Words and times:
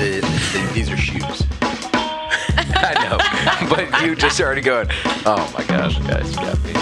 the, 0.00 0.20
the 0.52 0.70
these 0.72 0.90
are 0.90 0.96
shoes. 0.96 1.22
I 1.62 2.94
know, 3.04 3.18
but 3.68 4.02
you 4.02 4.16
just 4.16 4.34
started 4.34 4.64
going. 4.64 4.88
Oh 5.26 5.52
my 5.56 5.62
gosh, 5.64 5.98
guys, 5.98 6.30
you 6.30 6.36
got 6.36 6.58
me 6.64 6.72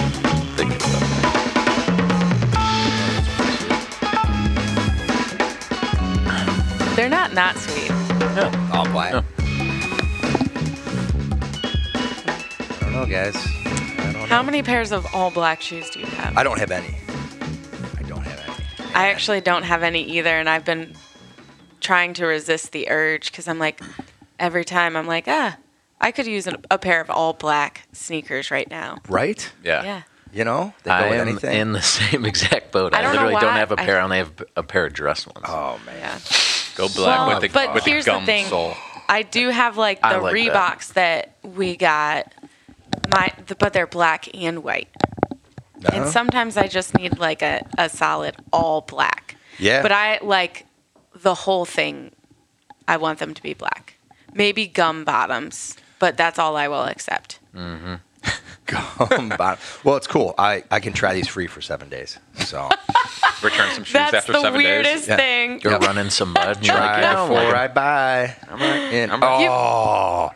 thinking 0.55 0.77
about 0.77 1.01
that. 1.01 1.25
They're 6.95 7.09
not 7.09 7.35
not 7.35 7.57
sweet. 7.57 7.91
Yeah. 7.91 8.71
All 8.73 8.85
black. 8.91 9.13
Yeah. 9.13 9.23
I 12.71 12.79
don't 12.83 12.93
know, 12.93 13.07
guys. 13.07 13.37
I 13.37 14.13
don't 14.13 14.29
How 14.29 14.43
know. 14.43 14.47
many 14.47 14.63
pairs 14.63 14.93
of 14.93 15.05
all 15.13 15.33
black 15.33 15.61
shoes 15.61 15.91
do 15.91 15.99
you 16.01 16.07
have? 16.07 16.37
I 16.37 16.45
don't 16.45 16.59
have 16.61 16.71
any. 16.71 16.97
I 17.99 18.03
don't 18.03 18.23
have 18.23 18.39
any. 18.49 18.95
I 18.95 19.09
actually 19.09 19.41
don't 19.41 19.65
have 19.65 19.83
any 19.83 20.05
either, 20.05 20.31
and 20.31 20.49
I've 20.49 20.65
been 20.65 20.95
trying 21.89 22.13
to 22.15 22.27
resist 22.27 22.73
the 22.73 22.91
urge 22.91 23.31
because 23.33 23.49
I'm 23.49 23.59
like, 23.59 23.81
every 24.39 24.65
time 24.65 24.95
I'm 24.95 25.07
like, 25.07 25.25
ah, 25.27 25.57
I 26.01 26.13
could 26.13 26.27
use 26.27 26.47
a, 26.47 26.55
a 26.71 26.77
pair 26.79 27.01
of 27.01 27.09
all 27.09 27.33
black 27.33 27.89
sneakers 27.93 28.51
right 28.51 28.69
now. 28.71 28.99
Right? 29.09 29.51
Yeah. 29.65 29.83
Yeah. 29.85 30.03
You 30.31 30.45
know, 30.45 30.75
they 30.83 30.91
go 30.91 30.95
I 30.97 31.09
with 31.11 31.21
am 31.21 31.29
anything. 31.29 31.59
in 31.61 31.73
the 31.73 31.81
same 32.01 32.27
exact 32.27 32.73
boat. 32.73 32.93
I 32.95 32.99
I, 32.99 33.03
don't 33.03 33.15
know 33.15 33.23
literally 33.23 33.41
don't 33.41 33.53
why 33.55 33.59
have 33.59 33.73
a 33.73 33.81
I- 33.81 33.85
pair. 33.87 33.99
I 34.01 34.03
only 34.05 34.19
have 34.19 34.33
a 34.55 34.63
pair 34.63 34.85
of 34.85 34.93
dress 34.93 35.27
ones. 35.27 35.47
oh 35.49 35.81
man. 35.87 35.97
Yeah. 35.99 36.19
Go 36.77 36.89
black 36.89 37.19
Well, 37.27 37.29
with 37.41 37.41
the 37.41 37.49
but 37.49 37.75
with 37.75 37.85
here's 37.87 38.05
the 38.05 38.13
the 38.13 38.17
gum 38.19 38.27
thing. 38.27 38.47
sole. 38.47 38.75
I 39.09 39.23
do 39.23 39.49
have 39.49 39.79
like 39.79 39.99
I 40.03 40.13
the 40.15 40.21
like 40.21 40.35
that. 40.35 40.79
Reeboks 40.79 40.93
that. 40.93 41.37
we 41.43 41.75
got, 41.79 42.31
my 43.11 43.33
the, 43.47 43.55
but 43.55 43.73
they're 43.73 43.87
black 43.87 44.29
and 44.37 44.63
white. 44.63 44.89
And 45.77 45.87
Uh-huh. 45.87 46.11
sometimes 46.11 46.57
I 46.59 46.67
just 46.69 46.95
need 46.95 47.19
like 47.19 47.41
a, 47.41 47.67
a 47.79 47.89
solid 47.89 48.37
all 48.53 48.83
black. 48.83 49.37
Yeah. 49.59 49.81
But 49.83 49.93
I 49.93 50.19
like 50.23 50.67
the 51.23 51.35
whole 51.35 51.65
thing. 51.65 52.13
I 52.87 52.97
want 52.97 53.19
them 53.19 53.35
to 53.35 53.43
be 53.43 53.55
black. 53.55 53.95
Maybe 54.35 54.67
gum 54.67 55.05
bottoms, 55.05 55.77
but 55.99 56.17
that's 56.17 56.39
all 56.39 56.57
I 56.57 56.69
will 56.69 56.85
accept. 56.85 57.39
Mm-hmm. 57.55 57.95
Gum 58.67 59.31
bottom. 59.31 59.59
Well, 59.85 59.97
it's 59.97 60.07
cool. 60.07 60.35
I, 60.37 60.63
I 60.71 60.81
can 60.81 60.93
try 60.93 61.15
these 61.15 61.27
free 61.29 61.47
for 61.47 61.63
seven 61.63 61.89
days. 61.89 62.19
So 62.37 62.69
Return 63.43 63.71
some 63.73 63.85
shoes 63.85 63.93
That's 63.95 64.13
after 64.15 64.33
the 64.33 64.41
seven 64.43 64.59
weirdest 64.59 65.07
days. 65.07 65.09
Yeah. 65.09 65.17
thing. 65.17 65.59
Go 65.61 65.71
Yeah. 65.71 65.77
run 65.87 65.97
in 65.97 66.11
some 66.11 66.33
mud. 66.35 66.63
You're 66.65 66.75
try 66.75 67.01
like, 67.01 67.29
before 67.29 67.55
I 67.57 67.69
buy. 67.69 68.37
I'm 68.51 68.59
right. 68.61 68.93
And, 68.93 69.13
I'm 69.13 69.21
right. 69.23 69.49
oh, 69.49 70.31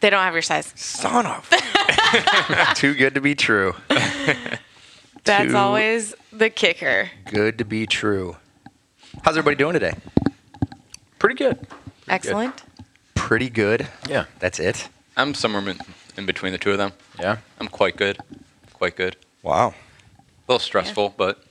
They 0.00 0.10
don't 0.10 0.22
have 0.22 0.34
your 0.34 0.42
size. 0.42 0.70
son 0.76 1.24
of. 1.24 1.48
Too 2.74 2.94
good 2.94 3.14
to 3.14 3.20
be 3.22 3.34
true. 3.34 3.74
That's 5.24 5.50
Two. 5.52 5.56
always 5.56 6.14
the 6.32 6.50
kicker. 6.50 7.10
Good 7.26 7.56
to 7.58 7.64
be 7.64 7.86
true. 7.86 8.36
How's 9.22 9.36
everybody 9.38 9.56
doing 9.56 9.72
today? 9.74 9.94
Pretty 11.18 11.34
good. 11.34 11.58
Pretty 11.58 11.72
Excellent. 12.08 12.62
Pretty 13.14 13.50
good. 13.50 13.88
Yeah. 14.08 14.24
That's 14.38 14.58
it. 14.60 14.88
I'm 15.16 15.34
somewhere 15.34 15.68
in, 15.68 15.78
in 16.16 16.26
between 16.26 16.52
the 16.52 16.58
two 16.58 16.70
of 16.72 16.78
them. 16.78 16.92
Yeah. 17.18 17.38
I'm 17.60 17.68
quite 17.68 17.96
good. 17.96 18.18
Quite 18.72 18.96
good. 18.96 19.16
Wow. 19.42 19.68
A 19.68 19.72
little 20.52 20.60
stressful, 20.60 21.14
but 21.16 21.42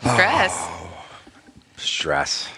Stress. 0.00 0.68
Stress. 1.76 2.48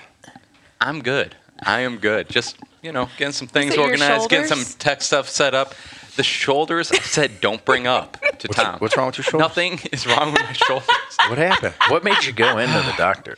I'm 0.81 1.03
good. 1.03 1.35
I 1.63 1.81
am 1.81 1.99
good. 1.99 2.29
Just, 2.29 2.59
you 2.83 2.93
know, 2.93 3.09
getting 3.17 3.33
some 3.33 3.49
things 3.49 3.77
organized, 3.77 4.29
getting 4.29 4.47
some 4.47 4.65
tech 4.79 5.01
stuff 5.03 5.29
set 5.29 5.55
up. 5.55 5.75
The 6.17 6.23
shoulders, 6.23 6.91
I 6.93 6.99
said, 6.99 7.41
don't 7.43 7.63
bring 7.65 7.87
up 7.87 8.19
to 8.39 8.49
What's, 8.49 8.57
Tom. 8.57 8.79
what's 8.79 8.97
wrong 8.97 9.07
with 9.09 9.19
your 9.19 9.25
shoulders? 9.25 9.49
Nothing 9.49 9.81
is 9.93 10.07
wrong 10.07 10.33
with 10.33 10.43
my 10.43 10.53
shoulders. 10.53 10.89
What 11.29 11.37
happened? 11.39 11.75
What 11.89 12.05
made 12.05 12.25
you 12.25 12.33
go 12.33 12.57
into 12.57 12.79
the 12.79 12.95
doctor? 12.97 13.37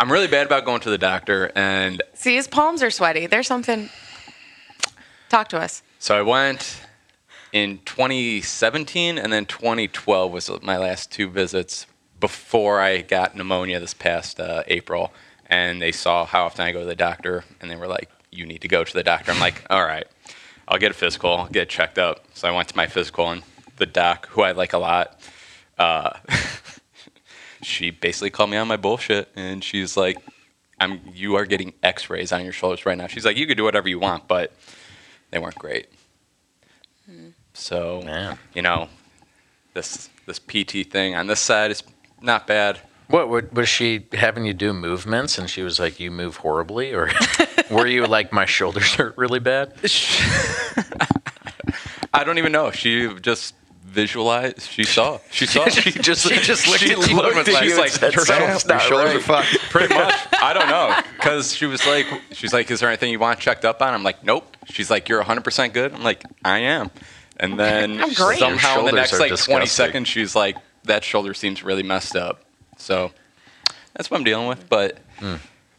I'm 0.00 0.12
really 0.12 0.28
bad 0.28 0.46
about 0.46 0.64
going 0.64 0.80
to 0.82 0.90
the 0.90 0.98
doctor, 0.98 1.50
and 1.56 2.02
See, 2.14 2.36
his 2.36 2.46
palms 2.46 2.82
are 2.82 2.90
sweaty. 2.90 3.26
There's 3.26 3.48
something. 3.48 3.88
Talk 5.28 5.48
to 5.48 5.58
us. 5.58 5.82
so 5.98 6.16
I 6.16 6.22
went 6.22 6.82
in 7.52 7.80
2017, 7.84 9.18
and 9.18 9.32
then 9.32 9.44
2012 9.44 10.32
was 10.32 10.50
my 10.62 10.76
last 10.78 11.10
two 11.10 11.28
visits 11.28 11.86
before 12.20 12.80
I 12.80 13.02
got 13.02 13.36
pneumonia 13.36 13.80
this 13.80 13.94
past 13.94 14.38
uh, 14.40 14.62
April. 14.68 15.12
And 15.46 15.80
they 15.82 15.92
saw 15.92 16.24
how 16.26 16.44
often 16.44 16.64
I 16.64 16.72
go 16.72 16.80
to 16.80 16.86
the 16.86 16.94
doctor, 16.94 17.44
and 17.60 17.70
they 17.70 17.76
were 17.76 17.86
like, 17.88 18.08
"You 18.30 18.46
need 18.46 18.60
to 18.60 18.68
go 18.68 18.84
to 18.84 18.92
the 18.92 19.02
doctor." 19.02 19.32
I'm 19.32 19.40
like, 19.40 19.64
"All 19.70 19.84
right, 19.84 20.06
I'll 20.68 20.78
get 20.78 20.90
a 20.90 20.94
physical, 20.94 21.30
I'll 21.34 21.48
get 21.48 21.68
checked 21.68 21.98
up." 21.98 22.24
So 22.34 22.46
I 22.46 22.52
went 22.52 22.68
to 22.68 22.76
my 22.76 22.86
physical, 22.86 23.30
and 23.30 23.42
the 23.76 23.86
doc, 23.86 24.28
who 24.28 24.42
I 24.42 24.52
like 24.52 24.74
a 24.74 24.78
lot, 24.78 25.18
uh, 25.78 26.10
she 27.62 27.90
basically 27.90 28.30
called 28.30 28.50
me 28.50 28.56
on 28.56 28.68
my 28.68 28.76
bullshit, 28.76 29.28
and 29.36 29.62
she's 29.62 29.96
like, 29.96 30.16
"I'm 30.80 31.00
you 31.12 31.34
are 31.36 31.44
getting 31.46 31.72
X-rays 31.82 32.32
on 32.32 32.44
your 32.44 32.52
shoulders 32.52 32.84
right 32.86 32.96
now." 32.98 33.06
She's 33.06 33.24
like, 33.24 33.36
"You 33.36 33.46
could 33.46 33.56
do 33.56 33.64
whatever 33.64 33.88
you 33.88 33.98
want, 33.98 34.28
but 34.28 34.52
they 35.30 35.38
weren't 35.38 35.56
great." 35.58 35.88
Hmm. 37.06 37.28
So 37.54 38.02
Man. 38.04 38.38
you 38.54 38.62
know, 38.62 38.88
this 39.74 40.08
this 40.26 40.38
PT 40.38 40.90
thing 40.90 41.14
on 41.14 41.26
this 41.26 41.40
side 41.40 41.70
is 41.70 41.82
not 42.20 42.46
bad. 42.46 42.80
What 43.08 43.28
what- 43.28 43.52
was 43.52 43.68
she 43.68 44.06
having 44.12 44.44
you 44.44 44.52
do 44.54 44.72
movements 44.72 45.38
and 45.38 45.48
she 45.48 45.62
was 45.62 45.78
like, 45.80 45.98
"You 45.98 46.10
move 46.10 46.36
horribly," 46.36 46.92
or 46.92 47.10
were 47.70 47.86
you 47.86 48.06
like, 48.06 48.32
"My 48.32 48.44
shoulders 48.44 48.94
hurt 48.94 49.16
really 49.16 49.40
bad"? 49.40 49.72
I 52.14 52.24
don't 52.24 52.38
even 52.38 52.52
know. 52.52 52.70
She 52.70 53.12
just 53.20 53.54
visualized. 53.98 54.62
She 54.62 54.84
saw. 54.84 55.18
She 55.30 55.46
saw. 55.46 55.68
she 55.68 55.90
just 55.90 56.28
she 56.28 56.36
just 56.36 56.68
looked 56.68 56.80
she 56.80 56.92
at 56.92 57.08
you 57.08 57.16
looked 57.16 57.36
at 57.36 57.48
like, 57.48 57.64
you 57.64 57.80
and 57.82 57.90
said, 57.90 58.12
"That 58.12 58.20
"Something's 58.26 58.62
sounds 58.62 58.68
Your 58.68 58.80
shoulders 58.80 59.14
are 59.16 59.20
fucked. 59.20 59.58
Pretty 59.70 59.92
much. 59.92 60.14
I 60.32 60.52
don't 60.52 60.68
know. 60.68 61.00
Because 61.16 61.52
she 61.52 61.66
was 61.66 61.84
like, 61.84 62.06
she's 62.30 62.52
like, 62.52 62.70
is 62.70 62.78
there 62.78 62.88
anything 62.88 63.10
you 63.10 63.18
want 63.18 63.40
checked 63.40 63.64
up 63.64 63.82
on? 63.82 63.92
I'm 63.92 64.04
like, 64.04 64.22
nope. 64.22 64.56
She's 64.66 64.88
like, 64.88 65.08
you're 65.08 65.22
100% 65.22 65.72
good. 65.72 65.92
I'm 65.92 66.04
like, 66.04 66.22
I 66.44 66.58
am. 66.58 66.90
And 67.38 67.58
then 67.58 67.98
somehow 68.12 68.80
in 68.80 68.86
the 68.86 68.92
next 68.92 69.18
like 69.18 69.36
20 69.36 69.66
seconds, 69.66 70.08
she's 70.08 70.36
like, 70.36 70.56
that 70.84 71.02
shoulder 71.02 71.34
seems 71.34 71.64
really 71.64 71.82
messed 71.82 72.14
up. 72.14 72.44
So 72.76 73.10
that's 73.94 74.10
what 74.10 74.18
I'm 74.18 74.24
dealing 74.24 74.46
with. 74.46 74.68
But 74.68 74.98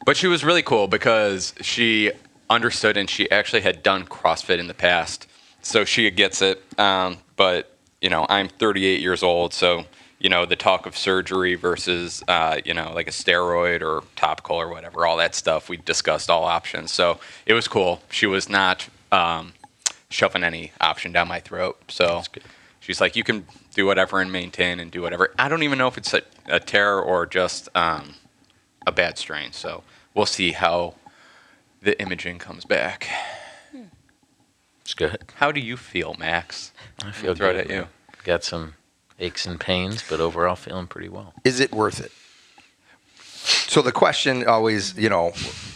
but 0.05 0.17
she 0.17 0.27
was 0.27 0.43
really 0.43 0.63
cool 0.63 0.87
because 0.87 1.53
she 1.61 2.11
understood 2.49 2.97
and 2.97 3.09
she 3.09 3.29
actually 3.31 3.61
had 3.61 3.81
done 3.81 4.05
CrossFit 4.05 4.59
in 4.59 4.67
the 4.67 4.73
past, 4.73 5.27
so 5.61 5.85
she 5.85 6.09
gets 6.11 6.41
it. 6.41 6.61
Um, 6.77 7.17
but 7.35 7.78
you 8.01 8.09
know, 8.09 8.25
I'm 8.29 8.47
38 8.47 9.01
years 9.01 9.23
old, 9.23 9.53
so 9.53 9.85
you 10.19 10.29
know 10.29 10.45
the 10.45 10.55
talk 10.55 10.85
of 10.85 10.97
surgery 10.97 11.55
versus 11.55 12.23
uh, 12.27 12.59
you 12.65 12.73
know 12.73 12.91
like 12.93 13.07
a 13.07 13.11
steroid 13.11 13.81
or 13.81 14.03
topical 14.15 14.57
or 14.57 14.67
whatever, 14.67 15.05
all 15.05 15.17
that 15.17 15.35
stuff. 15.35 15.69
We 15.69 15.77
discussed 15.77 16.29
all 16.29 16.43
options, 16.43 16.91
so 16.91 17.19
it 17.45 17.53
was 17.53 17.67
cool. 17.67 18.01
She 18.09 18.25
was 18.25 18.49
not 18.49 18.87
um, 19.11 19.53
shoving 20.09 20.43
any 20.43 20.71
option 20.81 21.11
down 21.11 21.27
my 21.27 21.39
throat, 21.39 21.77
so 21.87 22.23
she's 22.79 23.01
like, 23.01 23.15
you 23.15 23.23
can 23.23 23.45
do 23.73 23.85
whatever 23.85 24.19
and 24.19 24.31
maintain 24.31 24.79
and 24.79 24.91
do 24.91 25.01
whatever. 25.01 25.33
I 25.37 25.47
don't 25.47 25.63
even 25.63 25.77
know 25.77 25.87
if 25.87 25.97
it's 25.97 26.13
a, 26.13 26.21
a 26.47 26.59
tear 26.59 26.99
or 26.99 27.25
just 27.25 27.69
um, 27.75 28.15
a 28.85 28.91
bad 28.91 29.17
strain. 29.17 29.51
So 29.53 29.83
we'll 30.13 30.25
see 30.25 30.51
how 30.51 30.95
the 31.81 31.99
imaging 32.01 32.39
comes 32.39 32.65
back. 32.65 33.07
It's 34.89 34.95
good. 34.95 35.19
How 35.35 35.51
do 35.51 35.59
you 35.59 35.77
feel, 35.77 36.15
Max? 36.17 36.71
I 37.03 37.11
feel 37.11 37.35
Throw 37.35 37.51
it 37.51 37.53
good. 37.53 37.65
at 37.65 37.69
you. 37.69 37.87
Got 38.23 38.43
some 38.43 38.73
aches 39.19 39.45
and 39.45 39.59
pains, 39.59 40.03
but 40.09 40.19
overall 40.19 40.55
feeling 40.55 40.87
pretty 40.87 41.09
well. 41.09 41.35
Is 41.43 41.59
it 41.59 41.71
worth 41.71 41.99
it? 41.99 42.11
So 43.69 43.83
the 43.83 43.91
question 43.91 44.47
always, 44.47 44.97
you 44.97 45.07
know, 45.07 45.33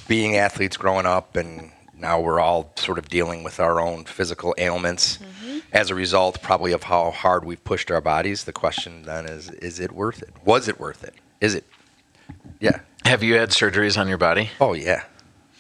being 0.08 0.36
athletes 0.36 0.78
growing 0.78 1.06
up 1.06 1.36
and 1.36 1.72
now 1.96 2.20
we're 2.20 2.40
all 2.40 2.74
sort 2.76 2.98
of 2.98 3.08
dealing 3.08 3.44
with 3.44 3.60
our 3.60 3.80
own 3.80 4.06
physical 4.06 4.56
ailments 4.58 5.20
mm-hmm. 5.20 5.60
as 5.72 5.92
a 5.92 5.96
result 5.96 6.42
probably 6.42 6.72
of 6.72 6.82
how 6.82 7.12
hard 7.12 7.46
we've 7.46 7.64
pushed 7.64 7.92
our 7.92 8.02
bodies. 8.02 8.46
The 8.46 8.52
question 8.52 9.04
then 9.04 9.28
is 9.28 9.52
is 9.52 9.80
it 9.80 9.92
worth 9.92 10.24
it? 10.24 10.34
Was 10.44 10.68
it 10.68 10.80
worth 10.80 11.04
it? 11.04 11.14
Is 11.40 11.54
it? 11.54 11.66
Yeah. 12.60 12.80
Have 13.06 13.22
you 13.22 13.36
had 13.36 13.50
surgeries 13.50 13.96
on 13.96 14.08
your 14.08 14.18
body? 14.18 14.50
Oh 14.60 14.74
yeah. 14.74 15.04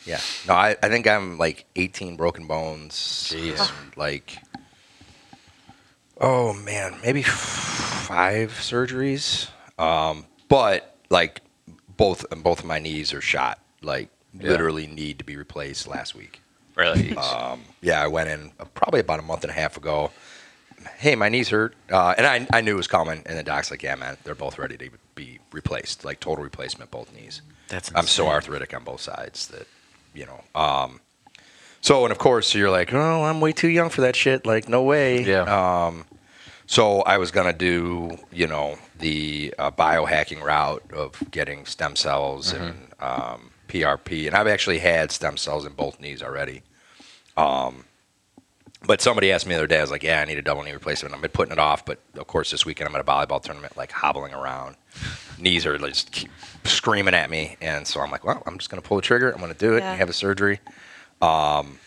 Yeah. 0.05 0.19
No, 0.47 0.53
I, 0.53 0.75
I 0.83 0.89
think 0.89 1.07
I'm 1.07 1.37
like 1.37 1.65
18 1.75 2.15
broken 2.17 2.45
bones. 2.47 2.93
Jeez. 3.31 3.71
like 3.95 4.37
oh 6.19 6.53
man, 6.53 6.95
maybe 7.03 7.23
five 7.23 8.51
surgeries. 8.51 9.49
Um, 9.79 10.25
but 10.49 10.95
like 11.09 11.41
both 11.97 12.25
both 12.43 12.59
of 12.59 12.65
my 12.65 12.79
knees 12.79 13.13
are 13.13 13.21
shot. 13.21 13.59
Like 13.81 14.09
Yeah. 14.33 14.49
literally 14.51 14.87
need 14.87 15.19
to 15.19 15.23
be 15.25 15.35
replaced 15.35 15.87
last 15.87 16.15
week. 16.15 16.41
Really? 16.75 17.15
Um, 17.15 17.61
yeah, 17.81 18.01
I 18.01 18.07
went 18.07 18.29
in 18.29 18.51
uh, 18.59 18.65
probably 18.73 18.99
about 18.99 19.19
a 19.19 19.23
month 19.23 19.43
and 19.43 19.51
a 19.51 19.53
half 19.53 19.77
ago. 19.77 20.11
Hey, 20.97 21.15
my 21.15 21.29
knees 21.29 21.49
hurt, 21.49 21.75
uh, 21.91 22.13
and 22.17 22.25
I, 22.25 22.57
I 22.57 22.61
knew 22.61 22.73
it 22.73 22.77
was 22.77 22.87
coming. 22.87 23.21
And 23.25 23.37
the 23.37 23.43
doc's 23.43 23.71
like, 23.71 23.83
"Yeah, 23.83 23.95
man, 23.95 24.17
they're 24.23 24.35
both 24.35 24.57
ready 24.57 24.75
to 24.77 24.89
be 25.15 25.39
replaced, 25.51 26.03
like 26.03 26.19
total 26.19 26.43
replacement, 26.43 26.91
both 26.91 27.13
knees." 27.13 27.41
That's 27.69 27.91
I'm 27.95 28.07
so 28.07 28.27
arthritic 28.27 28.73
on 28.73 28.83
both 28.83 28.99
sides 28.99 29.47
that, 29.49 29.67
you 30.13 30.25
know. 30.25 30.43
Um, 30.59 30.99
so 31.81 32.05
and 32.05 32.11
of 32.11 32.17
course 32.17 32.53
you're 32.53 32.71
like, 32.71 32.93
"Oh, 32.93 33.23
I'm 33.23 33.41
way 33.41 33.51
too 33.51 33.67
young 33.67 33.89
for 33.89 34.01
that 34.01 34.15
shit." 34.15 34.45
Like, 34.45 34.69
no 34.69 34.83
way. 34.83 35.23
Yeah. 35.23 35.41
Um, 35.87 36.05
so 36.65 37.01
I 37.01 37.17
was 37.17 37.31
gonna 37.31 37.53
do, 37.53 38.17
you 38.31 38.47
know, 38.47 38.77
the 38.99 39.53
uh, 39.59 39.71
biohacking 39.71 40.41
route 40.41 40.83
of 40.93 41.21
getting 41.29 41.65
stem 41.65 41.95
cells 41.95 42.53
and 42.53 42.87
um, 42.99 43.51
PRP, 43.67 44.27
and 44.27 44.35
I've 44.35 44.47
actually 44.47 44.79
had 44.79 45.11
stem 45.11 45.35
cells 45.37 45.65
in 45.65 45.73
both 45.73 45.99
knees 45.99 46.23
already. 46.23 46.63
Um, 47.35 47.85
but 48.85 49.01
somebody 49.01 49.31
asked 49.31 49.45
me 49.45 49.55
the 49.55 49.59
other 49.59 49.67
day, 49.67 49.79
I 49.79 49.81
was 49.81 49.91
like, 49.91 50.03
"Yeah, 50.03 50.21
I 50.21 50.25
need 50.25 50.37
a 50.37 50.41
double 50.41 50.63
knee 50.63 50.71
replacement." 50.71 51.13
I've 51.13 51.21
been 51.21 51.31
putting 51.31 51.51
it 51.51 51.59
off, 51.59 51.85
but 51.85 51.99
of 52.15 52.27
course, 52.27 52.51
this 52.51 52.65
weekend 52.65 52.89
I'm 52.89 52.95
at 52.95 53.01
a 53.01 53.03
volleyball 53.03 53.41
tournament, 53.41 53.75
like 53.75 53.91
hobbling 53.91 54.33
around. 54.33 54.75
Knees 55.39 55.65
are 55.65 55.77
just 55.77 56.27
screaming 56.65 57.13
at 57.13 57.29
me, 57.29 57.57
and 57.61 57.85
so 57.87 57.99
I'm 58.01 58.11
like, 58.11 58.23
"Well, 58.25 58.41
I'm 58.45 58.57
just 58.57 58.69
going 58.69 58.81
to 58.81 58.87
pull 58.87 58.97
the 58.97 59.03
trigger. 59.03 59.31
I'm 59.31 59.39
going 59.39 59.51
to 59.53 59.57
do 59.57 59.75
it 59.75 59.79
Yeah. 59.79 59.91
and 59.91 59.99
have 59.99 60.09
a 60.09 60.13
surgery." 60.13 60.59
Um, 61.21 61.79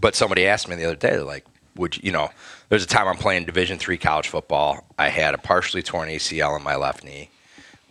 but 0.00 0.14
somebody 0.14 0.46
asked 0.46 0.68
me 0.68 0.76
the 0.76 0.84
other 0.84 0.96
day, 0.96 1.10
they're 1.10 1.22
like, 1.24 1.44
"Would 1.76 1.96
you, 1.96 2.02
you 2.04 2.12
know?" 2.12 2.30
There's 2.68 2.84
a 2.84 2.88
time 2.88 3.06
I'm 3.06 3.16
playing 3.18 3.44
Division 3.44 3.78
three 3.78 3.98
college 3.98 4.28
football. 4.28 4.84
I 4.98 5.08
had 5.08 5.34
a 5.34 5.38
partially 5.38 5.82
torn 5.82 6.08
ACL 6.08 6.56
in 6.56 6.62
my 6.62 6.76
left 6.76 7.04
knee. 7.04 7.28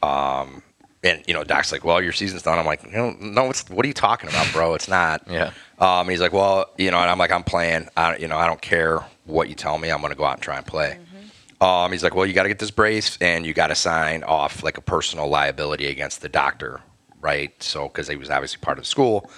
Um, 0.02 0.64
and 1.04 1.24
you 1.28 1.34
know, 1.34 1.44
Doc's 1.44 1.72
like, 1.72 1.84
"Well, 1.84 2.02
your 2.02 2.12
season's 2.12 2.42
done." 2.44 2.58
I'm 2.60 2.66
like, 2.66 2.90
"No, 2.92 3.12
no, 3.20 3.50
it's 3.50 3.70
what 3.70 3.86
are 3.86 3.88
you 3.88 3.94
talking 3.94 4.30
about, 4.30 4.52
bro? 4.54 4.74
It's 4.74 4.88
not." 4.88 5.24
Yeah. 5.30 5.52
Um, 5.80 6.02
and 6.02 6.10
he's 6.12 6.22
like, 6.22 6.34
"Well, 6.34 6.70
you 6.78 6.92
know," 6.92 7.00
and 7.00 7.10
I'm 7.10 7.18
like, 7.18 7.32
"I'm 7.32 7.44
playing. 7.44 7.90
I, 7.98 8.18
you 8.18 8.28
know, 8.28 8.38
I 8.38 8.46
don't 8.48 8.62
care 8.62 9.00
what 9.26 9.50
you 9.50 9.56
tell 9.56 9.78
me. 9.78 9.90
I'm 9.92 10.00
going 10.00 10.12
to 10.12 10.18
go 10.18 10.26
out 10.26 10.34
and 10.36 10.42
try 10.42 10.58
and 10.58 10.66
play." 10.66 10.98
Um, 11.62 11.92
he's 11.92 12.04
like, 12.04 12.16
"Well, 12.16 12.26
you 12.26 12.34
got 12.34 12.44
to 12.44 12.50
get 12.50 12.60
this 12.60 12.72
brace, 12.72 13.18
and 13.22 13.46
you 13.46 13.54
got 13.54 13.68
to 13.68 13.76
sign 13.76 14.24
off 14.24 14.64
like 14.64 14.78
a 14.78 14.82
personal 14.82 15.28
liability 15.30 15.86
against 15.88 16.22
the 16.22 16.30
doctor, 16.30 16.82
right? 17.22 17.52
So, 17.62 17.88
because 17.88 18.08
he 18.08 18.16
was 18.16 18.30
obviously 18.30 18.60
part 18.60 18.78
of 18.80 18.84
the 18.84 18.90
school, 18.90 19.30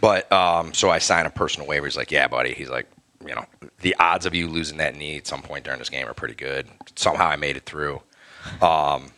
but 0.00 0.30
um, 0.32 0.72
so 0.72 0.90
I 0.90 0.98
signed 0.98 1.26
a 1.26 1.30
personal 1.30 1.66
waiver. 1.66 1.86
He's 1.86 1.96
like, 1.96 2.10
"Yeah, 2.12 2.28
buddy." 2.28 2.54
He's 2.54 2.70
like, 2.70 2.86
"You 3.26 3.34
know, 3.34 3.44
the 3.80 3.96
odds 3.98 4.26
of 4.26 4.34
you 4.34 4.48
losing 4.48 4.78
that 4.78 4.94
knee 4.96 5.16
at 5.16 5.26
some 5.26 5.42
point 5.42 5.64
during 5.64 5.80
this 5.80 5.90
game 5.90 6.06
are 6.06 6.14
pretty 6.14 6.34
good." 6.34 6.68
Somehow 6.94 7.26
I 7.28 7.36
made 7.36 7.56
it 7.56 7.66
through. 7.66 8.00
Um, 8.60 9.10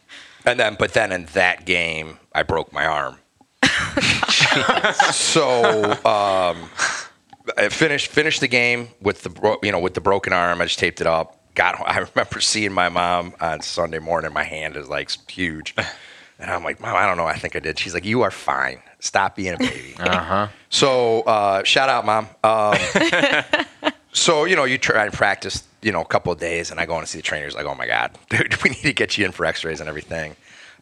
and 0.47 0.59
then, 0.59 0.77
but 0.79 0.93
then 0.95 1.13
in 1.13 1.27
that 1.35 1.65
game, 1.67 2.19
I 2.35 2.43
broke 2.43 2.73
my 2.73 2.87
arm. 2.87 3.19
so 5.13 5.93
um, 6.05 6.69
I 7.57 7.69
finished 7.71 8.09
finished 8.09 8.41
the 8.41 8.49
game 8.49 8.89
with 9.01 9.23
the 9.23 9.31
bro- 9.31 9.59
you 9.63 9.73
know 9.73 9.81
with 9.81 9.95
the 9.95 10.01
broken 10.01 10.33
arm. 10.33 10.61
I 10.61 10.65
just 10.65 10.79
taped 10.79 11.01
it 11.01 11.07
up. 11.07 11.41
Got 11.55 11.77
home. 11.77 11.87
I 11.91 11.99
remember 11.99 12.41
seeing 12.41 12.73
my 12.73 12.89
mom 12.89 13.35
on 13.41 13.61
Sunday 13.61 13.99
morning. 13.99 14.33
My 14.33 14.45
hand 14.45 14.77
is 14.77 14.89
like 14.89 15.11
huge, 15.31 15.75
and 16.39 16.51
I'm 16.51 16.65
like, 16.65 16.81
Mom, 16.81 16.97
I 16.97 17.07
don't 17.07 17.17
know. 17.17 17.27
I 17.27 17.39
think 17.39 17.57
I 17.57 17.61
did. 17.61 17.79
She's 17.79 17.95
like, 17.95 18.05
You 18.05 18.23
are 18.23 18.31
fine. 18.31 18.81
Stop 19.01 19.37
being 19.37 19.55
a 19.55 19.59
baby. 19.59 19.95
Uh 19.99 20.19
huh. 20.23 20.49
So 20.71 21.23
uh, 21.23 21.63
shout 21.65 21.89
out, 21.89 22.05
mom. 22.07 22.29
Um, 22.43 22.77
so 24.13 24.45
you 24.45 24.57
know, 24.57 24.65
you 24.65 24.79
try 24.79 25.05
and 25.05 25.13
practice, 25.13 25.65
you 25.83 25.93
know, 25.93 26.01
a 26.01 26.07
couple 26.07 26.33
of 26.33 26.39
days, 26.39 26.71
and 26.71 26.81
I 26.81 26.87
go 26.87 26.95
in 26.97 27.03
to 27.03 27.07
see 27.07 27.19
the 27.19 27.23
trainers. 27.23 27.55
Like, 27.55 27.67
oh 27.67 27.75
my 27.75 27.87
god, 27.87 28.13
dude, 28.31 28.63
we 28.63 28.71
need 28.71 28.83
to 28.83 28.93
get 28.93 29.17
you 29.19 29.25
in 29.25 29.33
for 29.33 29.45
X-rays 29.47 29.81
and 29.81 29.89
everything. 29.89 30.37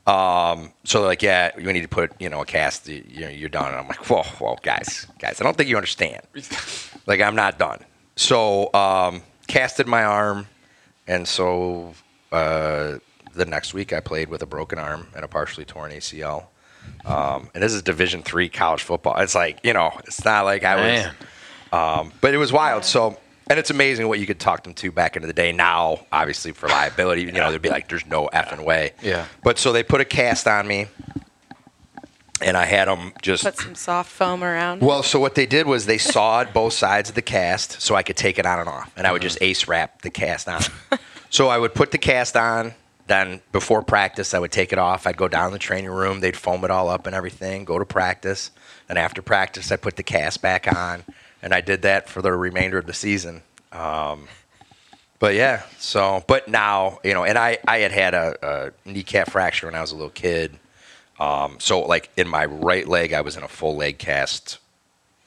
Um, 0.07 0.73
so 0.85 0.99
they're 0.99 1.09
like, 1.09 1.23
yeah, 1.23 1.53
we 1.57 1.73
need 1.73 1.83
to 1.83 1.89
put, 1.89 2.11
you 2.21 2.29
know, 2.29 2.41
a 2.43 2.45
cast. 2.47 2.89
You 2.89 3.03
know, 3.21 3.29
you're 3.29 3.49
done. 3.49 3.69
And 3.69 3.77
I'm 3.77 3.87
like, 3.87 4.09
whoa, 4.11 4.23
whoa, 4.23 4.57
guys, 4.63 5.07
guys, 5.19 5.41
I 5.41 5.45
don't 5.45 5.57
think 5.57 5.69
you 5.69 5.77
understand. 5.77 6.23
like, 7.07 7.21
I'm 7.21 7.37
not 7.37 7.59
done. 7.59 7.79
So 8.17 8.73
um, 8.75 9.23
casted 9.47 9.87
my 9.87 10.03
arm, 10.03 10.49
and 11.07 11.27
so 11.27 11.95
uh, 12.31 12.99
the 13.35 13.45
next 13.45 13.75
week 13.75 13.93
I 13.93 14.01
played 14.01 14.29
with 14.29 14.43
a 14.43 14.47
broken 14.47 14.79
arm 14.79 15.09
and 15.15 15.25
a 15.25 15.29
partially 15.29 15.65
torn 15.65 15.91
ACL. 15.93 16.47
Um, 17.05 17.49
and 17.55 17.63
this 17.63 17.73
is 17.73 17.83
Division 17.83 18.23
three 18.23 18.49
college 18.49 18.83
football. 18.83 19.19
It's 19.19 19.35
like 19.35 19.61
you 19.63 19.73
know, 19.73 19.93
it's 20.05 20.25
not 20.25 20.45
like 20.45 20.65
I 20.65 20.77
was, 20.77 21.07
um, 21.73 22.13
but 22.21 22.35
it 22.35 22.39
was 22.39 22.53
wild. 22.53 22.85
So, 22.85 23.19
and 23.49 23.59
it's 23.59 23.71
amazing 23.71 24.09
what 24.09 24.19
you 24.19 24.27
could 24.27 24.41
talk 24.41 24.65
them 24.65 24.75
to 24.75 24.91
back 24.91 25.15
into 25.17 25.27
the 25.27 25.33
day. 25.33 25.53
Now, 25.53 26.07
obviously, 26.11 26.53
for 26.53 26.69
liability, 26.69 27.23
you 27.23 27.33
know, 27.33 27.51
they'd 27.53 27.63
be 27.63 27.71
like, 27.71 27.89
"There's 27.89 28.07
no 28.07 28.29
effing 28.33 28.65
way." 28.65 28.93
Yeah. 29.03 29.27
But 29.45 29.59
so 29.59 29.73
they 29.73 29.83
put 29.83 30.01
a 30.01 30.05
cast 30.05 30.47
on 30.49 30.67
me, 30.67 30.87
and 32.43 32.57
I 32.57 32.65
had 32.65 32.89
them 32.89 33.13
just. 33.23 33.45
Put 33.45 33.57
some 33.57 33.75
soft 33.75 34.11
foam 34.11 34.43
around. 34.43 34.83
Well, 34.83 35.03
so 35.03 35.19
what 35.21 35.35
they 35.35 35.47
did 35.47 35.67
was 35.67 35.87
they 35.87 35.99
sawed 35.99 36.53
both 36.53 36.73
sides 36.73 37.09
of 37.09 37.15
the 37.15 37.23
cast 37.23 37.81
so 37.81 37.95
I 37.95 38.03
could 38.03 38.17
take 38.17 38.39
it 38.39 38.47
on 38.47 38.61
and 38.61 38.69
off, 38.69 38.93
and 38.97 39.07
I 39.07 39.13
would 39.13 39.23
just 39.23 39.39
ace 39.41 39.69
wrap 39.69 40.03
the 40.03 40.11
cast 40.11 40.49
on. 40.49 40.63
so 41.31 41.49
I 41.49 41.59
would 41.59 41.75
put 41.75 41.91
the 41.91 41.99
cast 41.99 42.37
on. 42.37 42.75
Then 43.09 43.43
before 43.51 43.83
practice, 43.83 44.33
I 44.33 44.39
would 44.39 44.53
take 44.53 44.73
it 44.73 44.79
off. 44.79 45.07
I'd 45.07 45.17
go 45.17 45.29
down 45.29 45.51
to 45.51 45.53
the 45.53 45.59
training 45.59 45.91
room. 45.91 46.21
They'd 46.21 46.37
foam 46.37 46.65
it 46.65 46.71
all 46.71 46.89
up 46.89 47.07
and 47.07 47.17
everything. 47.17 47.65
Go 47.65 47.79
to 47.79 47.85
practice. 47.85 48.53
And 48.89 48.97
after 48.99 49.23
practice, 49.23 49.73
I 49.73 49.77
put 49.77 49.97
the 49.97 50.03
cast 50.03 50.41
back 50.41 50.73
on, 50.73 51.05
and 51.43 51.53
I 51.53 51.61
did 51.61 51.83
that 51.83 52.09
for 52.09 52.23
the 52.23 52.33
remainder 52.33 52.79
of 52.79 52.87
the 52.87 52.95
season. 52.95 53.43
Um, 53.73 54.29
but 55.19 55.35
yeah, 55.35 55.63
so 55.79 56.25
but 56.27 56.49
now 56.49 56.99
you 57.05 57.15
know, 57.15 57.25
and 57.25 57.39
I 57.39 57.59
I 57.67 57.79
had 57.79 57.93
had 57.93 58.15
a, 58.15 58.37
a 58.43 58.89
kneecap 58.89 59.31
fracture 59.31 59.67
when 59.67 59.75
I 59.75 59.81
was 59.81 59.93
a 59.93 59.95
little 59.95 60.11
kid. 60.11 60.59
Um, 61.21 61.57
so 61.61 61.81
like 61.81 62.11
in 62.17 62.29
my 62.29 62.45
right 62.47 62.87
leg, 62.89 63.13
I 63.13 63.21
was 63.21 63.37
in 63.37 63.43
a 63.43 63.49
full 63.49 63.77
leg 63.77 63.99
cast 63.99 64.59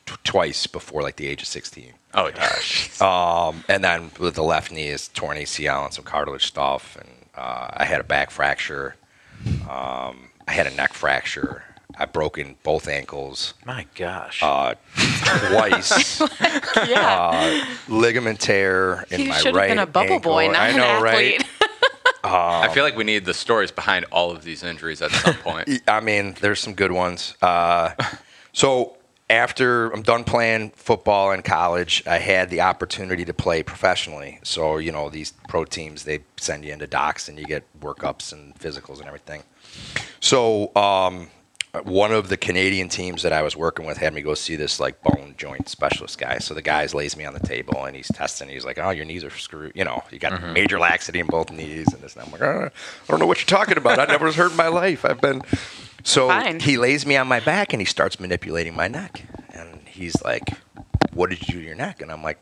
t- 0.05 0.15
twice 0.23 0.67
before 0.67 1.01
like 1.01 1.15
the 1.15 1.27
age 1.27 1.41
of 1.41 1.47
sixteen. 1.47 1.93
Oh 2.13 2.31
gosh. 2.31 2.99
Um, 3.01 3.63
and 3.69 3.83
then 3.83 4.11
with 4.19 4.35
the 4.35 4.43
left 4.43 4.71
knee 4.71 4.87
is 4.87 5.07
torn 5.09 5.37
ACL 5.37 5.85
and 5.85 5.93
some 5.93 6.05
cartilage 6.05 6.45
stuff, 6.45 6.97
and 6.99 7.09
uh, 7.35 7.69
I 7.73 7.85
had 7.85 7.99
a 8.01 8.03
back 8.05 8.31
fracture. 8.31 8.95
Um, 9.69 10.29
I 10.47 10.51
had 10.51 10.67
a 10.67 10.71
neck 10.71 10.93
fracture. 10.93 11.63
I've 11.97 12.11
broken 12.11 12.55
both 12.63 12.89
ankles 12.89 13.53
My 13.65 13.85
gosh. 13.95 14.41
uh, 14.43 14.73
twice. 14.95 16.19
yeah. 16.89 17.65
ligament 17.87 18.39
tear 18.41 19.05
in 19.11 19.21
he 19.21 19.27
my 19.29 19.35
should 19.37 19.47
have 19.47 19.55
right 19.55 19.69
been 19.69 19.79
a 19.79 19.85
bubble 19.85 20.13
ankle. 20.15 20.31
boy, 20.33 20.47
not 20.47 20.55
I 20.57 20.67
an 20.69 20.79
athlete. 20.79 21.39
right? 21.39 21.47
I 22.61 22.73
feel 22.73 22.83
like 22.83 22.95
we 22.95 23.03
need 23.03 23.25
the 23.25 23.33
stories 23.33 23.71
behind 23.71 24.05
all 24.11 24.31
of 24.31 24.43
these 24.43 24.63
injuries 24.63 25.01
at 25.01 25.11
some 25.11 25.33
point. 25.43 25.69
I 25.87 25.99
mean, 25.99 26.35
there's 26.41 26.59
some 26.59 26.73
good 26.73 26.91
ones. 26.91 27.35
Uh, 27.41 27.93
so 28.53 28.97
after 29.29 29.89
I'm 29.91 30.03
done 30.03 30.23
playing 30.23 30.71
football 30.71 31.31
in 31.31 31.41
college, 31.41 32.03
I 32.05 32.19
had 32.19 32.49
the 32.49 32.61
opportunity 32.61 33.25
to 33.25 33.33
play 33.33 33.63
professionally. 33.63 34.39
So 34.43 34.77
you 34.77 34.91
know, 34.91 35.09
these 35.09 35.33
pro 35.47 35.65
teams 35.65 36.03
they 36.03 36.19
send 36.37 36.63
you 36.65 36.73
into 36.73 36.87
docs 36.87 37.27
and 37.27 37.39
you 37.39 37.45
get 37.45 37.63
workups 37.79 38.31
and 38.31 38.53
physicals 38.55 38.99
and 38.99 39.07
everything. 39.07 39.43
So 40.19 40.75
um, 40.75 41.29
one 41.83 42.11
of 42.11 42.29
the 42.29 42.37
Canadian 42.37 42.89
teams 42.89 43.23
that 43.23 43.33
I 43.33 43.41
was 43.41 43.55
working 43.55 43.85
with 43.85 43.97
had 43.97 44.13
me 44.13 44.21
go 44.21 44.33
see 44.33 44.55
this 44.55 44.79
like 44.79 45.01
bone 45.03 45.35
joint 45.37 45.67
specialist 45.69 46.17
guy. 46.17 46.37
So 46.39 46.53
the 46.53 46.61
guy 46.61 46.85
lays 46.87 47.15
me 47.17 47.25
on 47.25 47.33
the 47.33 47.39
table 47.39 47.85
and 47.85 47.95
he's 47.95 48.07
testing. 48.07 48.49
He's 48.49 48.65
like, 48.65 48.77
"Oh, 48.77 48.89
your 48.91 49.05
knees 49.05 49.23
are 49.23 49.29
screwed. 49.29 49.71
You 49.75 49.83
know, 49.85 50.03
you 50.11 50.19
got 50.19 50.33
Mm-hmm. 50.33 50.53
major 50.53 50.79
laxity 50.79 51.19
in 51.19 51.27
both 51.27 51.51
knees." 51.51 51.91
And 51.93 52.01
this, 52.01 52.15
and 52.15 52.25
I'm 52.25 52.31
like, 52.31 52.41
"Uh, 52.41 52.69
"I 52.69 53.07
don't 53.07 53.19
know 53.19 53.27
what 53.27 53.39
you're 53.39 53.57
talking 53.57 53.77
about. 53.77 53.99
I 53.99 54.05
never 54.05 54.25
was 54.25 54.35
hurt 54.35 54.51
in 54.51 54.57
my 54.57 54.67
life. 54.67 55.05
I've 55.05 55.21
been." 55.21 55.41
So 56.07 56.27
Fine. 56.27 56.59
he 56.59 56.77
lays 56.77 57.03
me 57.03 57.17
on 57.17 57.27
my 57.27 57.39
back 57.39 57.73
and 57.73 57.81
he 57.81 57.85
starts 57.85 58.19
manipulating 58.19 58.75
my 58.75 58.87
neck. 58.87 59.23
And 59.55 59.87
he's 59.87 60.21
like, 60.21 60.43
"What 61.13 61.31
did 61.31 61.47
you 61.47 61.53
do 61.55 61.59
to 61.61 61.65
your 61.65 61.73
neck?" 61.75 61.99
And 62.03 62.11
I'm 62.11 62.21
like, 62.21 62.39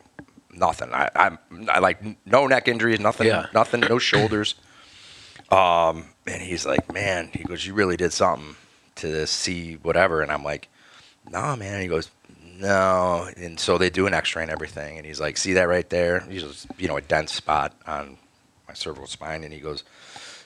"Nothing. 0.51 0.93
I, 0.93 1.09
I'm 1.15 1.39
I 1.69 1.79
like 1.79 2.01
no 2.27 2.45
neck 2.45 2.67
injuries. 2.67 2.99
Nothing. 2.99 3.27
Yeah. 3.27 3.45
Nothing. 3.53 3.79
No 3.79 3.99
shoulders." 3.99 4.55
Um, 5.49 6.09
and 6.27 6.41
he's 6.41 6.65
like, 6.65 6.91
man, 6.93 7.29
he 7.33 7.43
goes, 7.43 7.65
you 7.65 7.73
really 7.73 7.95
did 7.95 8.11
something 8.11 8.55
to 8.97 9.25
see 9.27 9.75
whatever. 9.75 10.21
And 10.21 10.31
I'm 10.31 10.43
like, 10.43 10.69
nah, 11.29 11.55
man. 11.55 11.73
And 11.73 11.81
he 11.81 11.87
goes, 11.87 12.09
no. 12.59 13.29
And 13.37 13.59
so 13.59 13.77
they 13.77 13.89
do 13.89 14.07
an 14.07 14.13
X-ray 14.13 14.43
and 14.43 14.51
everything. 14.51 14.97
And 14.97 15.05
he's 15.05 15.19
like, 15.19 15.37
see 15.37 15.53
that 15.53 15.67
right 15.67 15.89
there? 15.89 16.21
He's 16.21 16.43
just, 16.43 16.67
you 16.77 16.87
know, 16.87 16.97
a 16.97 17.01
dense 17.01 17.33
spot 17.33 17.73
on 17.87 18.17
my 18.67 18.73
cervical 18.73 19.07
spine. 19.07 19.43
And 19.43 19.51
he 19.53 19.59
goes, 19.59 19.83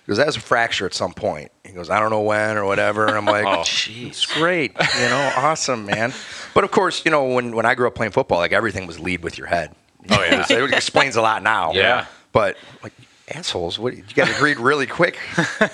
he 0.05 0.09
goes, 0.11 0.17
that's 0.17 0.37
a 0.37 0.39
fracture 0.41 0.85
at 0.85 0.93
some 0.93 1.13
point. 1.13 1.51
He 1.65 1.73
goes, 1.73 1.89
I 1.89 1.99
don't 1.99 2.09
know 2.11 2.21
when 2.21 2.55
or 2.57 2.65
whatever. 2.65 3.07
And 3.07 3.17
I'm 3.17 3.25
like, 3.25 3.45
Oh, 3.47 3.61
it's 3.61 4.25
great, 4.25 4.71
you 4.71 5.09
know, 5.09 5.33
awesome, 5.35 5.85
man. 5.85 6.13
But 6.53 6.63
of 6.63 6.71
course, 6.71 7.03
you 7.03 7.11
know, 7.11 7.25
when, 7.25 7.53
when 7.55 7.65
I 7.65 7.75
grew 7.75 7.87
up 7.87 7.95
playing 7.95 8.13
football, 8.13 8.37
like 8.37 8.53
everything 8.53 8.87
was 8.87 8.99
lead 8.99 9.21
with 9.21 9.37
your 9.37 9.47
head. 9.47 9.75
Oh, 10.09 10.21
yeah. 10.23 10.45
It, 10.49 10.61
was- 10.61 10.71
it 10.71 10.75
explains 10.77 11.17
a 11.17 11.21
lot 11.21 11.43
now. 11.43 11.73
Yeah. 11.73 12.05
But 12.31 12.55
like 12.83 12.93
assholes, 13.27 13.77
what 13.77 13.95
you 13.95 14.03
guys 14.13 14.29
agreed 14.35 14.57
really 14.59 14.87
quick. 14.87 15.17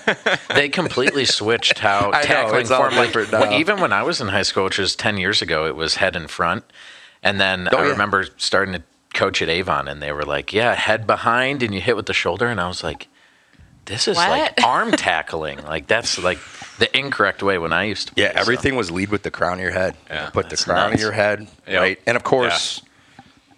they 0.56 0.70
completely 0.70 1.26
switched 1.26 1.80
how 1.80 2.12
I 2.14 2.22
know, 2.22 2.26
tackling 2.26 2.62
it's 2.62 2.72
all 2.72 2.90
form. 2.90 2.96
Like, 2.96 3.14
well, 3.32 3.52
now. 3.52 3.58
even 3.58 3.80
when 3.80 3.94
I 3.94 4.04
was 4.04 4.22
in 4.22 4.30
high 4.30 4.42
school, 4.44 4.66
which 4.66 4.78
was 4.80 4.96
ten 4.96 5.18
years 5.18 5.42
ago, 5.42 5.66
it 5.68 5.76
was 5.76 5.96
head 5.96 6.16
in 6.16 6.28
front, 6.28 6.64
and 7.22 7.40
then 7.40 7.68
Oh, 7.72 7.78
I 7.78 7.84
yeah. 7.86 7.90
remember 7.92 8.26
starting 8.38 8.74
to 8.74 8.84
coach 9.14 9.42
at 9.42 9.50
Avon, 9.50 9.88
and 9.88 10.02
they 10.02 10.12
were 10.12 10.24
like, 10.26 10.54
"Yeah, 10.54 10.74
head 10.74 11.06
behind, 11.06 11.62
and 11.64 11.74
you 11.74 11.82
hit 11.82 11.96
with 11.96 12.08
the 12.08 12.14
shoulder," 12.14 12.48
and 12.48 12.60
I 12.60 12.68
was 12.68 12.84
like, 12.84 13.08
"This 13.86 14.08
is 14.08 14.18
like 14.18 14.62
arm 14.66 14.92
tackling. 14.92 15.62
Like 15.64 15.88
that's 15.88 16.18
like 16.18 16.40
the 16.80 16.96
incorrect 16.98 17.44
way 17.44 17.58
when 17.60 17.72
I 17.74 17.84
used 17.84 18.08
to." 18.08 18.14
Yeah, 18.18 18.30
play, 18.32 18.36
so. 18.36 18.42
everything 18.42 18.76
was 18.76 18.90
lead 18.90 19.10
with 19.10 19.22
the 19.24 19.32
crown 19.32 19.54
of 19.56 19.60
your 19.62 19.72
head. 19.72 19.96
Yeah, 20.10 20.30
Put 20.32 20.50
the 20.50 20.58
crown 20.58 20.90
nuts. 20.90 20.96
of 20.96 21.00
your 21.02 21.12
head, 21.12 21.48
Yep. 21.68 21.80
right? 21.82 22.00
And 22.08 22.16
of 22.18 22.24
course, 22.24 22.82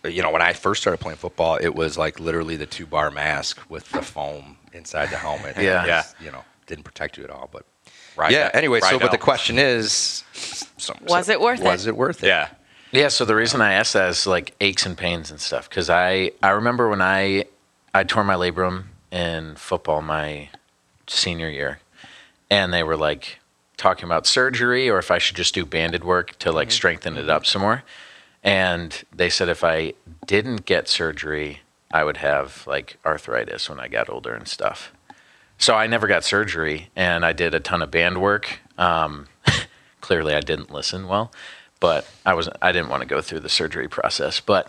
you 0.08 0.22
know, 0.22 0.32
when 0.32 0.42
I 0.42 0.54
first 0.54 0.82
started 0.82 1.00
playing 1.00 1.18
football, 1.18 1.58
it 1.58 1.76
was 1.76 1.98
like 1.98 2.20
literally 2.20 2.56
the 2.56 2.66
two 2.66 2.86
bar 2.86 3.12
mask 3.12 3.60
with 3.70 3.90
the 3.92 4.02
foam 4.02 4.58
inside 4.74 5.10
the 5.10 5.18
helmet. 5.18 5.56
Yeah. 5.58 5.80
And, 5.80 5.88
Yeah. 5.88 6.04
You 6.20 6.32
know, 6.32 6.44
didn't 6.68 6.84
protect 6.84 7.18
you 7.18 7.24
at 7.24 7.30
all. 7.30 7.50
But 7.52 7.66
Right 8.16 8.32
yeah. 8.32 8.46
now- 8.46 8.52
Anyway, 8.54 8.80
so 8.80 8.92
right 8.92 9.02
but 9.02 9.12
the 9.12 9.18
question 9.18 9.60
is, 9.60 10.24
some, 10.78 10.98
Was 11.08 11.30
it 11.30 11.42
worth 11.42 11.60
was 11.60 11.66
it? 11.66 11.72
Was 11.72 11.88
it 11.88 11.98
worth 11.98 12.24
it? 12.24 12.28
Yeah. 12.28 12.50
Yeah, 12.92 13.10
so 13.10 13.26
the 13.26 13.36
reason 13.36 13.62
I 13.62 13.74
asked 13.74 13.94
that 13.94 14.10
is 14.10 14.26
like 14.26 14.56
aches 14.62 14.86
and 14.86 14.98
pains 14.98 15.30
and 15.30 15.42
stuff 15.42 15.68
because 15.70 15.90
I 15.90 16.32
I 16.42 16.52
remember 16.52 16.88
when 16.88 17.02
I 17.02 17.46
I 17.94 18.04
tore 18.04 18.24
my 18.24 18.36
labrum 18.36 18.86
in 19.12 19.56
football 19.56 20.02
my 20.02 20.50
senior 21.08 21.50
year, 21.50 21.80
and 22.50 22.74
they 22.74 22.84
were 22.84 22.96
like, 22.96 23.40
talking 23.78 24.06
about 24.06 24.26
surgery 24.26 24.90
or 24.90 24.98
if 25.00 25.12
I 25.12 25.18
should 25.18 25.36
just 25.36 25.54
do 25.54 25.66
banded 25.66 26.04
work 26.04 26.38
to 26.40 26.52
like 26.52 26.70
mm-hmm. 26.70 26.74
strengthen 26.74 27.18
it 27.18 27.30
up 27.30 27.46
some 27.46 27.62
more. 27.62 27.84
And 28.46 29.04
they 29.14 29.30
said 29.30 29.50
if 29.50 29.64
I 29.64 29.94
didn't 30.28 30.66
get 30.66 30.88
surgery, 30.88 31.62
I 31.92 32.04
would 32.04 32.18
have 32.18 32.66
like 32.68 32.98
arthritis 33.04 33.68
when 33.68 33.80
I 33.80 33.88
got 33.88 34.08
older 34.08 34.36
and 34.36 34.48
stuff. 34.48 34.94
So 35.58 35.74
I 35.74 35.88
never 35.88 36.06
got 36.06 36.24
surgery, 36.24 36.90
and 36.96 37.25
I 37.25 37.34
did 37.34 37.56
a 37.56 37.60
ton 37.60 37.82
of 37.82 37.90
band 37.90 38.22
work. 38.22 38.60
Um, 38.78 39.28
clearly, 40.02 40.36
I 40.36 40.42
didn't 40.42 40.70
listen 40.70 41.08
well, 41.08 41.32
but 41.80 42.08
I 42.25 42.36
was 42.36 42.48
I 42.62 42.72
didn't 42.72 42.90
want 42.90 43.02
to 43.02 43.08
go 43.08 43.20
through 43.20 43.40
the 43.40 43.50
surgery 43.50 43.88
process. 43.88 44.40
But 44.40 44.68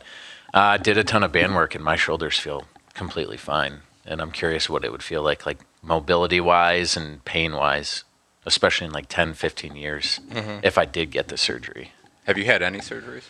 uh, 0.54 0.60
I 0.60 0.76
did 0.78 0.96
a 0.96 1.04
ton 1.04 1.22
of 1.22 1.32
band 1.32 1.54
work, 1.54 1.74
and 1.74 1.84
my 1.84 1.96
shoulders 1.96 2.38
feel 2.38 2.64
completely 2.94 3.36
fine. 3.36 3.80
And 4.06 4.22
I'm 4.22 4.30
curious 4.30 4.70
what 4.70 4.84
it 4.84 4.92
would 4.92 5.02
feel 5.02 5.22
like, 5.22 5.44
like 5.44 5.58
mobility 5.82 6.40
wise 6.40 6.96
and 6.96 7.22
pain 7.24 7.52
wise, 7.54 8.04
especially 8.46 8.86
in 8.86 8.92
like 8.92 9.08
10, 9.08 9.34
15 9.34 9.74
years, 9.74 10.20
if 10.62 10.78
I 10.78 10.84
did 10.84 11.10
get 11.10 11.26
the 11.26 11.36
surgery. 11.36 11.90
Have 12.24 12.38
you 12.38 12.44
had 12.44 12.62
any 12.62 12.78
surgeries? 12.78 13.24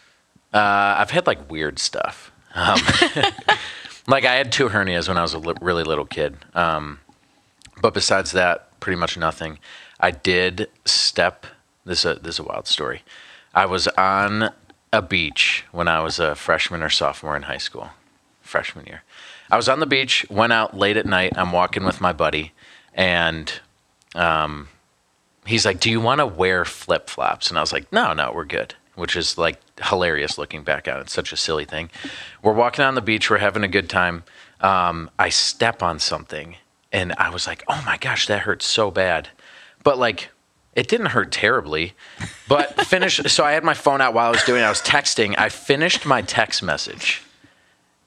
Uh, 0.52 0.94
I've 0.98 1.10
had 1.10 1.26
like 1.26 1.50
weird 1.50 1.78
stuff. 1.78 2.32
Um, 2.54 2.78
like 4.06 4.24
I 4.24 4.34
had 4.34 4.52
two 4.52 4.68
hernias 4.68 5.08
when 5.08 5.18
I 5.18 5.22
was 5.22 5.34
a 5.34 5.38
li- 5.38 5.54
really 5.60 5.84
little 5.84 6.06
kid. 6.06 6.36
Um, 6.54 7.00
but 7.80 7.94
besides 7.94 8.32
that, 8.32 8.78
pretty 8.80 8.98
much 8.98 9.16
nothing. 9.18 9.58
I 10.00 10.10
did 10.10 10.68
step. 10.84 11.46
This 11.84 12.04
is 12.04 12.16
a, 12.16 12.20
this 12.20 12.36
is 12.36 12.38
a 12.40 12.44
wild 12.44 12.66
story. 12.66 13.02
I 13.54 13.66
was 13.66 13.88
on 13.88 14.50
a 14.92 15.02
beach 15.02 15.64
when 15.72 15.88
I 15.88 16.00
was 16.00 16.18
a 16.18 16.34
freshman 16.34 16.82
or 16.82 16.90
sophomore 16.90 17.36
in 17.36 17.42
high 17.42 17.58
school, 17.58 17.90
freshman 18.40 18.86
year. 18.86 19.02
I 19.50 19.56
was 19.56 19.68
on 19.68 19.80
the 19.80 19.86
beach, 19.86 20.26
went 20.28 20.52
out 20.52 20.76
late 20.76 20.96
at 20.96 21.06
night. 21.06 21.32
I'm 21.36 21.52
walking 21.52 21.84
with 21.84 22.00
my 22.00 22.12
buddy, 22.12 22.52
and 22.94 23.52
um, 24.14 24.68
he's 25.46 25.64
like, 25.64 25.80
"Do 25.80 25.90
you 25.90 26.00
want 26.00 26.18
to 26.18 26.26
wear 26.26 26.64
flip 26.64 27.08
flops?" 27.08 27.48
And 27.48 27.58
I 27.58 27.60
was 27.60 27.72
like, 27.72 27.92
"No, 27.92 28.12
no, 28.12 28.32
we're 28.34 28.44
good." 28.44 28.74
Which 28.94 29.14
is 29.14 29.38
like 29.38 29.60
hilarious 29.82 30.38
looking 30.38 30.62
back 30.62 30.88
on 30.88 30.98
it. 30.98 31.00
It's 31.02 31.12
such 31.12 31.32
a 31.32 31.36
silly 31.36 31.64
thing. 31.64 31.90
We're 32.42 32.52
walking 32.54 32.84
on 32.84 32.94
the 32.94 33.00
beach. 33.02 33.28
We're 33.30 33.38
having 33.38 33.64
a 33.64 33.68
good 33.68 33.88
time. 33.90 34.24
Um, 34.60 35.10
I 35.18 35.28
step 35.28 35.82
on 35.82 35.98
something, 35.98 36.56
and 36.92 37.12
I 37.18 37.28
was 37.30 37.46
like, 37.46 37.62
"Oh 37.68 37.82
my 37.84 37.96
gosh, 37.98 38.26
that 38.26 38.40
hurts 38.40 38.66
so 38.66 38.90
bad," 38.90 39.28
but 39.82 39.98
like. 39.98 40.30
It 40.74 40.88
didn't 40.88 41.06
hurt 41.06 41.32
terribly, 41.32 41.94
but 42.48 42.78
finished. 42.86 43.30
so 43.30 43.42
I 43.44 43.52
had 43.52 43.64
my 43.64 43.72
phone 43.72 44.02
out 44.02 44.12
while 44.12 44.26
I 44.26 44.30
was 44.30 44.42
doing. 44.44 44.60
it. 44.60 44.64
I 44.64 44.68
was 44.68 44.82
texting. 44.82 45.34
I 45.38 45.48
finished 45.48 46.04
my 46.04 46.20
text 46.20 46.62
message, 46.62 47.22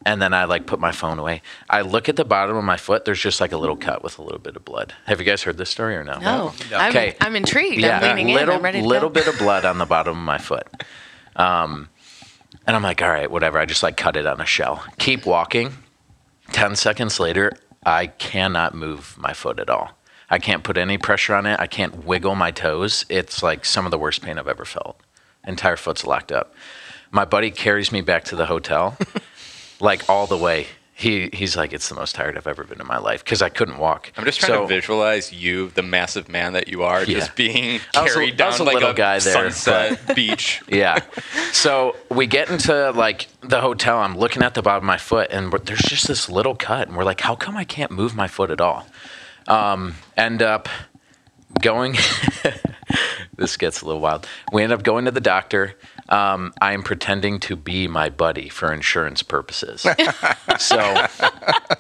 and 0.06 0.22
then 0.22 0.36
I 0.36 0.44
like 0.44 0.68
put 0.68 0.80
my 0.80 0.92
phone 0.92 1.18
away. 1.18 1.42
I 1.68 1.82
look 1.82 2.10
at 2.10 2.16
the 2.16 2.24
bottom 2.24 2.56
of 2.56 2.64
my 2.64 2.78
foot. 2.78 3.06
There's 3.06 3.20
just 3.20 3.42
like 3.42 3.54
a 3.54 3.58
little 3.58 3.76
cut 3.76 4.04
with 4.04 4.20
a 4.20 4.22
little 4.22 4.38
bit 4.38 4.56
of 4.56 4.64
blood. 4.66 4.94
Have 5.08 5.20
you 5.20 5.26
guys 5.26 5.42
heard 5.42 5.58
this 5.58 5.72
story 5.72 5.96
or 5.96 6.04
no? 6.04 6.20
No, 6.20 6.54
I'm, 6.76 6.92
Okay. 6.92 7.16
I'm 7.20 7.36
intrigued. 7.36 7.82
Yeah, 7.82 7.98
I'm 8.04 8.18
leaning 8.18 8.36
little 8.36 8.52
in. 8.54 8.58
I'm 8.60 8.64
ready 8.64 8.82
to 8.82 8.88
little 8.88 9.10
go. 9.10 9.14
bit 9.16 9.28
of 9.28 9.40
blood 9.40 9.66
on 9.66 9.80
the 9.80 9.88
bottom 9.88 10.16
of 10.16 10.24
my 10.24 10.38
foot. 10.38 10.68
Um, 11.40 11.90
and 12.68 12.76
I'm 12.76 12.84
like, 12.84 13.02
all 13.02 13.10
right, 13.10 13.32
whatever. 13.32 13.58
I 13.58 13.66
just 13.66 13.82
like 13.82 13.98
cut 13.98 14.16
it 14.16 14.28
on 14.28 14.40
a 14.40 14.46
shell. 14.46 14.84
Keep 15.00 15.26
walking. 15.26 15.74
Ten 16.52 16.76
seconds 16.76 17.20
later, 17.20 17.54
I 17.86 18.08
cannot 18.08 18.76
move 18.76 19.16
my 19.18 19.34
foot 19.34 19.60
at 19.60 19.70
all. 19.70 19.92
I 20.30 20.38
can't 20.38 20.64
put 20.64 20.78
any 20.78 20.98
pressure 20.98 21.34
on 21.34 21.46
it. 21.46 21.60
I 21.60 21.66
can't 21.66 22.06
wiggle 22.06 22.36
my 22.36 22.52
toes. 22.52 23.06
It's 23.10 23.42
like 23.42 23.66
some 23.66 23.86
of 23.86 23.92
the 23.92 23.98
worst 23.98 24.22
pain 24.22 24.38
I've 24.38 24.48
ever 24.48 24.66
felt. 24.66 25.00
Entire 25.48 25.78
foot's 25.78 26.06
locked 26.06 26.32
up. 26.32 26.54
My 27.12 27.26
buddy 27.26 27.50
carries 27.50 27.92
me 27.92 28.02
back 28.02 28.26
to 28.26 28.36
the 28.36 28.46
hotel, 28.46 28.96
like 29.80 30.08
all 30.08 30.28
the 30.28 30.38
way. 30.38 30.68
He 31.00 31.30
he's 31.32 31.56
like, 31.56 31.72
it's 31.72 31.88
the 31.88 31.96
most 31.96 32.14
tired 32.14 32.38
I've 32.38 32.46
ever 32.46 32.66
been 32.66 32.82
in 32.82 32.86
my 32.86 32.98
life 32.98 33.24
because 33.24 33.42
I 33.42 33.48
couldn't 33.48 33.78
walk. 33.78 34.12
I'm 34.18 34.26
just 34.26 34.42
trying 34.42 34.52
So- 34.52 34.62
to 34.64 34.68
visualize 34.68 35.32
you, 35.32 35.70
the 35.70 35.82
massive 35.82 36.28
man 36.28 36.52
that 36.54 36.68
you 36.68 36.84
are, 36.84 37.04
Yeah. 37.06 37.20
just 37.20 37.36
being 37.38 37.80
was 37.96 38.12
a- 38.12 38.14
carried 38.14 38.36
down 38.36 38.52
a 38.60 38.64
like 38.64 38.74
little 38.74 38.90
a 38.90 38.94
guy 38.94 39.18
there, 39.20 39.34
sunset 39.50 40.14
beach. 40.16 40.62
Yeah. 40.68 41.00
So 41.54 41.96
we 42.10 42.28
get 42.28 42.50
into 42.50 42.92
like 42.92 43.28
the 43.40 43.62
hotel. 43.62 44.00
I'm 44.00 44.18
looking 44.18 44.44
at 44.44 44.56
the 44.56 44.62
bottom 44.62 44.84
of 44.84 44.88
my 44.88 44.98
foot, 44.98 45.30
and 45.32 45.54
there's 45.64 45.80
just 45.80 46.06
this 46.08 46.28
little 46.30 46.54
cut, 46.56 46.90
and 46.90 46.98
we're 46.98 47.06
like, 47.06 47.22
"How 47.22 47.36
come 47.36 47.56
I 47.56 47.64
can't 47.64 47.92
move 47.92 48.14
my 48.14 48.28
foot 48.28 48.52
at 48.52 48.60
all?" 48.60 48.86
Um, 49.48 49.96
end 50.18 50.42
up 50.42 50.68
going. 51.62 51.96
this 53.38 53.56
gets 53.58 53.82
a 53.82 53.86
little 53.86 54.02
wild. 54.02 54.28
We 54.52 54.64
end 54.64 54.74
up 54.74 54.84
going 54.84 55.06
to 55.06 55.12
the 55.12 55.22
doctor. 55.22 55.76
Um, 56.10 56.54
I 56.60 56.74
am 56.74 56.82
pretending 56.82 57.40
to 57.42 57.56
be 57.56 57.88
my 57.88 58.10
buddy 58.10 58.50
for 58.50 58.74
insurance 58.74 59.22
purposes. 59.22 59.82
so 60.60 61.06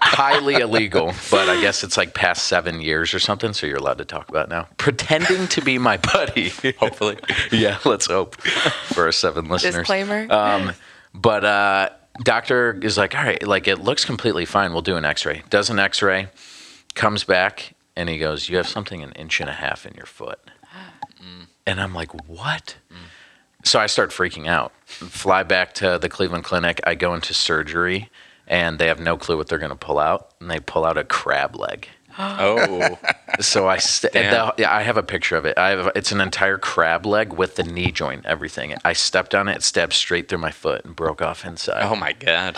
highly 0.01 0.55
illegal, 0.55 1.13
but 1.31 1.49
I 1.49 1.59
guess 1.61 1.83
it's 1.83 1.97
like 1.97 2.13
past 2.13 2.45
seven 2.45 2.79
years 2.79 3.13
or 3.13 3.19
something, 3.19 3.53
so 3.53 3.65
you're 3.65 3.77
allowed 3.77 3.97
to 3.97 4.05
talk 4.05 4.29
about 4.29 4.47
it 4.47 4.49
now. 4.49 4.67
Pretending 4.77 5.47
to 5.47 5.61
be 5.61 5.79
my 5.79 5.97
buddy. 5.97 6.49
Hopefully. 6.77 7.17
yeah, 7.51 7.79
let's 7.85 8.05
hope 8.05 8.39
for 8.41 9.05
our 9.05 9.11
seven 9.11 9.49
listeners. 9.49 9.75
Disclaimer. 9.77 10.27
Um, 10.31 10.73
but 11.13 11.43
uh, 11.43 11.89
doctor 12.23 12.79
is 12.83 12.97
like, 12.97 13.15
all 13.15 13.23
right, 13.23 13.41
like 13.45 13.67
it 13.67 13.79
looks 13.79 14.05
completely 14.05 14.45
fine. 14.45 14.73
We'll 14.73 14.81
do 14.83 14.95
an 14.95 15.05
X-ray. 15.05 15.43
Does 15.49 15.71
an 15.71 15.79
X-ray, 15.79 16.27
comes 16.93 17.23
back, 17.23 17.73
and 17.95 18.09
he 18.09 18.19
goes, 18.19 18.47
you 18.47 18.57
have 18.57 18.67
something 18.67 19.01
an 19.01 19.11
inch 19.13 19.39
and 19.39 19.49
a 19.49 19.53
half 19.53 19.85
in 19.85 19.93
your 19.95 20.05
foot. 20.05 20.39
And 21.67 21.79
I'm 21.79 21.93
like, 21.93 22.27
what? 22.27 22.77
So 23.63 23.79
I 23.79 23.87
start 23.87 24.11
freaking 24.11 24.47
out. 24.47 24.71
Fly 24.85 25.43
back 25.43 25.73
to 25.75 25.97
the 26.01 26.09
Cleveland 26.09 26.43
Clinic. 26.45 26.79
I 26.85 26.95
go 26.95 27.13
into 27.13 27.33
surgery, 27.33 28.09
and 28.47 28.79
they 28.79 28.87
have 28.87 28.99
no 28.99 29.17
clue 29.17 29.37
what 29.37 29.47
they're 29.47 29.59
going 29.59 29.69
to 29.71 29.75
pull 29.75 29.99
out, 29.99 30.31
and 30.39 30.49
they 30.49 30.59
pull 30.59 30.85
out 30.85 30.97
a 30.97 31.03
crab 31.03 31.55
leg. 31.55 31.87
Oh, 32.21 32.97
So 33.39 33.69
I 33.69 33.77
st- 33.77 34.13
the, 34.13 34.53
yeah, 34.63 34.75
I 34.75 34.81
have 34.81 34.97
a 34.97 35.03
picture 35.03 35.37
of 35.37 35.45
it. 35.45 35.57
I 35.57 35.69
have 35.69 35.91
it's 35.95 36.11
an 36.11 36.19
entire 36.19 36.57
crab 36.57 37.05
leg 37.05 37.31
with 37.31 37.55
the 37.55 37.63
knee 37.63 37.91
joint, 37.91 38.25
everything. 38.25 38.75
I 38.83 38.91
stepped 38.93 39.33
on 39.33 39.47
it, 39.47 39.55
it 39.57 39.63
stabbed 39.63 39.93
straight 39.93 40.27
through 40.27 40.39
my 40.39 40.51
foot 40.51 40.83
and 40.83 40.95
broke 40.95 41.21
off 41.21 41.45
inside. 41.45 41.83
oh 41.83 41.95
my 41.95 42.11
God. 42.13 42.57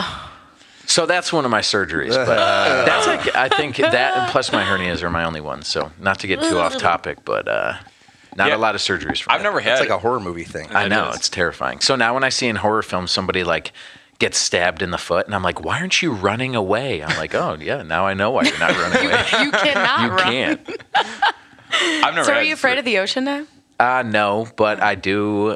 So 0.88 1.06
that's 1.06 1.32
one 1.32 1.46
of 1.46 1.52
my 1.52 1.62
surgeries, 1.62 2.16
but 2.16 2.86
that's 2.86 3.06
like 3.06 3.36
I 3.36 3.50
think 3.50 3.76
that 3.78 4.18
and 4.18 4.32
plus 4.32 4.52
my 4.52 4.64
hernias 4.64 5.04
are 5.04 5.12
my 5.12 5.26
only 5.26 5.42
ones. 5.42 5.68
So 5.68 5.92
not 6.00 6.20
to 6.22 6.28
get 6.28 6.42
too 6.42 6.58
off 6.58 6.78
topic, 6.78 7.24
but 7.24 7.48
uh, 7.48 7.74
not 8.36 8.48
Yeah. 8.50 8.56
a 8.56 8.58
lot 8.58 8.76
of 8.76 8.82
surgeries. 8.82 9.22
For 9.22 9.32
I've 9.32 9.42
me. 9.42 9.44
never 9.46 9.60
had 9.60 9.74
It's 9.74 9.82
like 9.82 9.90
a 9.90 9.98
horror 10.00 10.20
movie 10.20 10.44
thing. 10.44 10.70
I 10.74 10.86
It 10.86 10.90
know 10.90 11.10
is. 11.10 11.18
it's 11.18 11.30
terrifying. 11.30 11.80
So 11.82 11.96
now 11.96 12.14
when 12.14 12.24
I 12.24 12.30
see 12.30 12.48
in 12.48 12.56
horror 12.58 12.82
films 12.84 13.12
somebody 13.12 13.44
like 13.44 13.72
gets 14.20 14.38
stabbed 14.38 14.82
in 14.82 14.92
the 14.92 14.98
foot, 14.98 15.26
and 15.26 15.34
I'm 15.34 15.42
like, 15.44 15.64
why 15.64 15.80
aren't 15.80 16.02
you 16.02 16.12
running 16.12 16.56
away? 16.56 17.04
I'm 17.04 17.18
like, 17.18 17.34
oh 17.36 17.58
yeah, 17.60 17.82
now 17.82 18.06
I 18.06 18.14
know 18.14 18.32
why 18.32 18.44
you're 18.44 18.60
not 18.60 18.72
running 18.78 19.00
away. 19.10 19.26
you 19.44 19.52
cannot 19.52 20.02
you 20.02 20.10
run. 20.10 20.20
can't. 20.24 20.70
I've 21.74 22.14
never 22.14 22.26
So 22.26 22.34
are 22.34 22.44
you 22.44 22.54
afraid 22.54 22.78
of 22.78 22.86
the 22.86 23.00
ocean 23.00 23.24
now? 23.24 23.46
Uh, 23.80 24.04
no, 24.06 24.48
but 24.58 24.82
I 24.82 24.94
do. 24.96 25.56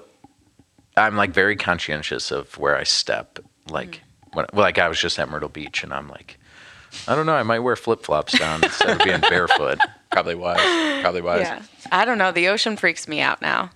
I'm 0.97 1.15
like 1.15 1.31
very 1.31 1.55
conscientious 1.55 2.31
of 2.31 2.57
where 2.57 2.75
I 2.75 2.83
step. 2.83 3.37
Like, 3.69 4.01
when, 4.33 4.45
like 4.53 4.79
I 4.79 4.87
was 4.87 4.99
just 4.99 5.19
at 5.19 5.29
Myrtle 5.29 5.49
Beach, 5.49 5.83
and 5.83 5.93
I'm 5.93 6.07
like, 6.07 6.39
I 7.07 7.15
don't 7.15 7.25
know, 7.25 7.35
I 7.35 7.43
might 7.43 7.59
wear 7.59 7.75
flip 7.75 8.03
flops 8.03 8.37
down 8.39 8.63
instead 8.63 8.99
of 8.99 9.03
being 9.05 9.19
barefoot. 9.21 9.79
Probably 10.15 10.35
wise. 10.35 11.01
Probably 11.01 11.21
wise. 11.21 11.41
Yeah. 11.41 11.61
I 11.91 12.05
don't 12.05 12.17
know. 12.17 12.31
The 12.31 12.47
ocean 12.47 12.77
freaks 12.77 13.07
me 13.07 13.19
out 13.19 13.41
now. 13.41 13.69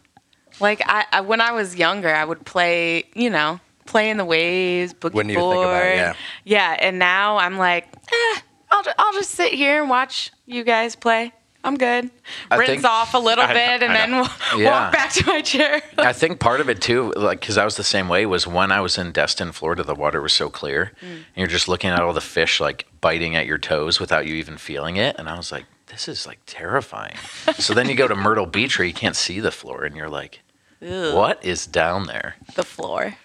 Like 0.62 0.82
I, 0.86 1.06
I 1.12 1.22
when 1.22 1.42
I 1.42 1.52
was 1.52 1.76
younger, 1.76 2.14
I 2.14 2.24
would 2.24 2.46
play, 2.46 3.04
you 3.14 3.30
know, 3.30 3.60
play 3.86 4.10
in 4.10 4.16
the 4.18 4.24
waves, 4.26 4.94
boogie 4.94 5.14
Wouldn't 5.14 5.32
even 5.32 5.44
think 5.44 5.64
about 5.64 5.84
it, 5.86 5.96
yeah. 5.98 6.14
Yeah, 6.46 6.78
and 6.80 6.98
now 7.00 7.38
I'm 7.38 7.58
like, 7.58 7.88
eh, 7.94 8.40
I'll, 8.72 8.84
I'll 8.98 9.14
just 9.14 9.32
sit 9.32 9.52
here 9.54 9.82
and 9.82 9.90
watch 9.90 10.32
you 10.46 10.64
guys 10.64 10.96
play. 10.96 11.34
I'm 11.62 11.76
good. 11.78 12.10
I 12.50 12.56
Rinse 12.56 12.70
think- 12.70 12.86
off 12.86 13.14
a 13.14 13.18
little 13.18 13.44
I 13.44 13.48
know, 13.48 13.54
bit 13.54 13.84
and 13.84 13.94
then 13.94 14.12
w- 14.12 14.64
Yeah. 14.64 14.72
walk 14.86 14.94
back 14.94 15.12
to 15.14 15.26
my 15.26 15.42
chair. 15.42 15.82
I 15.98 16.14
think 16.14 16.40
part 16.40 16.62
of 16.62 16.70
it 16.70 16.82
too, 16.82 17.12
like, 17.18 17.42
because 17.42 17.58
I 17.58 17.66
was 17.66 17.76
the 17.76 17.84
same 17.84 18.08
way, 18.08 18.26
was 18.26 18.48
when 18.48 18.72
I 18.72 18.80
was 18.80 18.98
in 18.98 19.12
Destin, 19.12 19.52
Florida, 19.52 19.84
the 19.84 19.94
water 19.96 20.22
was 20.22 20.32
so 20.32 20.50
clear, 20.50 20.94
and 21.02 21.26
you're 21.36 21.48
just 21.48 21.68
looking 21.68 21.90
at 21.90 22.00
all 22.00 22.14
the 22.14 22.22
fish 22.22 22.62
like 22.62 22.86
biting 23.02 23.36
at 23.36 23.46
your 23.46 23.58
toes 23.58 24.00
without 24.00 24.26
you 24.26 24.36
even 24.36 24.56
feeling 24.58 24.96
it, 24.96 25.18
and 25.20 25.28
I 25.28 25.36
was 25.36 25.52
like, 25.52 25.66
this 25.90 26.08
is 26.08 26.26
like 26.26 26.40
terrifying. 26.46 27.16
so 27.58 27.74
then 27.74 27.90
you 27.90 27.96
go 27.96 28.08
to 28.08 28.16
Myrtle 28.16 28.46
Beach 28.46 28.78
where 28.80 28.88
you 28.88 28.94
can't 28.94 29.16
see 29.16 29.40
the 29.40 29.52
floor, 29.52 29.84
and 29.84 29.96
you're 29.96 30.10
like, 30.10 30.40
Ugh, 30.82 31.14
what 31.16 31.44
is 31.44 31.66
down 31.68 32.08
there? 32.08 32.36
The 32.56 32.64
floor. 32.64 33.16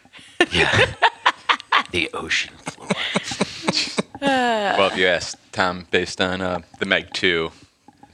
Yeah. 0.50 0.94
the 1.90 2.10
ocean 2.12 2.54
floor. 2.56 2.88
Well, 4.20 4.86
if 4.90 4.96
you 4.96 5.06
ask 5.06 5.36
Tom, 5.52 5.86
based 5.90 6.18
on 6.18 6.40
uh, 6.40 6.60
the 6.78 6.86
Meg 6.86 7.12
2, 7.12 7.50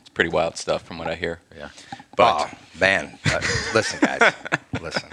it's 0.00 0.09
pretty 0.09 0.28
wild 0.30 0.57
stuff 0.57 0.83
from 0.83 0.99
what 0.99 1.07
I 1.07 1.14
hear. 1.14 1.38
Yeah. 1.57 1.69
But 2.16 2.50
oh 2.52 2.59
man, 2.80 3.16
Uh, 3.26 3.40
listen, 3.75 4.00
guys, 4.00 4.35
listen. 4.80 5.09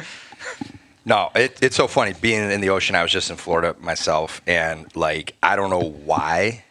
No, 1.06 1.30
it, 1.36 1.56
it's 1.62 1.76
so 1.76 1.88
funny 1.88 2.14
being 2.20 2.50
in 2.50 2.62
the 2.62 2.70
ocean. 2.70 2.96
I 2.96 3.04
was 3.04 3.12
just 3.12 3.30
in 3.30 3.36
Florida 3.36 3.76
myself, 3.80 4.42
and 4.48 4.94
like 4.96 5.36
I 5.44 5.56
don't 5.56 5.70
know 5.70 5.84
why, 5.88 6.64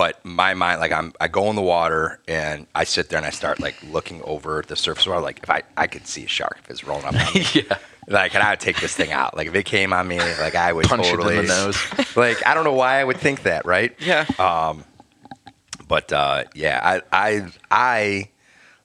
but 0.00 0.24
my 0.24 0.54
mind, 0.54 0.80
like 0.80 0.92
I'm, 0.92 1.12
I 1.20 1.28
go 1.28 1.50
in 1.50 1.56
the 1.56 1.60
water 1.76 2.20
and 2.26 2.66
I 2.74 2.84
sit 2.84 3.10
there 3.10 3.18
and 3.18 3.26
I 3.26 3.30
start 3.30 3.60
like 3.60 3.76
looking 3.82 4.22
over 4.22 4.64
the 4.66 4.74
surface 4.74 5.06
water. 5.06 5.20
Like 5.20 5.40
if 5.42 5.50
I, 5.50 5.60
I 5.76 5.88
could 5.88 6.06
see 6.06 6.24
a 6.24 6.26
shark 6.26 6.56
if 6.64 6.70
it's 6.70 6.84
rolling 6.84 7.04
up 7.04 7.14
on 7.14 7.34
me. 7.34 7.44
yeah. 7.52 7.76
Like, 8.08 8.34
and 8.34 8.42
I 8.42 8.48
would 8.52 8.60
take 8.60 8.80
this 8.80 8.94
thing 8.94 9.12
out. 9.12 9.36
Like, 9.36 9.46
if 9.48 9.54
it 9.54 9.64
came 9.66 9.92
on 9.92 10.08
me, 10.08 10.18
like, 10.18 10.54
I 10.54 10.72
would 10.72 10.86
Punch 10.86 11.06
it 11.06 11.20
in 11.20 11.26
the 11.26 11.42
nose. 11.42 11.76
Like, 12.16 12.38
I 12.46 12.54
don't 12.54 12.64
know 12.64 12.72
why 12.72 12.98
I 12.98 13.04
would 13.04 13.18
think 13.18 13.42
that, 13.42 13.66
right? 13.66 13.94
yeah. 14.00 14.24
Um 14.38 14.84
but 15.86 16.10
uh, 16.14 16.44
yeah, 16.54 16.80
I, 17.12 17.26
I, 17.28 17.46
I 17.70 18.28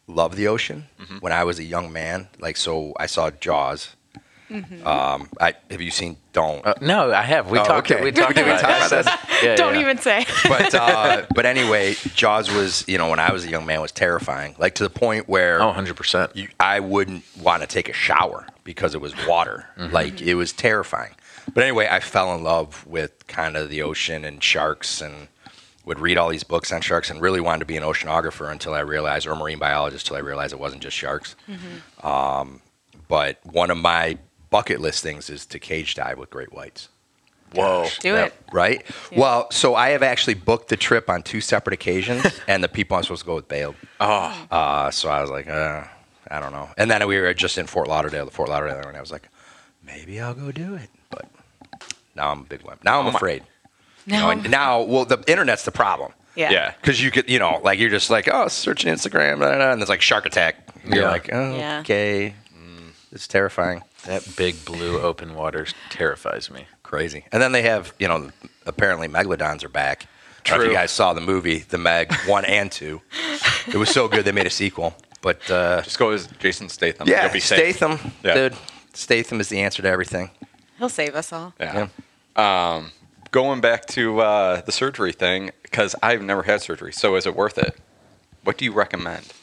love 0.07 0.36
the 0.36 0.50
ocean 0.50 0.88
Mm-hmm. 1.00 1.17
when 1.19 1.31
I 1.31 1.45
was 1.45 1.60
a 1.60 1.63
young 1.63 1.93
man. 1.93 2.27
Like, 2.39 2.57
so 2.57 2.93
I 3.00 3.05
saw 3.05 3.31
Jaws. 3.31 3.95
Mm-hmm. 4.50 4.86
Um, 4.86 5.30
I 5.42 5.56
have 5.72 5.82
you 5.82 5.90
seen 5.92 6.18
Don't? 6.34 6.66
Uh, 6.66 6.75
no, 6.82 7.12
I 7.12 7.24
have. 7.24 7.50
We 7.50 7.58
Oh, 7.60 7.64
talked. 7.64 7.90
okay. 7.92 8.04
We 8.04 8.12
talked 8.12 8.38
about, 8.38 8.60
talk 8.60 8.70
about 8.88 8.90
this. 8.92 9.08
Yeah, 9.44 9.56
Don't 9.56 9.75
yeah. 9.75 9.82
even 9.82 9.98
say. 9.98 10.25
but 10.48 10.74
uh, 10.75 11.25
but 11.34 11.46
anyway, 11.46 11.96
Jaws 12.14 12.52
was 12.52 12.84
you 12.88 12.98
know 12.98 13.10
when 13.10 13.20
I 13.20 13.32
was 13.32 13.46
a 13.46 13.50
young 13.50 13.66
man 13.66 13.82
was 13.82 13.92
terrifying. 13.92 14.56
Like 14.60 14.75
to 14.75 14.84
the 14.84 14.90
point 14.90 15.28
where 15.28 15.62
Oh, 15.62 15.68
100 15.68 15.96
percent. 15.96 16.32
I 16.60 16.80
wouldn't 16.80 17.24
want 17.42 17.62
to 17.62 17.68
take 17.68 17.90
a 17.90 17.94
shower 17.94 18.46
because 18.64 18.94
it 18.94 19.02
was 19.02 19.14
water. 19.28 19.66
Like 19.78 20.22
it 20.22 20.36
was 20.36 20.54
terrifying. 20.54 21.16
But 21.54 21.64
anyway, 21.64 21.88
I 21.90 22.00
fell 22.00 22.34
in 22.36 22.44
love 22.44 22.86
with 22.88 23.28
kind 23.28 23.56
of 23.58 23.70
the 23.70 23.82
ocean 23.84 24.25
and 24.25 24.44
sharks 24.44 25.02
and 25.02 25.28
would 25.86 26.00
read 26.00 26.18
all 26.18 26.30
these 26.30 26.44
books 26.44 26.72
on 26.72 26.82
sharks 26.82 27.12
and 27.12 27.22
really 27.22 27.40
wanted 27.40 27.60
to 27.60 27.66
be 27.66 27.78
an 27.78 27.84
oceanographer 27.84 28.52
until 28.52 28.74
I 28.74 28.80
realized, 28.80 29.28
or 29.28 29.34
a 29.34 29.36
marine 29.36 29.60
biologist, 29.60 30.08
until 30.08 30.18
I 30.18 30.22
realized 30.28 30.54
it 30.54 30.60
wasn't 30.60 30.82
just 30.82 30.98
sharks. 30.98 31.36
Um, 32.04 32.62
but 33.08 33.40
one 33.46 33.70
of 33.70 33.78
my 33.78 34.18
bucket 34.56 34.80
list 34.80 35.04
things 35.04 35.30
is 35.30 35.46
to 35.48 35.60
cage 35.60 35.96
dive 35.96 36.18
with 36.18 36.30
great 36.30 36.54
whites. 36.54 36.88
Whoa. 37.54 37.88
Do 38.00 38.10
Yeah, 38.10 38.26
it. 38.28 38.34
Right? 38.54 38.86
Well, 39.16 39.52
so 39.52 39.76
I 39.76 39.90
have 39.90 40.02
actually 40.04 40.36
booked 40.36 40.70
the 40.70 40.78
trip 40.78 41.10
on 41.10 41.24
two 41.24 41.42
separate 41.42 41.74
occasions, 41.74 42.24
and 42.48 42.64
the 42.64 42.70
people 42.70 42.96
I'm 42.96 43.04
supposed 43.04 43.22
to 43.24 43.26
go 43.26 43.36
with 43.36 43.50
bailed. 43.50 43.76
Oh, 44.00 44.48
Uh, 44.50 44.92
so 44.92 45.10
I 45.10 45.20
was 45.22 45.30
like, 45.30 45.48
uh, 45.50 45.84
I 46.32 46.40
don't 46.40 46.54
know. 46.54 46.70
And 46.78 46.90
then 46.90 47.06
we 47.06 47.18
were 47.20 47.34
just 47.34 47.58
in 47.58 47.68
Fort 47.68 47.88
Lauderdale, 47.90 48.24
the 48.26 48.32
Fort 48.32 48.48
Lauderdale, 48.50 48.88
and 48.88 48.96
I 48.96 49.02
was 49.02 49.12
like, 49.12 49.28
maybe 49.86 50.22
I'll 50.22 50.34
go 50.34 50.52
do 50.52 50.76
it. 50.76 50.90
But 51.10 51.26
now 52.16 52.32
I'm 52.32 52.40
a 52.42 52.44
big 52.44 52.62
wimp. 52.64 52.82
Now 52.86 53.00
I'm 53.02 53.08
Oh 53.08 53.12
my- 53.12 53.18
afraid. 53.18 53.44
You 54.08 54.14
know, 54.14 54.34
now, 54.36 54.82
well, 54.84 55.04
the 55.06 55.22
internet's 55.28 55.66
the 55.66 55.72
problem. 55.72 56.12
yeah. 56.36 56.52
yeah. 56.52 56.74
Because 56.80 57.02
you 57.04 57.10
could, 57.12 57.28
you 57.30 57.40
know, 57.40 57.60
like 57.64 57.78
you're 57.80 57.90
just 57.90 58.10
like, 58.10 58.30
oh, 58.32 58.48
searching 58.48 58.94
Instagram, 58.94 59.40
da, 59.40 59.52
da, 59.52 59.58
da, 59.58 59.72
and 59.72 59.82
there's 59.82 59.90
like 59.90 60.02
shark 60.02 60.26
attack. 60.26 60.56
You're 60.86 61.04
Yeah. 61.04 61.10
like, 61.12 61.30
oh, 61.34 61.56
Yeah. 61.58 61.80
okay. 61.82 62.36
It's 63.12 63.28
terrifying. 63.28 63.82
That 64.06 64.28
big 64.36 64.64
blue 64.66 65.00
open 65.10 65.36
water 65.36 65.66
terrifies 65.90 66.50
me. 66.52 66.68
Crazy. 66.84 67.26
And 67.32 67.42
then 67.42 67.52
they 67.52 67.64
have, 67.64 67.94
you 68.00 68.08
know, 68.08 68.32
apparently 68.66 69.08
megalodons 69.08 69.64
are 69.64 69.70
back. 69.70 70.08
I 70.48 70.56
if 70.58 70.62
True. 70.62 70.68
you 70.68 70.74
guys 70.74 70.92
saw 70.92 71.14
the 71.14 71.22
movie, 71.22 71.60
The 71.60 71.78
Meg 71.80 72.14
1 72.28 72.46
and 72.46 72.72
2. 72.72 73.02
It 73.68 73.76
was 73.76 73.90
so 73.90 74.08
good 74.08 74.26
they 74.26 74.32
made 74.32 74.46
a 74.46 74.52
sequel. 74.52 74.94
But 75.22 75.50
uh, 75.50 75.82
Just 75.82 75.98
go 75.98 76.12
as 76.12 76.28
Jason 76.38 76.70
Statham. 76.70 77.08
yeah, 77.08 77.24
You'll 77.24 77.32
safe. 77.40 77.76
Statham, 77.78 78.12
Yeah. 78.24 78.34
dude. 78.36 78.56
Statham 78.94 79.40
is 79.42 79.50
the 79.50 79.60
answer 79.62 79.82
to 79.82 79.90
everything. 79.90 80.30
He'll 80.78 80.88
save 80.90 81.16
us 81.16 81.34
all. 81.34 81.54
Yeah. 81.60 81.88
Um, 82.36 82.92
going 83.32 83.60
back 83.60 83.88
to 83.88 84.20
uh, 84.22 84.62
the 84.62 84.72
surgery 84.72 85.14
thing, 85.14 85.50
because 85.64 85.96
I've 86.04 86.22
never 86.22 86.44
had 86.44 86.62
surgery. 86.62 86.94
So 86.94 87.16
is 87.16 87.26
it 87.26 87.36
worth 87.36 87.58
it? 87.58 87.76
What 88.44 88.58
do 88.60 88.66
you 88.66 88.72
recommend 88.72 89.34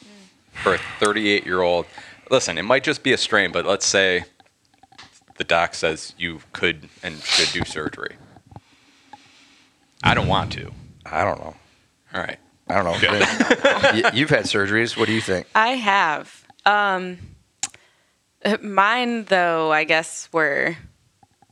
for 0.63 0.75
a 0.75 0.79
38 0.99 1.45
year 1.45 1.61
old? 1.61 1.85
Listen, 2.31 2.57
it 2.57 2.63
might 2.63 2.83
just 2.85 3.03
be 3.03 3.11
a 3.11 3.17
strain, 3.17 3.51
but 3.51 3.65
let's 3.65 3.85
say 3.85 4.23
the 5.43 5.47
doc 5.47 5.75
says 5.75 6.13
you 6.17 6.39
could 6.53 6.87
and 7.03 7.21
should 7.21 7.51
do 7.51 7.65
surgery. 7.69 8.15
I 10.01 10.13
don't 10.13 10.27
want 10.29 10.53
to. 10.53 10.71
I 11.05 11.25
don't 11.25 11.37
know. 11.37 11.55
All 12.13 12.21
right. 12.21 12.39
I 12.69 12.75
don't 12.81 12.85
know. 12.85 13.91
You- 13.93 14.09
You've 14.13 14.29
had 14.29 14.45
surgeries. 14.45 14.95
What 14.95 15.07
do 15.07 15.11
you 15.13 15.19
think? 15.19 15.47
I 15.53 15.69
have. 15.69 16.45
Um, 16.65 17.17
mine, 18.61 19.25
though, 19.25 19.69
I 19.73 19.83
guess 19.83 20.29
were 20.31 20.77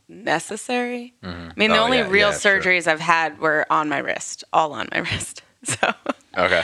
necessary. 0.08 1.12
I 1.22 1.52
mean, 1.54 1.70
the 1.70 1.76
Oh, 1.78 1.84
only 1.84 1.98
yeah, 1.98 2.08
real 2.08 2.30
yeah, 2.30 2.38
sure. 2.38 2.60
surgeries 2.62 2.86
I've 2.86 3.00
had 3.00 3.38
were 3.40 3.66
on 3.68 3.90
my 3.90 3.98
wrist, 3.98 4.42
all 4.54 4.72
on 4.72 4.88
my 4.90 4.98
wrist. 5.10 5.42
So, 5.64 5.92
Okay. 6.38 6.62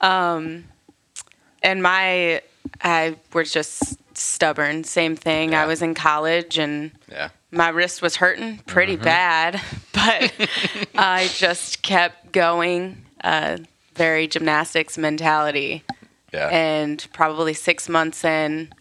and 0.00 1.82
my, 1.82 2.40
I 2.82 3.16
was 3.34 3.52
just 3.52 3.98
stubborn. 4.18 4.84
Same 4.84 5.16
thing. 5.16 5.52
Yeah. 5.52 5.62
I 5.62 5.66
was 5.66 5.82
in 5.82 5.94
college 5.94 6.58
and 6.58 6.90
Yeah. 7.10 7.28
my 7.50 7.68
wrist 7.68 8.02
was 8.02 8.16
hurting 8.16 8.58
pretty 8.66 8.94
Mm-hmm. 8.94 9.04
bad, 9.04 9.60
but 9.92 10.32
I 10.96 11.28
just 11.34 11.82
kept 11.82 12.32
going. 12.32 13.04
Uh, 13.22 13.58
very 13.94 14.28
gymnastics 14.28 14.96
mentality. 14.96 15.82
Yeah. 16.32 16.48
And 16.50 17.04
probably 17.12 17.52
six 17.54 17.88
months 17.88 18.24
in, 18.24 18.72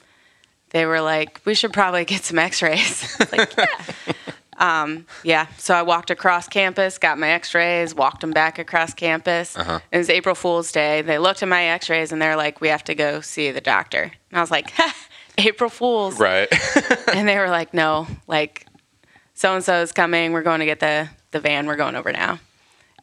they 0.71 0.85
were 0.85 1.01
like, 1.01 1.41
"We 1.45 1.55
should 1.55 1.73
probably 1.73 2.05
get 2.05 2.23
some 2.23 2.37
X-rays." 2.37 3.17
like, 3.31 3.51
yeah. 3.57 4.13
Um, 4.59 5.05
yeah. 5.23 5.47
So 5.57 5.73
I 5.73 5.81
walked 5.83 6.09
across 6.11 6.47
campus, 6.47 6.97
got 6.97 7.17
my 7.17 7.29
X-rays, 7.29 7.95
walked 7.95 8.21
them 8.21 8.31
back 8.31 8.59
across 8.59 8.93
campus. 8.93 9.57
Uh-huh. 9.57 9.79
It 9.91 9.97
was 9.97 10.09
April 10.09 10.35
Fool's 10.35 10.71
Day. 10.71 11.01
They 11.01 11.17
looked 11.19 11.41
at 11.41 11.47
my 11.49 11.63
X-rays 11.65 12.11
and 12.11 12.21
they're 12.21 12.35
like, 12.35 12.59
"We 12.61 12.67
have 12.67 12.83
to 12.85 12.93
go 12.95 13.21
see 13.21 13.49
the 13.51 13.61
doctor." 13.61 14.11
And 14.29 14.37
I 14.37 14.41
was 14.41 14.51
like, 14.51 14.71
ha, 14.71 14.93
"April 15.37 15.69
Fool's." 15.69 16.19
right. 16.19 16.47
and 17.13 17.27
they 17.27 17.37
were 17.37 17.49
like, 17.49 17.73
"No, 17.73 18.07
like 18.27 18.65
so 19.33 19.53
and 19.55 19.63
so 19.63 19.81
is 19.81 19.91
coming. 19.91 20.33
We're 20.33 20.43
going 20.43 20.59
to 20.59 20.65
get 20.65 20.79
the 20.79 21.09
the 21.31 21.39
van. 21.39 21.67
We're 21.67 21.75
going 21.75 21.95
over 21.95 22.11
now." 22.11 22.39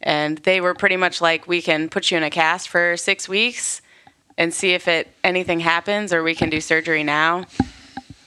And 0.03 0.39
they 0.39 0.61
were 0.61 0.75
pretty 0.75 0.97
much 0.97 1.21
like, 1.21 1.47
"We 1.49 1.63
can 1.63 1.89
put 1.89 2.11
you 2.11 2.17
in 2.17 2.23
a 2.23 2.31
cast 2.31 2.69
for 2.69 2.97
six 2.97 3.29
weeks 3.29 3.81
and 4.37 4.53
see 4.53 4.71
if 4.73 4.89
it 4.89 5.09
anything 5.23 5.61
happens, 5.61 6.13
or 6.13 6.23
we 6.23 6.35
can 6.35 6.51
do 6.51 6.61
surgery 6.61 7.03
now." 7.05 7.45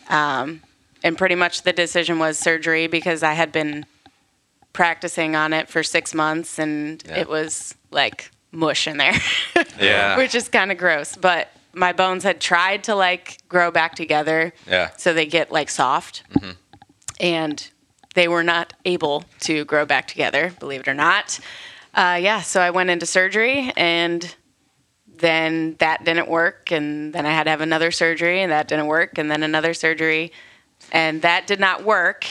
Um, 0.09 0.61
and 1.03 1.17
pretty 1.17 1.35
much 1.35 1.63
the 1.63 1.73
decision 1.73 2.17
was 2.19 2.39
surgery 2.39 2.87
because 2.87 3.23
I 3.23 3.33
had 3.33 3.51
been 3.51 3.85
practicing 4.73 5.35
on 5.35 5.53
it 5.53 5.67
for 5.69 5.83
six 5.83 6.13
months, 6.13 6.59
and 6.59 7.03
Yeah. 7.07 7.17
it 7.19 7.29
was 7.29 7.75
like 7.91 8.31
mush 8.51 8.87
in 8.87 8.97
there. 8.97 9.13
yeah. 9.79 10.17
which 10.17 10.33
is 10.33 10.47
kind 10.49 10.71
of 10.71 10.77
gross. 10.77 11.15
But 11.15 11.49
my 11.77 11.93
bones 11.93 12.23
had 12.23 12.41
tried 12.41 12.83
to 12.85 12.95
like 12.95 13.37
grow 13.47 13.71
back 13.71 13.95
together, 13.95 14.53
Yeah. 14.67 14.89
so 14.97 15.13
they 15.13 15.25
get 15.25 15.51
like 15.51 15.69
soft, 15.69 16.23
and 17.19 17.69
they 18.15 18.27
were 18.27 18.43
not 18.43 18.73
able 18.85 19.23
to 19.41 19.63
grow 19.65 19.85
back 19.85 20.07
together. 20.07 20.53
Believe 20.59 20.81
it 20.81 20.87
or 20.87 20.93
not, 20.93 21.39
uh, 21.93 22.17
yeah. 22.21 22.41
So 22.41 22.61
I 22.61 22.71
went 22.71 22.89
into 22.89 23.05
surgery, 23.05 23.71
and 23.77 24.35
then 25.07 25.75
that 25.79 26.03
didn't 26.03 26.27
work, 26.27 26.71
and 26.71 27.13
then 27.13 27.25
I 27.25 27.31
had 27.31 27.43
to 27.45 27.49
have 27.51 27.61
another 27.61 27.91
surgery, 27.91 28.41
and 28.41 28.51
that 28.51 28.67
didn't 28.67 28.87
work, 28.87 29.17
and 29.17 29.29
then 29.31 29.43
another 29.43 29.73
surgery, 29.73 30.31
and 30.91 31.21
that 31.21 31.47
did 31.47 31.59
not 31.59 31.83
work. 31.83 32.25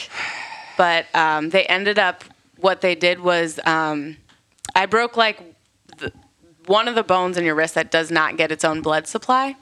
But 0.77 1.05
um, 1.15 1.49
they 1.49 1.65
ended 1.65 1.97
up. 1.99 2.23
What 2.59 2.81
they 2.81 2.95
did 2.95 3.19
was, 3.19 3.59
um, 3.65 4.17
I 4.75 4.87
broke 4.87 5.15
like 5.15 5.39
one 6.67 6.87
of 6.87 6.95
the 6.95 7.03
bones 7.03 7.37
in 7.37 7.43
your 7.45 7.55
wrist 7.55 7.75
that 7.75 7.91
does 7.91 8.11
not 8.11 8.37
get 8.37 8.51
its 8.51 8.63
own 8.63 8.81
blood 8.81 9.07
supply. 9.07 9.55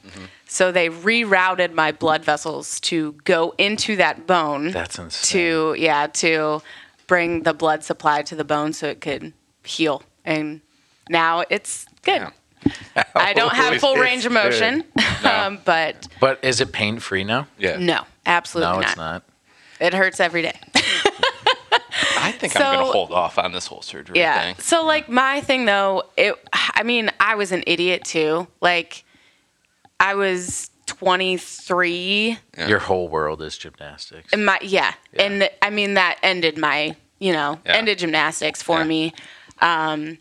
So 0.47 0.71
they 0.71 0.89
rerouted 0.89 1.73
my 1.73 1.91
blood 1.91 2.23
vessels 2.23 2.79
to 2.81 3.13
go 3.23 3.53
into 3.57 3.95
that 3.95 4.27
bone 4.27 4.71
That's 4.71 4.99
insane. 4.99 5.39
to 5.39 5.75
yeah 5.77 6.07
to 6.07 6.61
bring 7.07 7.43
the 7.43 7.53
blood 7.53 7.83
supply 7.83 8.21
to 8.23 8.35
the 8.35 8.43
bone 8.43 8.73
so 8.73 8.87
it 8.87 9.01
could 9.01 9.33
heal. 9.63 10.03
And 10.23 10.61
now 11.09 11.43
it's 11.49 11.85
good. 12.03 12.21
Yeah. 12.21 13.03
I 13.15 13.33
don't 13.33 13.53
have 13.53 13.79
full 13.79 13.95
range 13.95 14.25
of 14.25 14.31
motion, 14.31 14.83
um, 15.23 15.59
but 15.65 16.07
But 16.19 16.39
is 16.43 16.61
it 16.61 16.71
pain 16.71 16.97
free 16.99 17.23
now? 17.23 17.47
Yeah. 17.59 17.77
no, 17.77 18.05
absolutely 18.25 18.71
no, 18.73 18.79
not. 18.79 18.87
it's 18.89 18.97
not. 18.97 19.23
It 19.79 19.93
hurts 19.93 20.19
every 20.19 20.41
day. 20.41 20.59
I 22.27 22.31
think 22.31 22.55
I'm 22.55 22.71
going 22.73 22.85
to 22.85 22.91
hold 22.91 23.11
off 23.11 23.37
on 23.37 23.51
this 23.51 23.67
whole 23.67 23.81
surgery 23.81 24.19
Yeah. 24.19 24.41
thing. 24.41 24.55
So 24.59 24.85
like 24.85 25.07
my 25.09 25.41
thing 25.41 25.65
though, 25.65 26.03
it 26.17 26.35
I 26.53 26.83
mean, 26.83 27.11
I 27.19 27.35
was 27.35 27.51
an 27.51 27.63
idiot 27.67 28.03
too. 28.03 28.47
Like 28.61 29.03
I 29.99 30.15
was 30.15 30.69
23 30.87 32.37
Yeah. 32.57 32.67
Your 32.67 32.79
whole 32.79 33.07
world 33.07 33.41
is 33.41 33.57
gymnastics. 33.57 34.31
and 34.33 34.45
my 34.45 34.59
yeah. 34.61 34.93
And 35.17 35.49
I 35.61 35.69
mean 35.69 35.95
that 35.95 36.17
ended 36.23 36.57
my, 36.57 36.95
you 37.19 37.33
know, 37.33 37.59
Yeah. 37.65 37.73
ended 37.73 37.99
gymnastics 37.99 38.61
for 38.61 38.79
Yeah. 38.79 38.83
me. 38.85 39.13
Um 39.61 40.17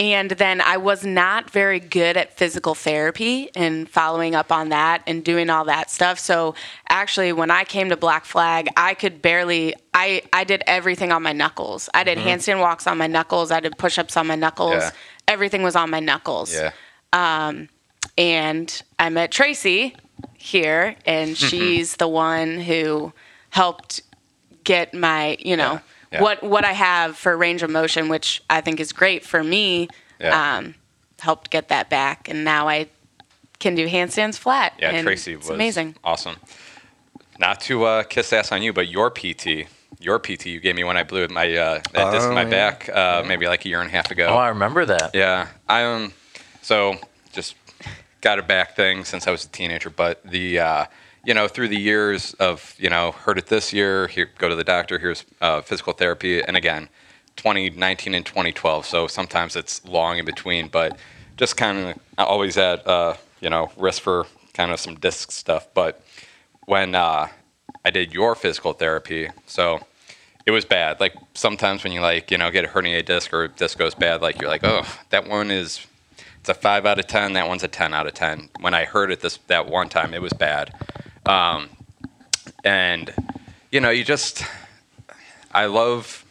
and 0.00 0.30
then 0.30 0.60
I 0.62 0.78
was 0.78 1.04
not 1.04 1.50
very 1.50 1.78
good 1.78 2.16
at 2.16 2.32
physical 2.36 2.74
therapy 2.74 3.50
and 3.54 3.86
following 3.88 4.34
up 4.34 4.50
on 4.50 4.70
that 4.70 5.02
and 5.06 5.22
doing 5.22 5.50
all 5.50 5.66
that 5.66 5.90
stuff. 5.90 6.18
So 6.18 6.54
actually 6.88 7.32
when 7.34 7.50
I 7.50 7.64
came 7.64 7.90
to 7.90 7.96
Black 7.98 8.24
Flag, 8.24 8.68
I 8.76 8.94
could 8.94 9.20
barely 9.20 9.74
I 9.92 10.22
I 10.32 10.44
did 10.44 10.62
everything 10.66 11.12
on 11.12 11.22
my 11.22 11.32
knuckles. 11.34 11.90
I 11.92 12.02
did 12.04 12.16
handstand 12.16 12.60
walks 12.60 12.86
on 12.86 12.96
my 12.96 13.06
knuckles, 13.08 13.50
I 13.50 13.60
did 13.60 13.76
push-ups 13.76 14.16
on 14.16 14.26
my 14.26 14.36
knuckles. 14.36 14.72
Mm-hmm. 14.72 14.80
Yeah. 14.80 14.90
Everything 15.28 15.62
was 15.62 15.76
on 15.76 15.90
my 15.90 16.00
knuckles 16.00 16.52
Yeah. 16.52 16.72
and 18.18 18.82
I 18.98 19.08
met 19.10 19.30
Tracy 19.30 19.94
here, 20.38 20.96
and 21.06 21.30
Mm-hmm. 21.36 21.46
she's 21.48 21.96
the 21.96 22.08
one 22.08 22.58
who 22.60 23.12
helped 23.50 24.00
get 24.64 24.94
my, 24.94 25.36
you 25.40 25.56
know, 25.56 25.74
Yeah, 25.74 25.80
yeah. 26.12 26.22
what 26.22 26.42
what 26.42 26.64
I 26.64 26.72
have 26.72 27.16
for 27.16 27.36
range 27.36 27.62
of 27.62 27.70
motion, 27.70 28.08
which 28.08 28.42
I 28.50 28.60
think 28.60 28.80
is 28.80 28.92
great 28.92 29.24
for 29.24 29.42
me. 29.42 29.88
Yeah. 30.20 30.56
Um, 30.58 30.74
helped 31.18 31.50
get 31.50 31.68
that 31.68 31.90
back, 31.90 32.28
and 32.28 32.44
now 32.44 32.68
I 32.68 32.88
can 33.58 33.74
do 33.74 33.86
handstands 33.88 34.36
flat. 34.38 34.72
Yeah, 34.78 34.90
and 34.90 35.04
Tracy 35.06 35.34
it's 35.34 35.48
was 35.48 35.54
amazing. 35.54 35.96
awesome. 36.02 36.36
Not 37.38 37.60
to 37.62 37.84
uh, 37.84 38.02
kiss 38.04 38.32
ass 38.32 38.52
on 38.52 38.62
you, 38.62 38.72
but 38.72 38.88
your 38.88 39.10
PT, 39.10 39.66
your 39.98 40.18
PT 40.18 40.46
you 40.46 40.60
gave 40.60 40.76
me 40.76 40.84
when 40.84 40.96
I 40.96 41.02
blew 41.04 41.26
my 41.28 41.46
uh, 41.54 41.80
that 41.92 42.10
disc 42.12 42.26
in 42.26 42.32
Oh, 42.32 42.34
my 42.34 42.42
yeah. 42.42 42.50
back 42.50 42.88
uh, 42.88 43.22
maybe 43.26 43.46
like 43.46 43.64
a 43.64 43.68
year 43.68 43.80
and 43.80 43.88
a 43.88 43.92
half 43.92 44.10
ago. 44.10 44.26
oh, 44.28 44.36
I 44.36 44.48
remember 44.48 44.84
that. 44.86 45.14
Yeah, 45.14 45.48
I 45.68 45.84
um, 45.84 46.12
so 46.62 46.96
just 47.32 47.54
got 48.20 48.38
a 48.38 48.42
back 48.42 48.76
thing 48.76 49.04
since 49.04 49.26
I 49.26 49.30
was 49.30 49.44
a 49.44 49.48
teenager, 49.48 49.88
but 49.90 50.22
the 50.24 50.58
uh, 50.60 50.84
you 51.24 51.34
know 51.34 51.48
through 51.48 51.68
the 51.68 51.78
years 51.78 52.34
of 52.34 52.74
you 52.78 52.90
know 52.90 53.12
heard 53.12 53.38
it 53.38 53.46
this 53.46 53.72
year, 53.72 54.06
here 54.08 54.30
go 54.38 54.48
to 54.48 54.54
the 54.54 54.64
doctor, 54.64 54.98
here's 54.98 55.24
uh, 55.40 55.60
physical 55.60 55.92
therapy, 55.92 56.42
and 56.42 56.56
again, 56.56 56.88
2019 57.36 58.14
and 58.14 58.24
2012. 58.24 58.86
So 58.86 59.06
sometimes 59.06 59.56
it's 59.56 59.84
long 59.84 60.18
in 60.18 60.24
between, 60.24 60.68
but 60.68 60.98
just 61.36 61.56
kind 61.56 61.78
of 61.78 61.98
always 62.18 62.56
at 62.56 62.86
uh, 62.86 63.14
you 63.40 63.50
know 63.50 63.70
risk 63.76 64.02
for 64.02 64.26
kind 64.54 64.70
of 64.70 64.80
some 64.80 64.94
disc 64.96 65.30
stuff. 65.30 65.66
But 65.74 66.02
when 66.66 66.94
uh, 66.94 67.28
I 67.84 67.90
did 67.90 68.12
your 68.12 68.34
physical 68.34 68.72
therapy, 68.72 69.28
so 69.46 69.80
it 70.46 70.50
was 70.50 70.64
bad. 70.64 71.00
Like 71.00 71.14
sometimes 71.34 71.84
when 71.84 71.92
you 71.92 72.00
like 72.00 72.30
you 72.30 72.38
know 72.38 72.50
get 72.50 72.64
a 72.64 72.68
herniated 72.68 73.06
disc 73.06 73.32
or 73.32 73.48
disc 73.48 73.78
goes 73.78 73.94
bad, 73.94 74.22
like 74.22 74.40
you're 74.40 74.50
like, 74.50 74.64
oh, 74.64 74.86
that 75.10 75.28
one 75.28 75.50
is 75.50 75.86
it's 76.40 76.48
a 76.48 76.54
five 76.54 76.86
out 76.86 76.98
of 76.98 77.06
ten. 77.06 77.34
That 77.34 77.48
one's 77.48 77.62
a 77.62 77.68
ten 77.68 77.92
out 77.92 78.06
of 78.06 78.14
ten. 78.14 78.48
When 78.60 78.74
I 78.74 78.84
heard 78.84 79.10
it 79.10 79.20
this 79.20 79.38
that 79.48 79.68
one 79.68 79.88
time, 79.88 80.14
it 80.14 80.22
was 80.22 80.32
bad. 80.32 80.74
Um, 81.26 81.68
and 82.64 83.12
you 83.70 83.80
know, 83.80 83.90
you 83.90 84.04
just 84.04 84.44
I 85.52 85.66
love 85.66 86.24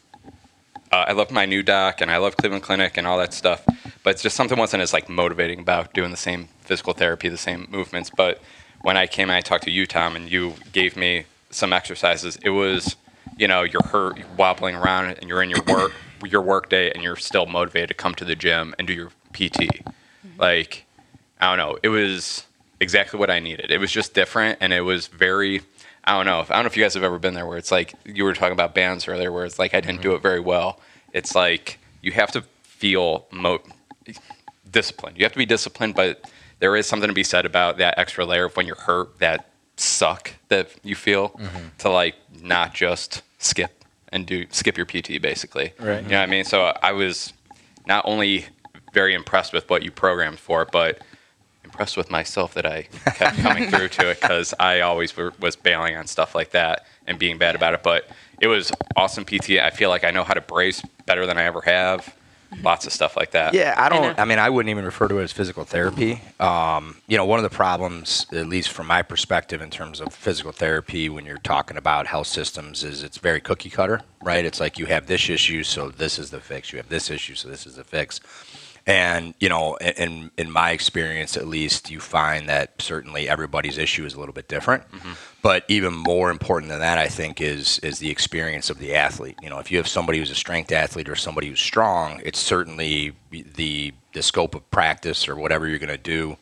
uh, 0.91 1.05
I 1.07 1.11
love 1.13 1.31
my 1.31 1.45
new 1.45 1.63
doc 1.63 2.01
and 2.01 2.09
I 2.11 2.17
love 2.17 2.37
Cleveland 2.37 2.63
Clinic 2.63 2.97
and 2.97 3.05
all 3.05 3.17
that 3.17 3.33
stuff. 3.33 3.63
But 4.03 4.11
it's 4.11 4.23
just 4.23 4.35
something 4.35 4.57
wasn't 4.57 4.81
as 4.81 4.93
like 4.93 5.09
motivating 5.09 5.59
about 5.59 5.93
doing 5.93 6.11
the 6.11 6.17
same 6.17 6.47
physical 6.61 6.93
therapy, 6.93 7.29
the 7.29 7.37
same 7.37 7.67
movements. 7.69 8.09
But 8.09 8.41
when 8.81 8.97
I 8.97 9.07
came 9.07 9.29
and 9.29 9.35
I 9.35 9.41
talked 9.41 9.65
to 9.65 9.71
you, 9.71 9.85
Tom, 9.85 10.15
and 10.15 10.31
you 10.31 10.53
gave 10.71 10.95
me 10.95 11.25
some 11.51 11.73
exercises, 11.73 12.37
it 12.41 12.49
was 12.49 12.95
you 13.37 13.47
know 13.47 13.63
you're 13.63 13.83
hurt, 13.83 14.17
you're 14.17 14.27
wobbling 14.37 14.75
around, 14.75 15.11
and 15.11 15.27
you're 15.29 15.43
in 15.43 15.49
your 15.49 15.63
work 15.63 15.93
your 16.25 16.41
work 16.41 16.69
day, 16.69 16.91
and 16.91 17.03
you're 17.03 17.15
still 17.15 17.45
motivated 17.45 17.89
to 17.89 17.93
come 17.93 18.13
to 18.15 18.25
the 18.25 18.35
gym 18.35 18.75
and 18.77 18.87
do 18.87 18.93
your 18.93 19.11
PT. 19.33 19.81
Like 20.37 20.85
I 21.39 21.55
don't 21.55 21.57
know, 21.57 21.77
it 21.83 21.89
was 21.89 22.45
exactly 22.79 23.19
what 23.19 23.29
I 23.29 23.39
needed. 23.39 23.71
It 23.71 23.79
was 23.79 23.91
just 23.91 24.13
different, 24.13 24.59
and 24.61 24.73
it 24.73 24.81
was 24.81 25.07
very. 25.07 25.61
I 26.03 26.15
don't 26.15 26.25
know. 26.25 26.39
If, 26.39 26.49
I 26.49 26.55
don't 26.55 26.63
know 26.63 26.67
if 26.67 26.77
you 26.77 26.83
guys 26.83 26.93
have 26.93 27.03
ever 27.03 27.19
been 27.19 27.33
there, 27.33 27.45
where 27.45 27.57
it's 27.57 27.71
like 27.71 27.93
you 28.05 28.23
were 28.23 28.33
talking 28.33 28.53
about 28.53 28.73
bands 28.73 29.07
earlier, 29.07 29.31
where 29.31 29.45
it's 29.45 29.59
like 29.59 29.73
I 29.73 29.81
didn't 29.81 30.01
do 30.01 30.09
mm-hmm. 30.09 30.17
it 30.17 30.21
very 30.21 30.39
well. 30.39 30.79
It's 31.13 31.35
like 31.35 31.77
you 32.01 32.11
have 32.13 32.31
to 32.31 32.41
feel 32.63 33.27
mo- 33.31 33.61
disciplined. 34.69 35.17
You 35.17 35.25
have 35.25 35.33
to 35.33 35.37
be 35.37 35.45
disciplined, 35.45 35.95
but 35.95 36.29
there 36.59 36.75
is 36.75 36.87
something 36.87 37.09
to 37.09 37.13
be 37.13 37.23
said 37.23 37.45
about 37.45 37.77
that 37.77 37.97
extra 37.97 38.25
layer 38.25 38.45
of 38.45 38.55
when 38.55 38.65
you're 38.65 38.75
hurt, 38.75 39.19
that 39.19 39.49
suck 39.75 40.33
that 40.49 40.71
you 40.83 40.95
feel 40.95 41.29
mm-hmm. 41.29 41.67
to 41.79 41.89
like 41.89 42.15
not 42.41 42.73
just 42.73 43.21
skip 43.37 43.83
and 44.11 44.25
do 44.25 44.45
skip 44.51 44.77
your 44.77 44.85
PT 44.85 45.21
basically. 45.21 45.73
Right. 45.79 46.03
You 46.03 46.09
know 46.09 46.17
what 46.17 46.23
I 46.23 46.25
mean? 46.27 46.43
So 46.43 46.73
I 46.81 46.91
was 46.91 47.33
not 47.87 48.03
only 48.05 48.45
very 48.93 49.13
impressed 49.13 49.53
with 49.53 49.69
what 49.69 49.83
you 49.83 49.91
programmed 49.91 50.39
for, 50.39 50.65
but 50.65 50.99
impressed 51.69 51.97
with 51.97 52.09
myself 52.09 52.55
that 52.55 52.65
I 52.65 52.83
kept 53.15 53.37
coming 53.37 53.69
through 53.69 53.89
to 53.89 54.09
it 54.09 54.19
because 54.19 54.53
I 54.59 54.81
always 54.81 55.15
were, 55.15 55.33
was 55.39 55.55
bailing 55.55 55.95
on 55.95 56.07
stuff 56.07 56.33
like 56.33 56.51
that 56.51 56.85
and 57.05 57.19
being 57.19 57.37
bad 57.37 57.55
about 57.55 57.73
it. 57.75 57.83
But 57.83 58.09
it 58.41 58.47
was 58.47 58.71
awesome 58.95 59.23
PT. 59.23 59.51
I 59.51 59.69
feel 59.69 59.89
like 59.89 60.03
I 60.03 60.11
know 60.11 60.23
how 60.23 60.33
to 60.33 60.41
brace 60.41 60.81
better 61.05 61.25
than 61.25 61.37
I 61.37 61.43
ever 61.43 61.61
have. 61.61 62.15
Lots 62.63 62.87
of 62.87 62.93
stuff 62.93 63.15
like 63.15 63.31
that. 63.31 63.53
Yeah, 63.53 63.75
I 63.77 63.89
don't. 63.89 64.01
know. 64.01 64.15
I, 64.17 64.25
mean, 64.25 64.39
I 64.39 64.49
wouldn't 64.49 64.71
even 64.71 64.83
refer 64.83 65.07
to 65.07 65.19
it 65.19 65.23
as 65.23 65.31
physical 65.31 65.65
therapy. 65.65 66.19
Um, 66.39 66.97
you 67.05 67.15
know, 67.15 67.23
one 67.23 67.37
of 67.37 67.43
the 67.43 67.55
problems, 67.55 68.25
at 68.31 68.47
least 68.47 68.71
from 68.71 68.87
my 68.87 69.03
perspective, 69.03 69.61
in 69.61 69.69
terms 69.69 70.01
of 70.01 70.15
physical 70.15 70.51
therapy, 70.51 71.09
when 71.09 71.25
you're 71.25 71.37
talking 71.37 71.77
about 71.77 72.07
health 72.07 72.25
systems, 72.25 72.83
is 72.83 73.03
it's 73.03 73.19
very 73.19 73.39
cookie 73.39 73.69
cutter, 73.69 74.01
right? 74.23 74.43
It's 74.43 74.59
like 74.59 74.79
you 74.79 74.87
have 74.87 75.05
this 75.05 75.29
issue, 75.29 75.61
so 75.61 75.89
this 75.89 76.17
is 76.17 76.31
the 76.31 76.39
fix. 76.39 76.71
You 76.73 76.77
have 76.77 76.89
this 76.89 77.11
issue, 77.11 77.35
so 77.35 77.47
this 77.47 77.67
is 77.67 77.75
the 77.75 77.83
fix. 77.83 78.19
And 78.89 79.35
you 79.39 79.49
know, 79.49 79.75
in- 79.75 80.31
in 80.35 80.49
my 80.49 80.71
experience, 80.71 81.37
at 81.37 81.47
least, 81.47 81.91
you 81.91 81.99
find 81.99 82.49
that 82.49 82.73
certainly 82.79 83.29
everybody's 83.29 83.77
issue 83.77 84.03
is 84.03 84.15
a 84.15 84.19
little 84.19 84.33
bit 84.33 84.47
different. 84.47 84.91
Mm-hmm. 84.91 85.11
But 85.43 85.63
even 85.67 85.93
more 85.93 86.31
important 86.31 86.71
than 86.71 86.79
that, 86.79 86.97
I 86.97 87.07
think, 87.07 87.39
is 87.39 87.77
is 87.79 87.99
the 87.99 88.09
experience 88.09 88.71
of 88.71 88.79
the 88.79 88.95
athlete. 88.95 89.37
You 89.43 89.49
know, 89.51 89.59
if 89.59 89.69
you 89.71 89.77
have 89.77 89.87
somebody 89.87 90.17
who's 90.17 90.31
a 90.31 90.35
strength 90.35 90.71
athlete 90.71 91.07
or 91.07 91.15
somebody 91.15 91.49
who's 91.49 91.59
strong, 91.59 92.19
it's 92.25 92.39
certainly 92.39 93.13
the 93.31 93.93
the 94.13 94.23
scope 94.23 94.55
of 94.55 94.69
practice 94.71 95.29
or 95.29 95.35
whatever 95.35 95.67
you're 95.67 95.77
going 95.77 95.89
to 95.89 95.97
do 95.97 96.37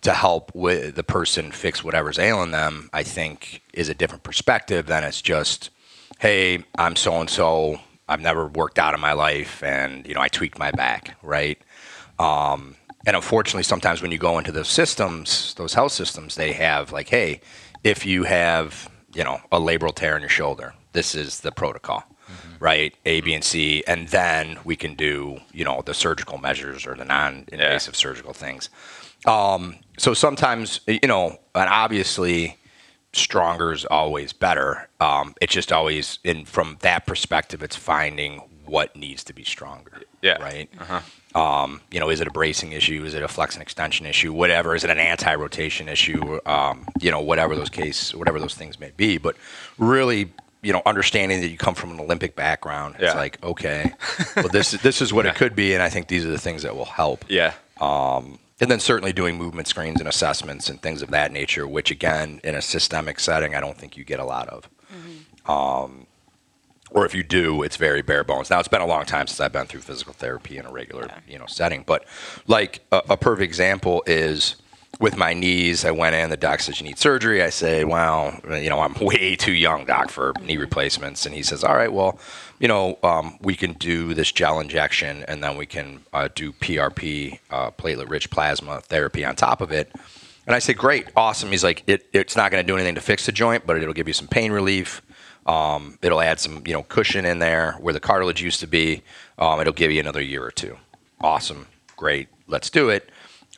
to 0.00 0.14
help 0.14 0.50
with 0.54 0.94
the 0.94 1.04
person 1.04 1.52
fix 1.52 1.84
whatever's 1.84 2.18
ailing 2.18 2.52
them. 2.52 2.88
I 2.94 3.02
think 3.02 3.60
is 3.74 3.90
a 3.90 3.94
different 3.94 4.22
perspective 4.22 4.86
than 4.86 5.04
it's 5.04 5.20
just, 5.20 5.68
hey, 6.20 6.64
I'm 6.78 6.96
so 6.96 7.20
and 7.20 7.28
so. 7.28 7.80
I've 8.08 8.20
never 8.20 8.46
worked 8.46 8.78
out 8.78 8.94
in 8.94 9.00
my 9.00 9.12
life, 9.12 9.62
and 9.62 10.06
you 10.06 10.14
know, 10.14 10.20
I 10.20 10.28
tweaked 10.28 10.58
my 10.58 10.70
back, 10.70 11.16
right? 11.22 11.58
Um, 12.22 12.76
and 13.04 13.16
unfortunately, 13.16 13.64
sometimes 13.64 14.00
when 14.00 14.12
you 14.12 14.18
go 14.18 14.38
into 14.38 14.52
those 14.52 14.68
systems, 14.68 15.54
those 15.54 15.74
health 15.74 15.92
systems, 15.92 16.36
they 16.36 16.52
have 16.52 16.92
like, 16.92 17.08
hey, 17.08 17.40
if 17.82 18.06
you 18.06 18.22
have, 18.22 18.88
you 19.12 19.24
know, 19.24 19.40
a 19.50 19.58
labral 19.58 19.94
tear 19.94 20.14
in 20.14 20.22
your 20.22 20.28
shoulder, 20.28 20.72
this 20.92 21.14
is 21.14 21.40
the 21.40 21.50
protocol, 21.50 22.04
right? 22.60 22.94
A, 23.04 23.20
B, 23.22 23.34
and 23.34 23.42
C, 23.42 23.82
and 23.88 24.08
then 24.08 24.58
we 24.64 24.76
can 24.76 24.94
do, 24.94 25.40
you 25.52 25.64
know, 25.64 25.82
the 25.84 25.94
surgical 25.94 26.38
measures 26.38 26.86
or 26.86 26.94
the 26.94 27.04
non-invasive 27.04 27.96
surgical 27.96 28.32
things. 28.32 28.70
Um, 29.26 29.76
so 29.98 30.14
sometimes, 30.14 30.80
you 30.86 31.08
know, 31.08 31.38
and 31.54 31.68
obviously, 31.68 32.56
stronger 33.12 33.72
is 33.72 33.84
always 33.86 34.32
better. 34.32 34.88
Um, 35.00 35.34
it's 35.40 35.52
just 35.52 35.72
always, 35.72 36.20
in 36.22 36.44
from 36.44 36.76
that 36.80 37.04
perspective, 37.06 37.62
it's 37.64 37.76
finding 37.76 38.42
what 38.64 38.94
needs 38.94 39.24
to 39.24 39.32
be 39.32 39.44
stronger. 39.44 40.02
Yeah. 40.22 40.40
Right. 40.40 40.70
Um, 41.34 41.80
you 41.90 41.98
know, 42.00 42.10
is 42.10 42.20
it 42.20 42.26
a 42.28 42.30
bracing 42.30 42.72
issue? 42.72 43.04
Is 43.04 43.14
it 43.14 43.22
a 43.22 43.28
flex 43.28 43.54
and 43.54 43.62
extension 43.62 44.06
issue? 44.06 44.32
Whatever. 44.32 44.74
Is 44.74 44.84
it 44.84 44.90
an 44.90 44.98
anti-rotation 44.98 45.88
issue? 45.88 46.38
Um, 46.46 46.86
you 47.00 47.10
know, 47.10 47.20
whatever 47.20 47.56
those 47.56 47.70
case, 47.70 48.14
whatever 48.14 48.38
those 48.38 48.54
things 48.54 48.78
may 48.78 48.92
be. 48.96 49.18
But 49.18 49.36
really, 49.78 50.32
you 50.62 50.72
know, 50.72 50.82
understanding 50.84 51.40
that 51.40 51.48
you 51.48 51.56
come 51.58 51.74
from 51.74 51.90
an 51.90 52.00
Olympic 52.00 52.36
background, 52.36 52.96
it's 52.98 53.14
like, 53.14 53.42
okay, 53.42 53.92
well, 54.36 54.48
this 54.48 54.72
this 54.72 55.00
is 55.00 55.12
what 55.12 55.26
it 55.26 55.34
could 55.34 55.56
be, 55.56 55.74
and 55.74 55.82
I 55.82 55.88
think 55.88 56.08
these 56.08 56.24
are 56.24 56.30
the 56.30 56.38
things 56.38 56.62
that 56.62 56.76
will 56.76 56.84
help. 56.84 57.24
Yeah. 57.28 57.54
And 58.60 58.70
then 58.70 58.78
certainly 58.78 59.12
doing 59.12 59.36
movement 59.36 59.66
screens 59.66 59.98
and 59.98 60.08
assessments 60.08 60.68
and 60.68 60.80
things 60.80 61.02
of 61.02 61.10
that 61.10 61.32
nature, 61.32 61.66
which 61.66 61.90
again, 61.90 62.40
in 62.44 62.54
a 62.54 62.62
systemic 62.62 63.18
setting, 63.18 63.56
I 63.56 63.60
don't 63.60 63.76
think 63.76 63.96
you 63.96 64.04
get 64.04 64.20
a 64.20 64.24
lot 64.24 64.48
of. 64.48 64.68
Um, 65.46 66.06
or 66.94 67.06
if 67.06 67.14
you 67.14 67.22
do, 67.22 67.62
it's 67.62 67.76
very 67.76 68.02
bare 68.02 68.24
bones. 68.24 68.50
Now 68.50 68.58
it's 68.58 68.68
been 68.68 68.80
a 68.80 68.86
long 68.86 69.04
time 69.04 69.26
since 69.26 69.40
I've 69.40 69.52
been 69.52 69.66
through 69.66 69.80
physical 69.80 70.12
therapy 70.12 70.58
in 70.58 70.66
a 70.66 70.70
regular, 70.70 71.08
you 71.28 71.38
know, 71.38 71.46
setting. 71.46 71.84
But 71.86 72.04
like 72.46 72.80
a, 72.92 73.02
a 73.10 73.16
perfect 73.16 73.44
example 73.44 74.02
is 74.06 74.56
with 75.00 75.16
my 75.16 75.32
knees. 75.32 75.84
I 75.84 75.90
went 75.90 76.14
in. 76.14 76.30
The 76.30 76.36
doc 76.36 76.60
says 76.60 76.80
you 76.80 76.86
need 76.86 76.98
surgery. 76.98 77.42
I 77.42 77.50
say, 77.50 77.84
well, 77.84 78.38
you 78.50 78.68
know, 78.68 78.80
I'm 78.80 78.94
way 79.00 79.36
too 79.36 79.52
young, 79.52 79.84
doc, 79.84 80.10
for 80.10 80.32
knee 80.42 80.56
replacements. 80.56 81.26
And 81.26 81.34
he 81.34 81.42
says, 81.42 81.64
all 81.64 81.74
right, 81.74 81.92
well, 81.92 82.18
you 82.58 82.68
know, 82.68 82.98
um, 83.02 83.38
we 83.40 83.56
can 83.56 83.72
do 83.72 84.14
this 84.14 84.30
gel 84.30 84.60
injection, 84.60 85.24
and 85.26 85.42
then 85.42 85.56
we 85.56 85.66
can 85.66 86.00
uh, 86.12 86.28
do 86.32 86.52
PRP, 86.52 87.40
uh, 87.50 87.72
platelet-rich 87.72 88.30
plasma 88.30 88.80
therapy 88.82 89.24
on 89.24 89.34
top 89.34 89.60
of 89.60 89.72
it. 89.72 89.92
And 90.46 90.54
I 90.54 90.58
say, 90.58 90.72
great, 90.72 91.08
awesome. 91.16 91.50
He's 91.50 91.64
like, 91.64 91.82
it, 91.86 92.06
it's 92.12 92.36
not 92.36 92.50
going 92.50 92.64
to 92.64 92.66
do 92.66 92.76
anything 92.76 92.94
to 92.96 93.00
fix 93.00 93.26
the 93.26 93.32
joint, 93.32 93.66
but 93.66 93.76
it'll 93.76 93.94
give 93.94 94.08
you 94.08 94.14
some 94.14 94.28
pain 94.28 94.52
relief. 94.52 95.02
Um, 95.46 95.98
it'll 96.02 96.20
add 96.20 96.38
some, 96.40 96.62
you 96.66 96.72
know, 96.72 96.84
cushion 96.84 97.24
in 97.24 97.38
there 97.40 97.72
where 97.80 97.92
the 97.92 98.00
cartilage 98.00 98.40
used 98.42 98.60
to 98.60 98.66
be. 98.66 99.02
Um, 99.38 99.60
it'll 99.60 99.72
give 99.72 99.90
you 99.90 100.00
another 100.00 100.22
year 100.22 100.44
or 100.44 100.50
two. 100.52 100.76
Awesome, 101.20 101.66
great, 101.96 102.28
let's 102.46 102.70
do 102.70 102.88
it. 102.90 103.10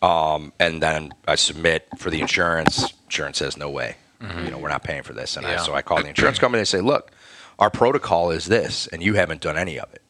Um, 0.03 0.53
and 0.59 0.83
then 0.83 1.13
I 1.27 1.35
submit 1.35 1.89
for 1.99 2.11
the 2.11 2.21
insurance. 2.21 2.93
Insurance 3.05 3.39
says 3.39 3.57
no 3.57 3.71
way. 3.71 3.97
You 4.21 4.51
know, 4.51 4.57
we're 4.57 4.71
not 4.71 4.83
paying 4.85 5.03
for 5.03 5.13
this. 5.13 5.37
And 5.37 5.45
I, 5.45 5.57
so 5.59 5.75
I 5.75 5.83
call 5.83 6.01
the 6.01 6.09
insurance 6.09 6.39
company 6.39 6.61
and 6.61 6.69
say, 6.69 6.81
look, 6.81 7.11
our 7.59 7.69
protocol 7.69 8.31
is 8.31 8.47
this, 8.47 8.87
and 8.87 9.03
you 9.03 9.15
haven't 9.15 9.43
done 9.43 9.59
any 9.59 9.79
of 9.79 9.93
it. 9.93 10.01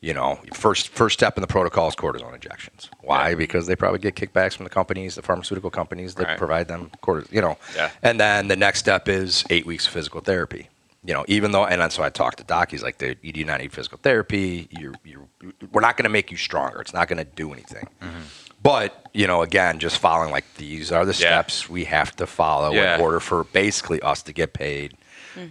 You 0.00 0.14
know, 0.14 0.38
first 0.54 0.90
first 0.90 1.14
step 1.18 1.36
in 1.36 1.40
the 1.40 1.48
protocol 1.48 1.88
is 1.88 1.96
cortisone 1.96 2.32
injections. 2.32 2.88
Why? 3.00 3.34
Because 3.34 3.66
they 3.66 3.74
probably 3.74 3.98
get 3.98 4.14
kickbacks 4.14 4.54
from 4.56 4.64
the 4.64 4.70
companies, 4.70 5.16
the 5.16 5.22
pharmaceutical 5.22 5.70
companies 5.70 6.14
that 6.14 6.26
Right. 6.28 6.38
provide 6.38 6.68
them 6.68 6.92
cortisone. 7.02 7.32
You 7.32 7.40
know, 7.40 7.58
Yeah. 7.74 7.90
and 8.04 8.20
then 8.20 8.46
the 8.46 8.54
next 8.56 8.78
step 8.78 9.08
is 9.08 9.44
eight 9.50 9.66
weeks 9.66 9.86
of 9.88 9.92
physical 9.92 10.20
therapy. 10.20 10.68
You 11.06 11.14
know, 11.14 11.24
even 11.28 11.52
though, 11.52 11.64
and 11.64 11.80
then 11.80 11.90
so 11.90 12.02
I 12.02 12.10
talked 12.10 12.38
to 12.38 12.44
Doc. 12.44 12.70
He's 12.72 12.82
like, 12.82 12.98
"Dude, 12.98 13.18
"You 13.22 13.32
do 13.32 13.44
not 13.44 13.60
need 13.60 13.72
physical 13.72 13.98
therapy. 14.02 14.68
You're, 14.70 14.94
you're, 15.04 15.28
we're 15.72 15.80
not 15.80 15.96
going 15.96 16.02
to 16.04 16.08
make 16.10 16.30
you 16.32 16.36
stronger. 16.36 16.80
It's 16.80 16.92
not 16.92 17.06
going 17.08 17.18
to 17.18 17.24
do 17.24 17.52
anything." 17.52 17.88
But 18.62 19.08
you 19.14 19.26
know, 19.28 19.42
again, 19.42 19.78
just 19.78 19.98
following 19.98 20.32
like 20.32 20.44
these 20.56 20.90
are 20.90 21.04
the 21.04 21.12
Yeah. 21.12 21.42
steps 21.42 21.68
we 21.68 21.84
have 21.84 22.16
to 22.16 22.26
follow 22.26 22.72
Yeah. 22.72 22.96
in 22.96 23.00
order 23.00 23.20
for 23.20 23.44
basically 23.44 24.00
us 24.02 24.22
to 24.24 24.32
get 24.32 24.52
paid, 24.52 24.96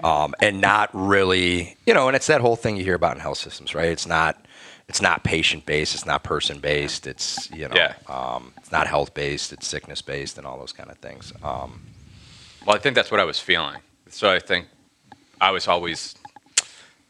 um, 0.03 0.35
and 0.41 0.59
not 0.59 0.89
really, 0.93 1.77
you 1.85 1.93
know, 1.93 2.07
and 2.07 2.15
it's 2.17 2.27
that 2.27 2.41
whole 2.41 2.57
thing 2.57 2.75
you 2.75 2.83
hear 2.83 2.95
about 2.95 3.15
in 3.15 3.21
health 3.21 3.37
systems, 3.37 3.73
right? 3.73 3.87
It's 3.89 4.05
not, 4.07 4.45
it's 4.89 5.01
not 5.01 5.23
patient 5.23 5.65
based. 5.65 5.93
It's 5.95 6.05
not 6.05 6.23
person 6.23 6.59
based. 6.59 7.07
It's 7.07 7.49
you 7.51 7.69
know, 7.69 7.75
Yeah. 7.75 7.93
um, 8.09 8.53
it's 8.57 8.71
not 8.73 8.87
health 8.87 9.13
based. 9.13 9.53
It's 9.53 9.65
sickness 9.67 10.01
based, 10.01 10.37
and 10.37 10.45
all 10.45 10.59
those 10.59 10.73
kind 10.73 10.89
of 10.91 10.97
things. 10.97 11.31
Um, 11.41 11.81
Well, 12.65 12.75
I 12.75 12.79
think 12.79 12.95
that's 12.95 13.11
what 13.11 13.21
I 13.21 13.23
was 13.25 13.39
feeling. 13.39 13.77
So 14.09 14.29
I 14.29 14.39
think 14.39 14.67
I 15.41 15.51
was 15.51 15.67
always 15.67 16.15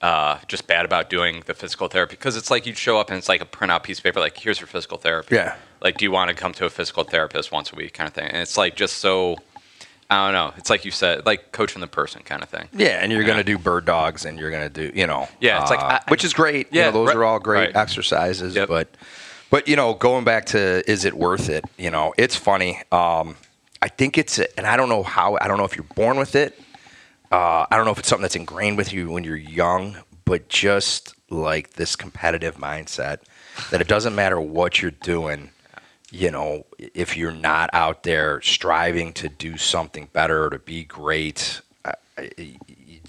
uh, 0.01 0.39
just 0.47 0.67
bad 0.67 0.85
about 0.85 1.09
doing 1.09 1.43
the 1.45 1.53
physical 1.53 1.87
therapy 1.87 2.15
because 2.15 2.35
it's 2.37 2.51
like 2.51 2.65
you'd 2.65 2.77
show 2.77 2.99
up 2.99 3.09
and 3.09 3.17
it's 3.17 3.29
like 3.29 3.41
a 3.41 3.45
printout 3.45 3.83
piece 3.83 3.97
of 3.99 4.03
paper, 4.03 4.19
like 4.19 4.37
here's 4.37 4.59
your 4.59 4.67
physical 4.67 4.97
therapy. 4.97 5.35
Yeah. 5.35 5.55
Like, 5.81 5.97
do 5.97 6.05
you 6.05 6.11
want 6.11 6.29
to 6.29 6.35
come 6.35 6.53
to 6.53 6.65
a 6.65 6.69
physical 6.69 7.03
therapist 7.03 7.51
once 7.51 7.71
a 7.71 7.75
week, 7.75 7.93
kind 7.93 8.07
of 8.07 8.13
thing? 8.13 8.27
And 8.27 8.37
it's 8.37 8.57
like 8.57 8.75
just 8.75 8.97
so. 8.97 9.37
I 10.07 10.25
don't 10.27 10.33
know. 10.33 10.53
It's 10.57 10.69
like 10.69 10.85
you 10.85 10.91
said, 10.91 11.25
like 11.25 11.51
coaching 11.51 11.81
the 11.81 11.87
person 11.87 12.21
kind 12.21 12.43
of 12.43 12.49
thing. 12.49 12.69
Yeah, 12.73 12.99
and 13.01 13.11
you're 13.11 13.21
Yeah. 13.21 13.27
going 13.27 13.37
to 13.39 13.43
do 13.43 13.57
bird 13.57 13.85
dogs, 13.85 14.23
and 14.23 14.37
you're 14.37 14.51
going 14.51 14.71
to 14.71 14.91
do, 14.91 14.95
you 14.95 15.07
know, 15.07 15.27
Yeah, 15.39 15.59
it's 15.63 15.71
like, 15.71 15.79
uh, 15.79 15.99
I- 15.99 16.01
which 16.09 16.23
is 16.23 16.31
great. 16.31 16.67
you 16.71 16.79
Yeah, 16.81 16.85
know, 16.85 16.91
those 16.91 17.07
right- 17.07 17.15
are 17.17 17.23
all 17.23 17.39
great 17.39 17.59
right. 17.59 17.75
exercises. 17.75 18.53
Yep. 18.55 18.67
But, 18.67 18.87
but 19.49 19.67
you 19.67 19.75
know, 19.75 19.95
going 19.95 20.23
back 20.23 20.45
to 20.47 20.87
is 20.89 21.05
it 21.05 21.15
worth 21.15 21.49
it? 21.49 21.65
You 21.79 21.89
know, 21.89 22.13
it's 22.19 22.35
funny. 22.35 22.83
Um, 22.91 23.35
I 23.81 23.87
think 23.87 24.19
it's, 24.19 24.37
and 24.37 24.67
I 24.67 24.77
don't 24.77 24.89
know 24.89 25.01
how. 25.01 25.39
I 25.41 25.47
don't 25.47 25.57
know 25.57 25.65
if 25.65 25.75
you're 25.75 25.87
born 25.95 26.17
with 26.17 26.35
it. 26.35 26.59
Uh, 27.35 27.65
I 27.69 27.75
don't 27.75 27.85
know 27.85 27.91
if 27.91 27.99
it's 27.99 28.07
something 28.07 28.21
that's 28.21 28.35
ingrained 28.35 28.77
with 28.77 28.93
you 28.93 29.09
when 29.09 29.25
you're 29.25 29.35
young, 29.35 29.97
but 30.23 30.47
just 30.47 31.15
like 31.29 31.73
this 31.73 31.95
competitive 31.95 32.55
mindset 32.55 33.19
that 33.71 33.81
it 33.81 33.87
doesn't 33.87 34.15
matter 34.15 34.39
what 34.39 34.81
you're 34.81 34.91
doing 34.91 35.49
you 36.11 36.31
know, 36.31 36.65
if 36.77 37.17
you're 37.17 37.33
not 37.33 37.69
out 37.73 38.03
there 38.03 38.41
striving 38.41 39.11
to 39.11 39.27
do 39.27 39.57
something 39.57 40.07
better 40.13 40.45
or 40.45 40.49
to 40.49 40.59
be 40.59 40.85
great, 40.85 41.61
you 42.37 42.55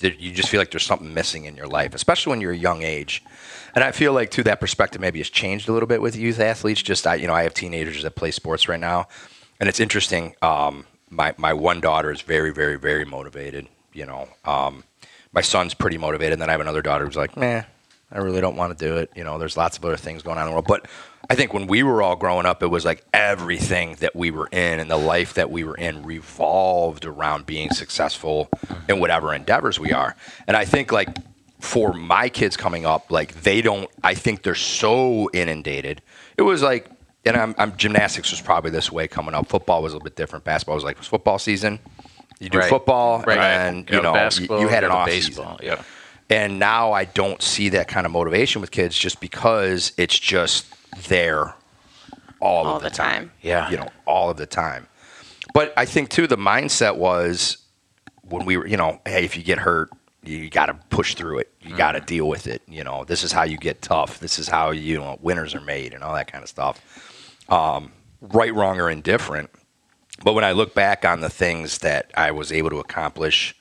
you 0.01 0.33
just 0.33 0.49
feel 0.49 0.61
like 0.61 0.73
there's 0.73 0.85
something 0.85 1.15
missing 1.15 1.45
in 1.45 1.55
your 1.55 1.69
life, 1.69 1.95
especially 1.95 2.31
when 2.31 2.41
you're 2.41 2.53
a 2.53 2.57
young 2.57 2.83
age. 2.83 3.23
And 3.77 3.85
I 3.85 3.93
feel 3.93 4.13
like, 4.13 4.33
too, 4.33 4.43
that 4.45 4.59
perspective 4.59 5.01
maybe 5.01 5.21
has 5.21 5.31
changed 5.31 5.69
a 5.69 5.73
little 5.73 5.87
bit 5.87 6.03
with 6.03 6.17
youth 6.17 6.41
athletes. 6.41 6.83
Just, 6.83 7.07
I, 7.07 7.15
you 7.15 7.29
know, 7.29 7.35
I 7.35 7.45
have 7.45 7.55
teenagers 7.55 8.03
that 8.03 8.17
play 8.17 8.33
sports 8.33 8.69
right 8.69 8.81
now, 8.81 9.07
and 9.61 9.69
it's 9.69 9.79
interesting. 9.79 10.35
Um, 10.43 10.87
my 11.09 11.33
my 11.37 11.53
one 11.53 11.81
daughter 11.81 12.11
is 12.11 12.23
very, 12.23 12.53
very, 12.53 12.77
very 12.77 13.05
motivated. 13.05 13.69
You 13.97 14.07
know, 14.07 14.29
um, 14.45 14.85
my 15.33 15.41
son's 15.41 15.75
pretty 15.75 15.99
motivated, 15.99 16.35
and 16.35 16.43
then 16.43 16.51
I 16.51 16.53
have 16.53 16.61
another 16.61 16.83
daughter 16.83 17.07
who's 17.07 17.17
like, 17.17 17.37
meh, 17.37 17.63
I 18.13 18.19
really 18.19 18.41
don't 18.41 18.57
want 18.57 18.79
to 18.79 18.85
do 18.85 18.97
it. 18.99 19.11
You 19.17 19.25
know, 19.25 19.39
there's 19.39 19.57
lots 19.57 19.79
of 19.79 19.85
other 19.85 19.97
things 19.97 20.23
going 20.23 20.39
on 20.39 20.45
in 20.45 20.51
the 20.51 20.53
world. 20.53 20.67
But 20.69 20.87
I 21.29 21.35
think 21.35 21.53
when 21.53 21.67
we 21.67 21.83
were 21.83 22.03
all 22.03 22.15
growing 22.15 22.47
up, 22.47 22.63
it 22.63 22.69
was 22.69 22.85
like 22.85 23.05
everything 23.13 23.97
that 24.01 24.15
we 24.15 24.31
were 24.31 24.49
in 24.53 24.79
and 24.79 24.91
the 24.91 24.97
life 24.97 25.35
that 25.35 25.51
we 25.51 25.65
were 25.65 25.77
in 25.77 26.05
revolved 26.05 27.05
around 27.05 27.47
being 27.47 27.71
successful 27.71 28.49
in 28.89 29.01
whatever 29.01 29.35
endeavors 29.35 29.81
we 29.81 29.93
are. 29.93 30.15
And 30.47 30.57
I 30.57 30.65
think 30.65 30.93
like 30.93 31.09
for 31.59 31.93
my 31.93 32.29
kids 32.29 32.57
coming 32.57 32.87
up, 32.87 33.11
like 33.11 33.43
they 33.43 33.61
don't, 33.61 33.91
I 34.05 34.15
think 34.15 34.43
they're 34.43 34.55
so 34.55 35.29
inundated. 35.33 36.01
It 36.37 36.43
was 36.43 36.63
like, 36.63 36.89
and 37.25 37.37
I'm, 37.37 37.57
I'm 37.59 37.77
gymnastics 37.77 38.31
was 38.31 38.41
probably 38.41 38.71
this 38.71 38.93
way 38.93 39.09
coming 39.09 39.35
up. 39.35 39.49
Football 39.49 39.83
was 39.83 39.93
a 39.93 39.97
little 39.97 40.05
bit 40.05 40.15
different. 40.15 40.45
Basketball 40.45 40.77
was 40.77 40.85
like, 40.85 40.97
was 40.97 41.09
football 41.09 41.41
season. 41.41 41.81
You 42.41 42.51
do 42.51 42.59
Right. 42.59 42.69
football, 42.69 43.23
Right. 43.27 43.39
and 43.39 43.87
Go 43.87 43.97
you 43.97 44.03
know, 44.03 44.11
you, 44.11 44.15
basketball, 44.15 44.61
you 44.61 44.69
had 44.69 44.81
go 44.81 44.87
an 44.87 44.93
to 44.93 44.99
off 44.99 45.07
baseball. 45.07 45.59
season. 45.59 45.77
Yeah. 45.79 45.83
And 46.29 46.59
now 46.59 46.93
I 46.93 47.05
don't 47.05 47.41
see 47.41 47.69
that 47.71 47.89
kind 47.89 48.05
of 48.05 48.13
motivation 48.13 48.61
with 48.61 48.71
kids 48.71 48.99
just 48.99 49.21
because 49.21 49.93
it's 49.97 50.19
just 50.19 50.67
there 51.09 51.55
all, 52.41 52.67
All 52.67 52.77
of 52.77 52.83
the, 52.83 52.89
the 52.91 52.95
time. 52.95 53.15
time. 53.15 53.33
Yeah. 53.43 53.71
You 53.71 53.77
know, 53.79 53.89
all 54.07 54.29
of 54.29 54.37
the 54.37 54.47
time. 54.47 54.87
But 55.55 55.73
I 55.77 55.85
think 55.87 56.11
too 56.11 56.27
the 56.27 56.37
mindset 56.37 56.97
was 56.97 57.59
when 58.23 58.45
we 58.45 58.57
were, 58.57 58.67
you 58.67 58.77
know, 58.77 59.01
hey, 59.07 59.25
if 59.25 59.37
you 59.37 59.43
get 59.43 59.59
hurt, 59.59 59.89
you 60.23 60.51
got 60.51 60.67
to 60.67 60.75
push 60.91 61.15
through 61.15 61.39
it. 61.39 61.53
You 61.63 61.77
got 61.77 61.93
to 61.93 62.01
deal 62.01 62.29
with 62.29 62.47
it. 62.49 62.61
You 62.69 62.83
know, 62.85 63.05
this 63.05 63.23
is 63.23 63.31
how 63.33 63.45
you 63.45 63.57
get 63.57 63.81
tough. 63.81 64.19
This 64.19 64.39
is 64.41 64.49
how 64.49 64.73
you 64.73 64.99
know 64.99 65.19
winners 65.23 65.55
are 65.55 65.61
made 65.61 65.95
and 65.95 66.03
all 66.03 66.13
that 66.15 66.31
kind 66.31 66.43
of 66.43 66.51
stuff. 66.51 66.83
Um, 67.49 67.93
right, 68.21 68.53
wrong, 68.53 68.81
or 68.81 68.91
indifferent. 68.91 69.51
But 70.23 70.33
when 70.33 70.45
I 70.45 70.53
look 70.53 70.75
back 70.75 71.05
on 71.05 71.21
the 71.21 71.29
things 71.29 71.79
that 71.79 72.11
I 72.17 72.31
was 72.31 72.51
able 72.53 72.71
to 72.71 72.79
accomplish, 72.79 73.55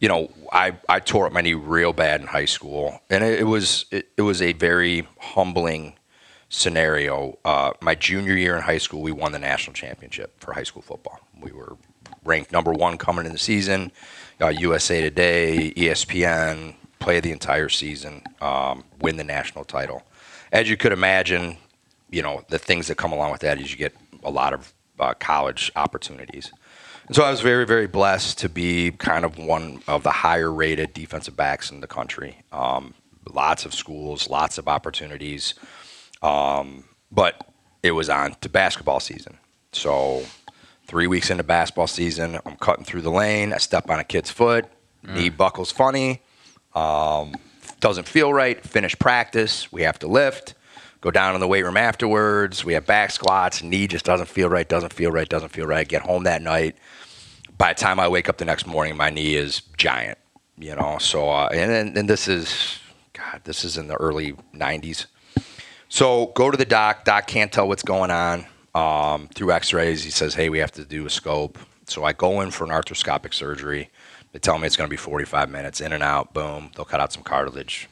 you 0.00 0.08
know, 0.08 0.32
I, 0.52 0.76
I 0.88 0.98
tore 0.98 1.26
up 1.26 1.32
my 1.32 1.40
knee 1.40 1.54
real 1.54 1.92
bad 1.92 2.20
in 2.20 2.26
high 2.26 2.44
school, 2.44 3.00
and 3.08 3.22
it, 3.22 3.40
it 3.40 3.44
was 3.44 3.86
it, 3.90 4.08
it 4.16 4.22
was 4.22 4.42
a 4.42 4.52
very 4.52 5.06
humbling 5.20 5.94
scenario. 6.48 7.38
Uh, 7.44 7.72
my 7.80 7.94
junior 7.94 8.34
year 8.34 8.56
in 8.56 8.62
high 8.62 8.78
school, 8.78 9.00
we 9.00 9.12
won 9.12 9.32
the 9.32 9.38
national 9.38 9.74
championship 9.74 10.38
for 10.40 10.52
high 10.52 10.64
school 10.64 10.82
football. 10.82 11.20
We 11.40 11.52
were 11.52 11.76
ranked 12.24 12.52
number 12.52 12.72
one 12.72 12.98
coming 12.98 13.26
in 13.26 13.32
the 13.32 13.38
season. 13.38 13.92
Uh, 14.40 14.48
USA 14.48 15.00
Today, 15.00 15.72
ESPN, 15.76 16.74
play 16.98 17.20
the 17.20 17.30
entire 17.30 17.68
season, 17.68 18.22
um, 18.40 18.84
win 19.00 19.16
the 19.16 19.24
national 19.24 19.64
title. 19.64 20.02
As 20.50 20.68
you 20.68 20.76
could 20.76 20.92
imagine, 20.92 21.56
you 22.10 22.22
know 22.22 22.44
the 22.48 22.58
things 22.58 22.88
that 22.88 22.96
come 22.96 23.12
along 23.12 23.30
with 23.30 23.40
that 23.42 23.60
is 23.60 23.70
you 23.70 23.78
get 23.78 23.94
a 24.24 24.30
lot 24.30 24.52
of 24.52 24.74
uh, 24.98 25.14
college 25.14 25.72
opportunities. 25.76 26.52
And 27.06 27.16
so 27.16 27.24
I 27.24 27.30
was 27.30 27.40
very, 27.40 27.66
very 27.66 27.86
blessed 27.86 28.38
to 28.38 28.48
be 28.48 28.92
kind 28.92 29.24
of 29.24 29.38
one 29.38 29.82
of 29.88 30.02
the 30.02 30.10
higher 30.10 30.52
rated 30.52 30.94
defensive 30.94 31.36
backs 31.36 31.70
in 31.70 31.80
the 31.80 31.86
country. 31.86 32.38
Um, 32.52 32.94
lots 33.30 33.64
of 33.64 33.74
schools, 33.74 34.30
lots 34.30 34.58
of 34.58 34.68
opportunities. 34.68 35.54
Um, 36.22 36.84
but 37.10 37.46
it 37.82 37.92
was 37.92 38.08
on 38.08 38.34
to 38.40 38.48
basketball 38.48 39.00
season. 39.00 39.38
So 39.72 40.24
three 40.86 41.06
weeks 41.06 41.30
into 41.30 41.42
basketball 41.42 41.86
season, 41.88 42.38
I'm 42.46 42.56
cutting 42.56 42.84
through 42.84 43.02
the 43.02 43.10
lane. 43.10 43.52
I 43.52 43.58
step 43.58 43.90
on 43.90 43.98
a 43.98 44.04
kid's 44.04 44.30
foot. 44.30 44.66
Knee 45.02 45.30
buckles 45.30 45.72
funny. 45.72 46.22
Um, 46.74 47.34
doesn't 47.80 48.06
feel 48.06 48.32
right. 48.32 48.62
Finish 48.64 48.96
practice. 48.98 49.72
We 49.72 49.82
have 49.82 49.98
to 49.98 50.06
lift. 50.06 50.54
Go 51.02 51.10
down 51.10 51.34
in 51.34 51.40
the 51.40 51.48
weight 51.48 51.64
room 51.64 51.76
afterwards. 51.76 52.64
We 52.64 52.74
have 52.74 52.86
back 52.86 53.10
squats. 53.10 53.60
Knee 53.60 53.88
just 53.88 54.04
doesn't 54.04 54.28
feel 54.28 54.48
right. 54.48 54.68
Doesn't 54.68 54.92
feel 54.92 55.10
right. 55.10 55.28
Doesn't 55.28 55.48
feel 55.48 55.66
right. 55.66 55.86
Get 55.86 56.02
home 56.02 56.22
that 56.22 56.40
night. 56.42 56.76
By 57.58 57.72
the 57.72 57.80
time 57.80 57.98
I 57.98 58.06
wake 58.06 58.28
up 58.28 58.38
the 58.38 58.44
next 58.44 58.68
morning, 58.68 58.96
my 58.96 59.10
knee 59.10 59.34
is 59.34 59.62
giant. 59.76 60.16
You 60.56 60.76
know. 60.76 60.98
So 61.00 61.28
uh, 61.28 61.48
and 61.52 61.98
and, 61.98 62.08
this 62.08 62.28
is 62.28 62.78
God. 63.14 63.40
This 63.42 63.64
is 63.64 63.76
in 63.76 63.88
the 63.88 63.96
early 63.96 64.34
'90s. 64.54 65.06
So 65.88 66.26
go 66.36 66.52
to 66.52 66.56
the 66.56 66.64
doc. 66.64 67.04
Doc 67.04 67.26
can't 67.26 67.52
tell 67.52 67.66
what's 67.66 67.82
going 67.82 68.12
on. 68.12 68.46
Um, 68.72 69.28
through 69.34 69.50
X-rays, 69.52 70.04
he 70.04 70.10
says, 70.10 70.34
"Hey, 70.34 70.50
we 70.50 70.60
have 70.60 70.72
to 70.72 70.84
do 70.84 71.04
a 71.04 71.10
scope." 71.10 71.58
So 71.88 72.04
I 72.04 72.12
go 72.12 72.42
in 72.42 72.52
for 72.52 72.62
an 72.62 72.70
arthroscopic 72.70 73.34
surgery. 73.34 73.90
They 74.30 74.38
tell 74.38 74.56
me 74.56 74.68
it's 74.68 74.76
going 74.76 74.88
to 74.88 74.90
be 74.90 74.96
45 74.96 75.50
minutes, 75.50 75.80
in 75.80 75.92
and 75.92 76.02
out. 76.02 76.32
Boom. 76.32 76.70
They'll 76.76 76.84
cut 76.84 77.00
out 77.00 77.12
some 77.12 77.24
cartilage. 77.24 77.88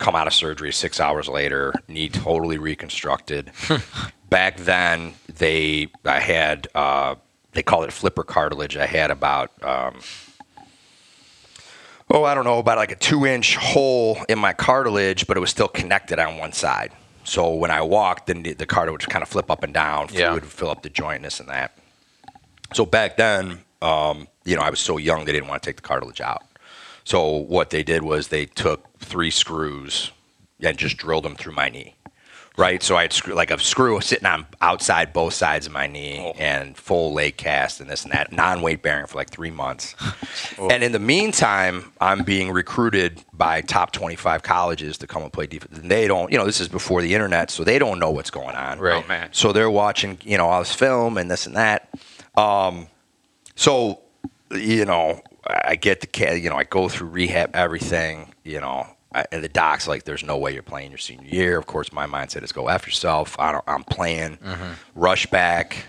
Come 0.00 0.16
out 0.16 0.26
of 0.26 0.32
surgery 0.32 0.72
six 0.72 0.98
hours 0.98 1.28
later, 1.28 1.74
knee 1.86 2.08
totally 2.08 2.56
reconstructed. 2.58 3.52
Back 4.30 4.56
then, 4.56 5.12
they 5.28 5.88
I 6.06 6.20
had 6.20 6.68
uh, 6.74 7.16
they 7.52 7.62
call 7.62 7.82
it 7.84 7.92
flipper 7.92 8.24
cartilage. 8.24 8.76
I 8.78 8.86
had 8.86 9.10
about 9.10 9.50
um, 9.62 10.00
oh, 12.10 12.24
I 12.24 12.34
don't 12.34 12.44
know, 12.44 12.58
about 12.58 12.78
like 12.78 12.92
a 12.92 12.96
two 12.96 13.26
inch 13.26 13.56
hole 13.56 14.18
in 14.28 14.38
my 14.38 14.54
cartilage, 14.54 15.26
but 15.26 15.36
it 15.36 15.40
was 15.40 15.50
still 15.50 15.68
connected 15.68 16.18
on 16.18 16.38
one 16.38 16.52
side. 16.52 16.92
So 17.24 17.52
when 17.54 17.70
I 17.70 17.82
walked, 17.82 18.26
then 18.28 18.42
the, 18.42 18.54
the 18.54 18.66
cartilage 18.66 19.04
would 19.04 19.12
kind 19.12 19.22
of 19.22 19.28
flip 19.28 19.50
up 19.50 19.62
and 19.62 19.74
down. 19.74 20.08
Fluid 20.08 20.20
Yeah. 20.20 20.32
would 20.32 20.46
fill 20.46 20.70
up 20.70 20.82
the 20.82 20.88
joint, 20.90 21.16
and 21.16 21.24
this 21.26 21.40
and 21.40 21.48
that. 21.50 21.76
So 22.72 22.86
back 22.86 23.18
then, 23.18 23.58
um, 23.82 24.28
you 24.44 24.56
know, 24.56 24.62
I 24.62 24.70
was 24.70 24.80
so 24.80 24.96
young 24.96 25.26
they 25.26 25.32
didn't 25.32 25.48
want 25.48 25.62
to 25.62 25.68
take 25.68 25.76
the 25.76 25.82
cartilage 25.82 26.22
out. 26.22 26.42
So 27.04 27.36
what 27.36 27.70
they 27.70 27.82
did 27.82 28.02
was 28.02 28.28
they 28.28 28.46
took 28.46 28.98
three 28.98 29.30
screws 29.30 30.12
and 30.60 30.76
just 30.78 30.96
drilled 30.96 31.24
them 31.24 31.36
through 31.36 31.54
my 31.54 31.68
knee. 31.68 31.96
Right, 32.56 32.82
so 32.82 32.96
I 32.96 33.02
had 33.02 33.12
screw, 33.14 33.32
like 33.32 33.50
a 33.50 33.58
screw 33.58 33.98
sitting 34.02 34.26
on 34.26 34.44
outside 34.60 35.14
both 35.14 35.32
sides 35.32 35.66
of 35.66 35.72
my 35.72 35.86
knee 35.86 36.34
and 36.38 36.76
full 36.76 37.14
leg 37.14 37.38
cast 37.38 37.80
and 37.80 37.88
this 37.88 38.02
and 38.02 38.12
that, 38.12 38.32
non-weight 38.32 38.82
bearing 38.82 39.06
for 39.06 39.16
like 39.16 39.30
three 39.30 39.50
months. 39.50 39.94
and 40.58 40.82
in 40.82 40.92
the 40.92 40.98
meantime, 40.98 41.90
I'm 42.02 42.22
being 42.22 42.50
recruited 42.50 43.24
by 43.32 43.62
top 43.62 43.92
25 43.92 44.42
colleges 44.42 44.98
to 44.98 45.06
come 45.06 45.22
and 45.22 45.32
play 45.32 45.46
defense. 45.46 45.78
And 45.78 45.90
they 45.90 46.06
don't, 46.06 46.30
you 46.30 46.36
know, 46.36 46.44
this 46.44 46.60
is 46.60 46.68
before 46.68 47.00
the 47.00 47.14
internet, 47.14 47.50
so 47.50 47.64
they 47.64 47.78
don't 47.78 47.98
know 47.98 48.10
what's 48.10 48.30
going 48.30 48.56
on. 48.56 48.78
Right. 48.78 49.02
Oh, 49.02 49.08
man. 49.08 49.30
So 49.32 49.52
they're 49.52 49.70
watching, 49.70 50.18
you 50.22 50.36
know, 50.36 50.48
all 50.48 50.58
this 50.58 50.74
film 50.74 51.16
and 51.16 51.30
this 51.30 51.46
and 51.46 51.56
that. 51.56 51.88
Um, 52.36 52.88
so, 53.54 54.00
you 54.50 54.84
know, 54.84 55.22
I 55.46 55.76
get 55.76 56.00
the 56.00 56.06
ca- 56.06 56.34
you 56.34 56.50
know, 56.50 56.56
I 56.56 56.64
go 56.64 56.88
through 56.88 57.08
rehab, 57.08 57.50
everything, 57.54 58.34
you 58.44 58.60
know, 58.60 58.86
I, 59.12 59.24
and 59.32 59.42
the 59.42 59.48
doc's 59.48 59.88
like, 59.88 60.04
"There's 60.04 60.22
no 60.22 60.36
way 60.38 60.52
you're 60.54 60.62
playing 60.62 60.90
your 60.90 60.98
senior 60.98 61.26
year." 61.28 61.58
Of 61.58 61.66
course, 61.66 61.92
my 61.92 62.06
mindset 62.06 62.42
is 62.44 62.52
go 62.52 62.68
after 62.68 62.88
yourself. 62.88 63.36
I 63.38 63.50
don't, 63.52 63.64
I'm 63.66 63.82
playing, 63.84 64.38
rush 64.94 65.26
back, 65.26 65.86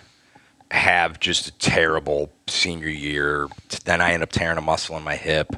have 0.71 1.19
just 1.19 1.47
a 1.47 1.51
terrible 1.57 2.31
senior 2.47 2.87
year. 2.87 3.47
Then 3.85 4.01
I 4.01 4.13
end 4.13 4.23
up 4.23 4.31
tearing 4.31 4.57
a 4.57 4.61
muscle 4.61 4.97
in 4.97 5.03
my 5.03 5.15
hip, 5.17 5.55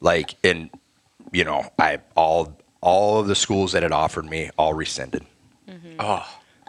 like, 0.00 0.34
and 0.44 0.68
you 1.32 1.44
know, 1.44 1.70
I 1.78 2.00
all 2.16 2.56
all 2.80 3.20
of 3.20 3.26
the 3.28 3.34
schools 3.34 3.72
that 3.72 3.82
had 3.82 3.92
offered 3.92 4.24
me 4.26 4.50
all 4.58 4.74
rescinded. 4.74 5.24
Oh, 6.00 6.26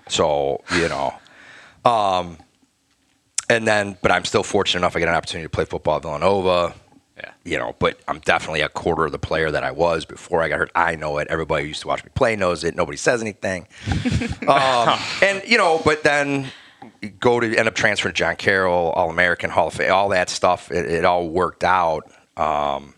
So, 0.08 0.64
you 0.76 0.90
know, 0.90 1.14
um, 1.86 2.38
and 3.50 3.68
then, 3.68 3.98
but 4.02 4.12
I'm 4.12 4.26
still 4.26 4.44
fortunate 4.44 4.82
enough 4.82 4.96
I 4.96 5.00
get 5.00 5.10
an 5.10 5.16
opportunity 5.16 5.46
to 5.46 5.50
play 5.50 5.66
football 5.66 5.98
at 5.98 6.04
Villanova, 6.04 6.74
yeah. 7.18 7.32
you 7.44 7.58
know, 7.58 7.76
but 7.80 8.00
I'm 8.08 8.20
definitely 8.20 8.62
a 8.62 8.70
quarter 8.70 9.06
of 9.06 9.12
the 9.12 9.20
player 9.20 9.52
that 9.52 9.64
I 9.64 9.72
was 9.72 10.06
before 10.06 10.42
I 10.42 10.50
got 10.50 10.60
hurt. 10.60 10.72
I 10.76 10.96
know 10.96 11.18
it. 11.18 11.28
Everybody 11.30 11.64
who 11.64 11.70
used 11.70 11.82
to 11.82 11.88
watch 11.88 12.04
me 12.04 12.12
play 12.14 12.36
knows 12.36 12.64
it. 12.64 12.76
Nobody 12.76 12.98
says 12.98 13.22
anything. 13.22 13.68
um, 14.48 14.98
and, 15.22 15.42
you 15.46 15.58
know, 15.58 15.82
but 15.84 16.04
then 16.04 16.52
you 17.02 17.10
go 17.10 17.40
to 17.40 17.58
end 17.58 17.68
up 17.68 17.76
transferring 17.76 18.14
to 18.14 18.18
John 18.18 18.36
Carroll, 18.36 18.92
All 18.92 19.10
American, 19.10 19.50
Hall 19.50 19.68
of 19.68 19.74
Fame, 19.74 19.92
all 19.92 20.10
that 20.10 20.30
stuff. 20.30 20.72
It, 20.72 20.86
it 20.86 21.06
all 21.06 21.28
worked 21.28 21.64
out. 21.64 22.10
Um, 22.38 22.94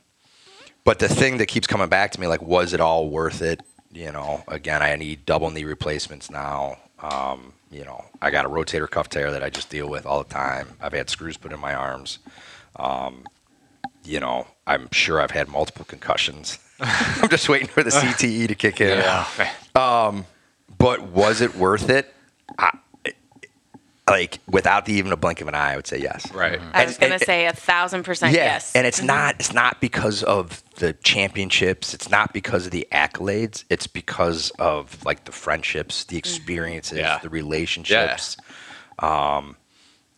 but 0.84 1.00
the 1.00 1.08
thing 1.08 1.38
that 1.38 1.48
keeps 1.48 1.68
coming 1.68 1.90
back 1.90 2.12
to 2.12 2.20
me, 2.20 2.28
like, 2.28 2.42
was 2.42 2.74
it 2.74 2.82
all 2.82 3.10
worth 3.10 3.42
it? 3.42 3.62
You 3.94 4.12
know, 4.12 4.44
again, 4.48 4.82
I 4.82 4.96
need 4.96 5.26
double 5.26 5.50
knee 5.50 5.66
replacements 5.66 6.30
now. 6.30 6.78
Um, 7.02 7.54
you 7.72 7.84
know, 7.84 8.06
I 8.22 8.30
got 8.32 8.46
a 8.46 8.50
rotator 8.50 8.90
cuff 8.90 9.10
tear 9.10 9.32
that 9.32 9.44
I 9.44 9.50
just 9.50 9.70
deal 9.70 9.90
with 9.90 10.06
all 10.06 10.24
the 10.24 10.30
time. 10.30 10.70
I've 10.82 10.94
had 10.94 11.10
screws 11.10 11.38
put 11.38 11.52
in 11.54 11.60
my 11.60 11.74
arms. 11.74 12.20
Um, 12.76 13.26
you 14.04 14.20
know, 14.20 14.48
I'm 14.68 14.90
sure 14.92 15.22
I've 15.22 15.32
had 15.32 15.48
multiple 15.48 15.86
concussions. 15.86 16.60
I'm 16.80 17.30
just 17.30 17.48
waiting 17.50 17.68
for 17.68 17.84
the 17.84 17.90
CTE 17.92 18.48
to 18.48 18.56
kick 18.56 18.82
in. 18.82 18.98
But 20.78 21.04
was 21.04 21.42
it 21.42 21.56
worth 21.56 21.90
it? 21.90 22.14
I, 24.12 24.16
like 24.20 24.40
without 24.48 24.86
the, 24.86 24.94
even 24.94 25.12
a 25.12 25.18
blink 25.18 25.42
of 25.42 25.48
an 25.48 25.56
eye, 25.56 25.74
I 25.74 25.76
would 25.76 25.88
say 25.88 26.00
yes. 26.00 26.32
Right. 26.34 26.60
I 26.74 26.86
was 26.86 26.98
going 26.98 27.18
to 27.18 27.24
say 27.24 27.46
a 27.48 27.54
thousand 27.54 28.04
percent 28.04 28.36
Yeah, 28.36 28.44
yes. 28.46 28.76
and 28.76 28.86
it's 28.86 29.02
not 29.02 29.36
it's 29.40 29.54
not 29.54 29.82
because 29.82 30.24
of 30.24 30.64
the 30.76 30.94
championships. 30.94 31.94
It's 31.94 32.10
not 32.10 32.34
because 32.34 32.66
of 32.66 32.72
the 32.72 32.88
accolades. 32.92 33.64
It's 33.70 33.88
because 33.88 34.52
of 34.60 35.04
like 35.06 35.26
the 35.26 35.32
friendships, 35.32 36.06
the 36.06 36.18
experiences, 36.18 37.00
Yeah. 37.00 37.20
the 37.22 37.30
relationships. 37.30 38.38
Um, 39.00 39.56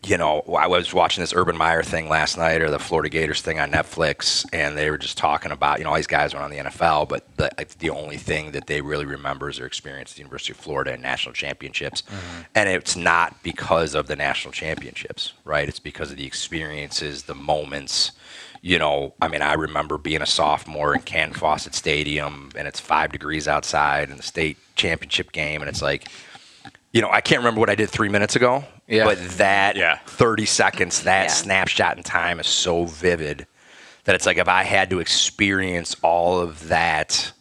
you 0.06 0.18
know, 0.18 0.42
I 0.58 0.68
was 0.68 0.94
watching 0.94 1.22
this 1.22 1.34
Urban 1.34 1.56
Meyer 1.56 1.82
thing 1.82 2.10
last 2.10 2.38
night, 2.38 2.62
or 2.62 2.70
the 2.70 2.80
Florida 2.80 3.10
Gators 3.10 3.42
thing 3.42 3.60
on 3.60 3.72
Netflix, 3.72 4.46
and 4.52 4.78
they 4.78 4.90
were 4.90 4.98
just 4.98 5.18
talking 5.18 5.52
about 5.52 5.78
you 5.78 5.86
know 5.86 5.92
all 5.92 5.96
these 5.96 6.08
guys 6.08 6.34
went 6.34 6.44
on 6.44 6.52
the 6.52 6.58
NFL, 6.58 7.08
but 7.08 7.26
the 7.38 7.50
like, 7.58 7.78
the 7.78 7.90
only 7.90 8.18
thing 8.18 8.52
that 8.52 8.68
they 8.68 8.82
really 8.82 9.06
remember 9.06 9.50
is 9.50 9.58
their 9.58 9.66
experience 9.66 10.12
at 10.12 10.16
the 10.16 10.22
University 10.22 10.52
of 10.52 10.58
Florida 10.58 10.92
and 10.92 11.02
national 11.02 11.34
championships, 11.34 12.02
mm-hmm. 12.02 12.42
and 12.56 12.70
it's 12.70 12.96
not 12.96 13.42
because 13.44 13.96
of 13.96 14.08
the 14.08 14.16
national 14.16 14.52
championships, 14.52 15.34
right? 15.46 15.70
It's 15.70 15.80
because 15.80 16.12
of 16.12 16.18
the 16.18 16.26
experiences, 16.26 17.24
the 17.24 17.36
moments. 17.36 18.12
You 18.62 18.80
know, 18.80 19.14
I 19.22 19.28
mean, 19.28 19.42
I 19.42 19.54
remember 19.54 19.98
being 19.98 20.22
a 20.22 20.26
sophomore 20.26 20.94
in 20.94 21.02
Canton 21.02 21.38
Fawcett 21.38 21.76
Stadium, 21.76 22.50
and 22.56 22.66
it's 22.66 22.80
five 22.80 23.12
degrees 23.12 23.46
outside 23.46 24.10
in 24.10 24.16
the 24.16 24.24
state 24.24 24.58
championship 24.76 25.34
game, 25.34 25.62
and 25.62 25.70
it's 25.70 25.82
like 25.82 26.08
you 26.94 27.02
know, 27.02 27.10
I 27.12 27.22
can't 27.22 27.40
remember 27.40 27.60
what 27.60 27.70
I 27.70 27.76
did 27.76 27.90
three 27.90 28.08
minutes 28.10 28.36
ago, 28.36 28.64
Yeah. 28.88 29.04
but 29.06 29.18
that 29.38 29.76
Yeah. 29.76 29.98
30 30.06 30.46
seconds, 30.46 31.04
that 31.04 31.24
Yeah. 31.26 31.34
snapshot 31.34 31.98
in 31.98 32.04
time 32.04 32.40
is 32.40 32.48
so 32.48 32.86
vivid 32.86 33.48
that 34.06 34.16
it's 34.16 34.26
like 34.26 34.38
if 34.38 34.48
I 34.48 34.64
had 34.64 34.90
to 34.92 35.00
experience 35.00 35.96
all 36.04 36.40
of 36.40 36.68
that, 36.68 37.32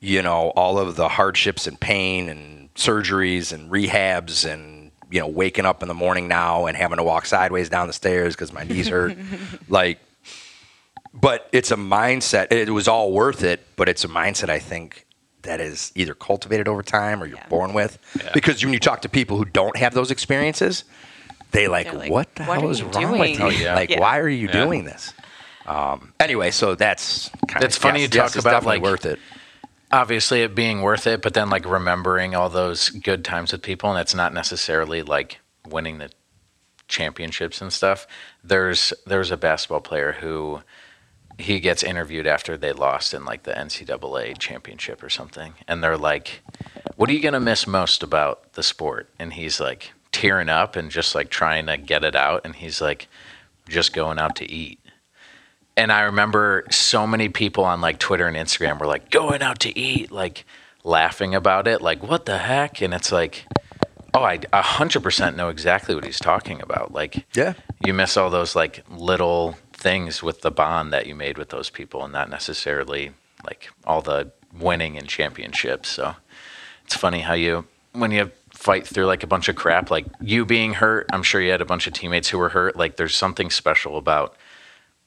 you 0.00 0.22
know, 0.22 0.50
all 0.56 0.78
of 0.78 0.96
the 0.96 1.08
hardships 1.08 1.66
and 1.66 1.78
pain 1.78 2.28
and 2.28 2.72
surgeries 2.74 3.52
and 3.52 3.70
rehabs 3.70 4.50
and, 4.50 4.92
you 5.10 5.20
know, 5.20 5.26
waking 5.26 5.66
up 5.66 5.82
in 5.82 5.88
the 5.88 5.94
morning 5.94 6.26
now 6.28 6.66
and 6.66 6.76
having 6.76 6.96
to 6.96 7.02
walk 7.02 7.26
sideways 7.26 7.68
down 7.68 7.86
the 7.88 7.92
stairs 7.92 8.34
because 8.34 8.52
my 8.52 8.62
knees 8.64 8.88
hurt, 8.88 9.16
like, 9.68 9.98
but 11.12 11.48
it's 11.52 11.70
a 11.70 11.76
mindset. 11.76 12.50
It 12.52 12.70
was 12.70 12.88
all 12.88 13.12
worth 13.12 13.42
it, 13.42 13.66
but 13.76 13.88
it's 13.88 14.04
a 14.04 14.08
mindset 14.08 14.48
I 14.48 14.58
think 14.58 15.05
that 15.46 15.60
is 15.60 15.90
either 15.94 16.14
cultivated 16.14 16.68
over 16.68 16.82
time 16.82 17.22
or 17.22 17.26
you're 17.26 17.38
Yeah. 17.38 17.48
born 17.48 17.72
with. 17.72 17.98
Yeah. 18.22 18.30
Because 18.34 18.62
when 18.64 18.72
you 18.74 18.78
talk 18.80 19.02
to 19.02 19.08
people 19.08 19.36
who 19.36 19.44
don't 19.44 19.76
have 19.76 19.94
those 19.94 20.10
experiences, 20.10 20.84
they 21.52 21.68
like, 21.68 21.92
like, 21.92 22.10
what 22.10 22.34
the 22.34 22.44
"What 22.44 22.60
hell 22.60 22.70
is 22.70 22.82
wrong 22.82 22.92
doing?" 22.92 23.20
with 23.20 23.38
you? 23.38 23.44
Oh, 23.44 23.48
yeah. 23.48 23.74
Like, 23.74 23.90
Yeah. 23.90 24.00
why 24.00 24.18
are 24.18 24.28
you 24.28 24.46
Yeah. 24.48 24.64
doing 24.64 24.84
this? 24.84 25.12
Um, 25.66 26.12
anyway, 26.20 26.50
so 26.52 26.74
that's 26.74 27.30
kind 27.48 27.64
It's 27.64 27.76
funny 27.76 28.02
you 28.02 28.08
talk 28.08 28.26
it's 28.26 28.36
about, 28.36 28.64
like, 28.64 28.82
worth 28.82 29.04
it. 29.06 29.18
obviously 29.90 30.42
it 30.42 30.54
being 30.54 30.82
worth 30.82 31.06
it, 31.06 31.22
but 31.22 31.34
then 31.34 31.48
like 31.50 31.64
remembering 31.64 32.34
all 32.34 32.48
those 32.48 32.88
good 32.90 33.24
times 33.24 33.52
with 33.52 33.62
people, 33.62 33.90
and 33.90 33.98
it's 34.00 34.14
not 34.14 34.32
necessarily 34.34 35.02
like 35.02 35.38
winning 35.66 35.98
the 35.98 36.10
championships 36.88 37.60
and 37.60 37.72
stuff. 37.72 38.06
There's 38.44 38.92
there's 39.06 39.30
a 39.30 39.36
basketball 39.36 39.80
player 39.80 40.12
who 40.20 40.60
he 41.38 41.60
gets 41.60 41.82
interviewed 41.82 42.26
after 42.26 42.56
they 42.56 42.72
lost 42.72 43.12
in 43.14 43.24
like 43.24 43.42
the 43.44 43.52
NCAA 43.52 44.38
championship 44.38 45.02
or 45.02 45.10
something, 45.10 45.54
and 45.68 45.82
they're 45.82 45.98
like, 45.98 46.40
"What 46.96 47.10
are 47.10 47.12
you 47.12 47.20
gonna 47.20 47.40
miss 47.40 47.66
most 47.66 48.02
about 48.02 48.52
the 48.54 48.62
sport?" 48.62 49.08
And 49.18 49.32
he's 49.34 49.60
like 49.60 49.92
tearing 50.12 50.48
up 50.48 50.76
and 50.76 50.90
just 50.90 51.14
like 51.14 51.28
trying 51.28 51.66
to 51.66 51.76
get 51.76 52.04
it 52.04 52.16
out, 52.16 52.42
and 52.44 52.56
he's 52.56 52.80
like, 52.80 53.08
"Just 53.68 53.92
going 53.92 54.18
out 54.18 54.36
to 54.36 54.50
eat." 54.50 54.78
And 55.76 55.92
I 55.92 56.02
remember 56.02 56.64
so 56.70 57.06
many 57.06 57.28
people 57.28 57.64
on 57.64 57.80
like 57.82 57.98
Twitter 57.98 58.26
and 58.26 58.36
Instagram 58.36 58.78
were 58.78 58.86
like 58.86 59.10
going 59.10 59.42
out 59.42 59.58
to 59.60 59.78
eat, 59.78 60.10
like 60.10 60.46
laughing 60.84 61.34
about 61.34 61.68
it, 61.68 61.82
like 61.82 62.02
what 62.02 62.24
the 62.24 62.38
heck? 62.38 62.80
And 62.80 62.94
it's 62.94 63.12
like, 63.12 63.44
oh, 64.14 64.22
I 64.22 64.40
a 64.54 64.62
hundred 64.62 65.02
percent 65.02 65.36
know 65.36 65.50
exactly 65.50 65.94
what 65.94 66.06
he's 66.06 66.18
talking 66.18 66.62
about. 66.62 66.94
Like, 66.94 67.26
Yeah. 67.34 67.52
you 67.84 67.92
miss 67.92 68.16
all 68.16 68.30
those 68.30 68.56
like 68.56 68.84
little 68.88 69.58
things 69.76 70.22
with 70.22 70.40
the 70.40 70.50
bond 70.50 70.92
that 70.92 71.06
you 71.06 71.14
made 71.14 71.38
with 71.38 71.50
those 71.50 71.70
people, 71.70 72.02
and 72.02 72.12
not 72.12 72.30
necessarily 72.30 73.12
like 73.44 73.68
all 73.84 74.02
the 74.02 74.32
winning 74.58 74.96
and 74.96 75.06
championships. 75.08 75.88
So 75.90 76.16
it's 76.84 76.96
funny 76.96 77.20
how 77.20 77.34
you 77.34 77.66
when 77.92 78.10
you 78.10 78.30
fight 78.50 78.86
through 78.86 79.06
like 79.06 79.22
a 79.22 79.26
bunch 79.26 79.48
of 79.48 79.56
crap, 79.56 79.90
like 79.90 80.06
you 80.20 80.44
being 80.44 80.74
hurt. 80.74 81.06
I'm 81.12 81.22
sure 81.22 81.40
you 81.40 81.50
had 81.50 81.60
a 81.60 81.66
bunch 81.66 81.86
of 81.86 81.92
teammates 81.92 82.28
who 82.28 82.38
were 82.38 82.50
hurt. 82.50 82.76
Like, 82.76 82.96
there's 82.96 83.14
something 83.14 83.50
special 83.50 83.96
about 83.98 84.36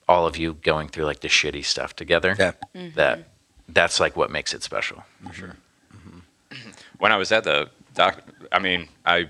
all 0.08 0.26
of 0.26 0.38
you 0.38 0.54
going 0.54 0.88
through 0.88 1.06
like 1.06 1.20
the 1.20 1.28
shitty 1.28 1.66
stuff 1.66 1.96
together. 1.96 2.36
Yeah. 2.38 2.52
That 2.96 3.28
that's 3.68 4.00
like 4.00 4.16
what 4.16 4.32
makes 4.32 4.54
it 4.54 4.64
special. 4.64 5.04
For 5.28 5.34
sure. 5.34 5.56
Mm-hmm. 5.96 6.70
When 6.98 7.12
I 7.12 7.18
was 7.18 7.32
at 7.32 7.44
the 7.44 7.70
doc, 7.94 8.22
I 8.52 8.60
mean, 8.60 8.88
I 9.06 9.30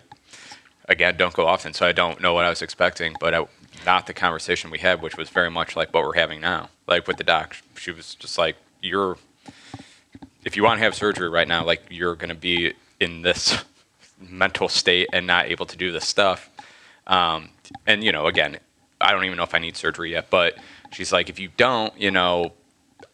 again 0.87 1.17
don't 1.17 1.33
go 1.33 1.45
often, 1.45 1.73
so 1.73 1.85
I 1.85 1.91
don't 1.91 2.21
know 2.21 2.33
what 2.33 2.45
I 2.45 2.49
was 2.49 2.61
expecting, 2.61 3.15
but 3.19 3.33
I, 3.33 3.45
not 3.89 4.05
the 4.05 4.13
conversation 4.13 4.69
we 4.69 4.77
had, 4.77 5.01
which 5.01 5.17
was 5.17 5.29
very 5.29 5.49
much 5.49 5.75
like 5.75 5.91
what 5.91 6.03
we're 6.03 6.13
having 6.13 6.39
now. 6.39 6.69
Like 6.85 7.07
with 7.07 7.17
the 7.17 7.23
doc, 7.23 7.55
she 7.75 7.91
was 7.91 8.13
just 8.13 8.37
like, 8.37 8.55
"You're, 8.83 9.17
if 10.45 10.55
you 10.55 10.63
want 10.63 10.77
to 10.77 10.83
have 10.83 10.93
surgery 10.93 11.27
right 11.27 11.47
now, 11.47 11.65
like 11.65 11.81
you're 11.89 12.15
going 12.15 12.29
to 12.29 12.35
be 12.35 12.73
in 12.99 13.23
this 13.23 13.63
mental 14.19 14.69
state 14.69 15.09
and 15.11 15.25
not 15.25 15.47
able 15.47 15.65
to 15.65 15.75
do 15.75 15.91
this 15.91 16.05
stuff." 16.05 16.51
Um, 17.07 17.49
and 17.87 18.03
you 18.03 18.11
know, 18.11 18.27
again, 18.27 18.59
I 19.01 19.11
don't 19.11 19.25
even 19.25 19.37
know 19.37 19.43
if 19.43 19.55
I 19.55 19.59
need 19.59 19.75
surgery 19.75 20.11
yet, 20.11 20.29
but 20.29 20.55
she's 20.91 21.11
like, 21.11 21.27
if 21.31 21.39
you 21.39 21.49
don't, 21.57 21.99
you 21.99 22.11
know, 22.11 22.53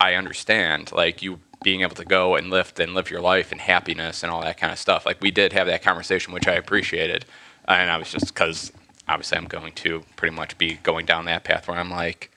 I 0.01 0.15
understand, 0.15 0.91
like 0.91 1.21
you 1.21 1.39
being 1.63 1.83
able 1.83 1.95
to 1.95 2.05
go 2.05 2.35
and 2.35 2.49
lift 2.49 2.81
and 2.81 2.93
live 2.93 3.09
your 3.09 3.21
life 3.21 3.53
and 3.53 3.61
happiness 3.61 4.23
and 4.23 4.31
all 4.31 4.41
that 4.41 4.57
kind 4.57 4.73
of 4.73 4.77
stuff. 4.77 5.05
Like 5.05 5.21
we 5.21 5.31
did 5.31 5.53
have 5.53 5.67
that 5.67 5.81
conversation, 5.83 6.33
which 6.33 6.49
I 6.49 6.55
appreciated, 6.55 7.23
and 7.65 7.89
I 7.89 7.95
was 7.95 8.11
just 8.11 8.27
because 8.33 8.73
obviously 9.07 9.37
I'm 9.37 9.45
going 9.45 9.73
to 9.73 10.03
pretty 10.15 10.35
much 10.35 10.57
be 10.57 10.75
going 10.75 11.05
down 11.05 11.25
that 11.25 11.43
path 11.43 11.67
where 11.67 11.77
I'm 11.77 11.91
like, 11.91 12.31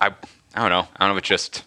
I, 0.00 0.08
I 0.54 0.60
don't 0.60 0.70
know, 0.70 0.88
I 0.96 1.06
don't 1.06 1.10
know 1.10 1.16
if 1.16 1.20
it's 1.20 1.28
just 1.28 1.64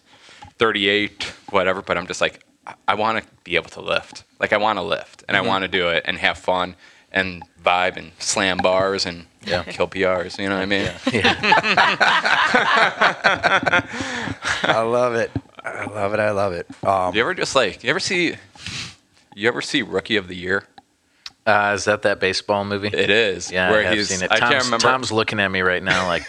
38, 0.58 1.22
whatever, 1.50 1.80
but 1.82 1.96
I'm 1.96 2.06
just 2.06 2.20
like, 2.20 2.44
I, 2.66 2.74
I 2.88 2.94
want 2.94 3.22
to 3.22 3.30
be 3.44 3.56
able 3.56 3.70
to 3.70 3.80
lift, 3.80 4.24
like 4.40 4.52
I 4.52 4.56
want 4.58 4.78
to 4.78 4.82
lift 4.82 5.24
and 5.28 5.36
I 5.36 5.40
want 5.40 5.62
to 5.62 5.68
do 5.68 5.88
it 5.88 6.02
and 6.06 6.18
have 6.18 6.36
fun 6.38 6.76
and 7.12 7.42
vibe 7.64 7.96
and 7.96 8.10
slam 8.18 8.56
bars 8.58 9.06
and 9.06 9.26
Yeah. 9.46 9.62
kill 9.64 9.86
PRs. 9.88 10.38
You 10.38 10.48
know 10.48 10.56
what 10.56 10.62
I 10.62 10.66
mean? 10.66 10.90
I 14.64 14.80
love 14.82 15.14
it. 15.14 15.30
I 15.64 15.84
love 15.86 16.12
it. 16.14 16.20
I 16.20 16.30
love 16.32 16.52
it. 16.52 16.66
Um, 16.84 17.14
You 17.14 17.20
ever 17.20 17.34
just 17.34 17.54
like 17.54 17.84
you 17.84 17.90
ever 17.90 18.00
see 18.00 18.34
you 19.34 19.48
ever 19.48 19.62
see 19.62 19.82
Rookie 19.82 20.16
of 20.16 20.28
the 20.28 20.34
Year? 20.36 20.64
Uh, 21.46 21.72
is 21.74 21.84
that 21.84 22.02
that 22.02 22.20
baseball 22.20 22.64
movie? 22.64 22.88
It 22.88 23.10
is. 23.10 23.50
yeah, 23.52 23.70
where 23.70 23.80
I 23.80 23.84
have 23.84 23.94
he's, 23.94 24.08
seen 24.08 24.22
it. 24.24 24.32
I 24.32 24.38
Tom's, 24.38 24.52
can't 24.52 24.64
remember. 24.64 24.82
Tom's 24.86 25.12
looking 25.12 25.40
at 25.40 25.50
me 25.50 25.60
right 25.60 25.82
now, 25.82 26.06
like 26.06 26.22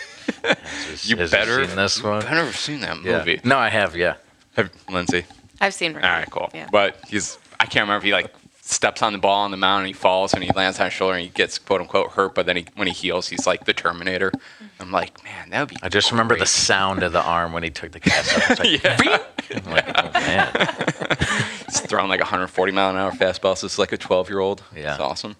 has, 0.43 1.09
you 1.09 1.15
has 1.17 1.31
he 1.31 1.37
better 1.37 1.65
seen 1.65 1.75
this 1.75 2.03
one. 2.03 2.23
I've 2.23 2.31
never 2.31 2.51
seen 2.51 2.81
that 2.81 3.01
Yeah. 3.03 3.19
movie. 3.19 3.39
No, 3.43 3.57
I 3.57 3.69
have. 3.69 3.95
Yeah. 3.95 4.15
Have, 4.57 4.71
Lindsey. 4.89 5.23
I've 5.61 5.73
seen. 5.73 5.95
All 5.95 6.01
right, 6.01 6.29
cool. 6.29 6.49
Yeah. 6.53 6.67
But 6.71 6.97
he's 7.07 7.37
I 7.59 7.65
can't 7.65 7.83
remember 7.83 7.97
if 7.97 8.03
he 8.03 8.11
like 8.11 8.33
steps 8.61 9.01
on 9.01 9.13
the 9.13 9.19
ball 9.19 9.41
on 9.45 9.51
the 9.51 9.57
mound 9.57 9.81
and 9.81 9.87
he 9.87 9.93
falls 9.93 10.33
and 10.33 10.43
he 10.43 10.49
lands 10.53 10.79
on 10.79 10.85
his 10.85 10.93
shoulder 10.93 11.15
and 11.15 11.23
he 11.23 11.29
gets 11.29 11.57
quote 11.59 11.79
unquote 11.81 12.11
hurt, 12.11 12.35
but 12.35 12.45
then 12.45 12.57
he 12.57 12.65
when 12.75 12.87
he 12.87 12.93
heals 12.93 13.29
he's 13.29 13.47
like 13.47 13.65
the 13.65 13.73
Terminator. 13.73 14.31
I'm 14.79 14.91
like, 14.91 15.23
man, 15.23 15.49
that 15.51 15.59
would 15.61 15.69
be 15.69 15.77
I 15.81 15.89
just 15.89 16.11
remember 16.11 16.35
the 16.37 16.45
sound 16.45 17.01
of 17.03 17.11
the 17.13 17.21
arm 17.21 17.53
when 17.53 17.63
he 17.63 17.69
took 17.69 17.91
the 17.91 17.99
cast 17.99 18.35
off. 18.37 18.51
It's 18.51 18.59
like, 18.59 18.83
Yeah. 18.83 19.19
I'm 19.65 19.71
like, 19.71 19.87
oh, 19.95 20.11
man. 20.13 20.49
He's 21.65 21.79
throwing 21.81 22.09
like 22.09 22.19
140 22.19 22.71
mile 22.71 22.89
an 22.89 22.97
hour 22.97 23.11
fastballs. 23.11 23.61
This 23.61 23.73
is 23.73 23.79
like 23.79 23.91
a 23.93 23.97
12 23.97 24.29
year 24.29 24.39
old. 24.39 24.63
Yeah. 24.75 24.91
It's 24.93 24.99
awesome. 24.99 25.35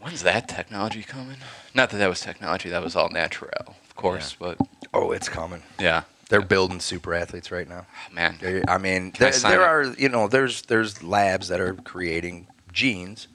When's 0.00 0.22
that 0.22 0.48
technology 0.48 1.02
coming? 1.02 1.38
Not 1.74 1.90
that 1.90 1.96
that 1.98 2.08
was 2.08 2.20
technology. 2.20 2.68
That 2.70 2.82
was 2.82 2.94
all 2.94 3.08
natural, 3.08 3.50
of 3.66 3.96
course. 3.96 4.36
But 4.38 4.58
oh, 4.92 5.12
it's 5.12 5.28
coming. 5.30 5.62
yeah, 5.78 6.02
They're 6.28 6.42
building 6.42 6.80
super 6.80 7.14
athletes 7.14 7.50
right 7.50 7.66
now. 7.68 7.86
Ah, 7.90 8.12
man. 8.12 8.38
They- 8.40 8.62
I 8.68 8.76
mean, 8.78 9.12
Can 9.12 9.26
I 9.26 9.30
there, 9.30 9.32
sign 9.38 9.50
there 9.52 9.62
up? 9.62 9.68
are 9.70 9.94
you 10.00 10.08
know 10.10 10.28
there's 10.28 10.62
there's 10.62 11.02
labs 11.02 11.48
that 11.48 11.60
are 11.60 11.74
creating 11.74 12.48
genes 12.72 13.28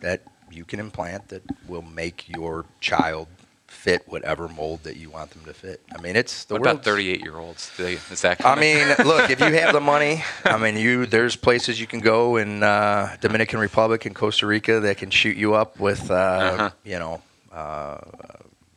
that 0.00 0.22
you 0.50 0.64
can 0.64 0.78
implant 0.78 1.28
that 1.28 1.42
will 1.66 1.82
make 1.82 2.28
your 2.28 2.66
child 2.80 3.28
fit 3.70 4.02
whatever 4.06 4.46
mold 4.48 4.82
that 4.82 4.96
you 4.96 5.08
want 5.08 5.30
them 5.30 5.42
to 5.46 5.54
fit. 5.54 5.80
I 5.96 6.00
mean, 6.02 6.14
it's 6.16 6.44
the 6.44 6.54
What 6.54 6.60
about 6.62 6.84
38 6.84 7.20
year 7.22 7.38
olds? 7.38 7.70
Is 7.78 8.20
that 8.20 8.44
I 8.44 8.54
mean, 8.60 8.86
look, 9.06 9.30
if 9.30 9.40
you 9.40 9.52
have 9.54 9.72
the 9.72 9.80
money, 9.80 10.22
I 10.44 10.58
mean, 10.58 10.76
you 10.76 11.06
there's 11.06 11.34
places 11.36 11.80
you 11.80 11.86
can 11.86 12.00
go 12.00 12.36
in 12.36 12.62
uh, 12.62 13.16
Dominican 13.20 13.58
Republic 13.60 14.04
and 14.06 14.14
Costa 14.14 14.46
Rica 14.46 14.80
that 14.80 14.98
can 14.98 15.10
shoot 15.10 15.36
you 15.36 15.54
up 15.54 15.78
with, 15.80 16.10
uh, 16.10 16.14
Uh-huh. 16.14 16.70
you 16.84 16.98
know, 16.98 17.22
uh, 17.52 17.98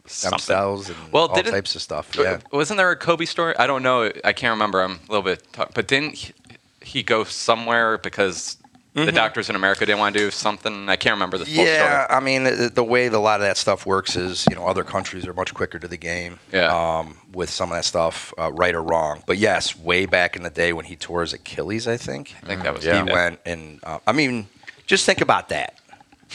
stem 0.06 0.38
cells 0.39 0.89
and 0.89 0.98
Well, 1.12 1.28
all 1.28 1.41
types 1.44 1.76
of 1.76 1.82
stuff. 1.82 2.12
Yeah. 2.18 2.39
Wasn't 2.52 2.78
there 2.78 2.91
a 2.91 2.96
Kobe 2.96 3.26
story? 3.26 3.56
I 3.58 3.68
don't 3.68 3.84
know. 3.84 4.12
I 4.24 4.32
can't 4.34 4.52
remember. 4.52 4.82
I'm 4.82 5.00
a 5.10 5.12
little 5.12 5.24
bit, 5.24 5.44
t- 5.54 5.64
but 5.74 5.88
didn't 5.88 6.16
he, 6.16 6.34
he 6.82 7.04
go 7.04 7.24
somewhere 7.24 7.98
because 7.98 8.58
the 8.94 9.12
doctors 9.12 9.50
in 9.50 9.56
America 9.56 9.86
didn't 9.86 10.00
want 10.00 10.14
to 10.14 10.20
do 10.20 10.32
something? 10.32 10.88
I 10.88 10.96
can't 10.96 11.14
remember 11.16 11.38
the 11.38 11.46
full 11.46 11.64
Yeah, 11.66 12.06
story. 12.06 12.18
I 12.18 12.20
mean, 12.24 12.44
the, 12.44 12.72
the 12.74 12.84
way 12.84 13.08
a 13.08 13.20
lot 13.20 13.39
of 13.39 13.46
that 13.46 13.58
stuff 13.58 13.86
works 13.86 14.16
is, 14.16 14.46
you 14.50 14.56
know, 14.56 14.68
other 14.68 14.84
countries 14.84 15.26
are 15.28 15.34
much 15.34 15.54
quicker 15.54 15.80
to 15.80 15.88
the 15.88 15.98
game 15.98 16.39
Yeah. 16.52 16.68
um, 17.00 17.18
with 17.34 17.50
some 17.50 17.72
of 17.72 17.78
that 17.78 17.86
stuff, 17.86 18.34
uh, 18.38 18.52
right 18.52 18.76
or 18.76 18.84
wrong. 18.84 19.24
But 19.26 19.38
yes, 19.39 19.78
way 19.78 20.06
back 20.06 20.36
in 20.36 20.44
the 20.44 20.50
day 20.50 20.74
when 20.74 20.86
he 20.86 20.96
tore 20.96 21.22
his 21.22 21.34
Achilles, 21.34 21.88
I 21.88 21.98
think, 21.98 22.36
I 22.44 22.46
think 22.46 22.64
that 22.64 22.74
was 22.76 22.86
yeah. 22.86 23.04
he 23.04 23.12
went 23.12 23.39
and, 23.46 23.80
uh, 23.84 24.00
I 24.06 24.12
mean, 24.12 24.48
just 24.86 25.06
think 25.06 25.22
about 25.22 25.50
that. 25.50 25.80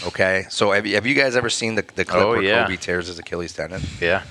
Okay, 0.06 0.46
so 0.48 0.70
have 0.70 0.86
you, 0.86 0.94
have 0.94 1.06
you 1.06 1.14
guys 1.14 1.34
ever 1.34 1.50
seen 1.50 1.74
the, 1.74 1.82
the 1.96 2.04
clip 2.04 2.22
Oh, 2.22 2.28
where 2.30 2.42
yeah. 2.42 2.62
Kobe 2.64 2.76
tears 2.76 3.08
his 3.08 3.18
Achilles 3.18 3.52
tendon? 3.52 3.82
Yeah. 4.00 4.22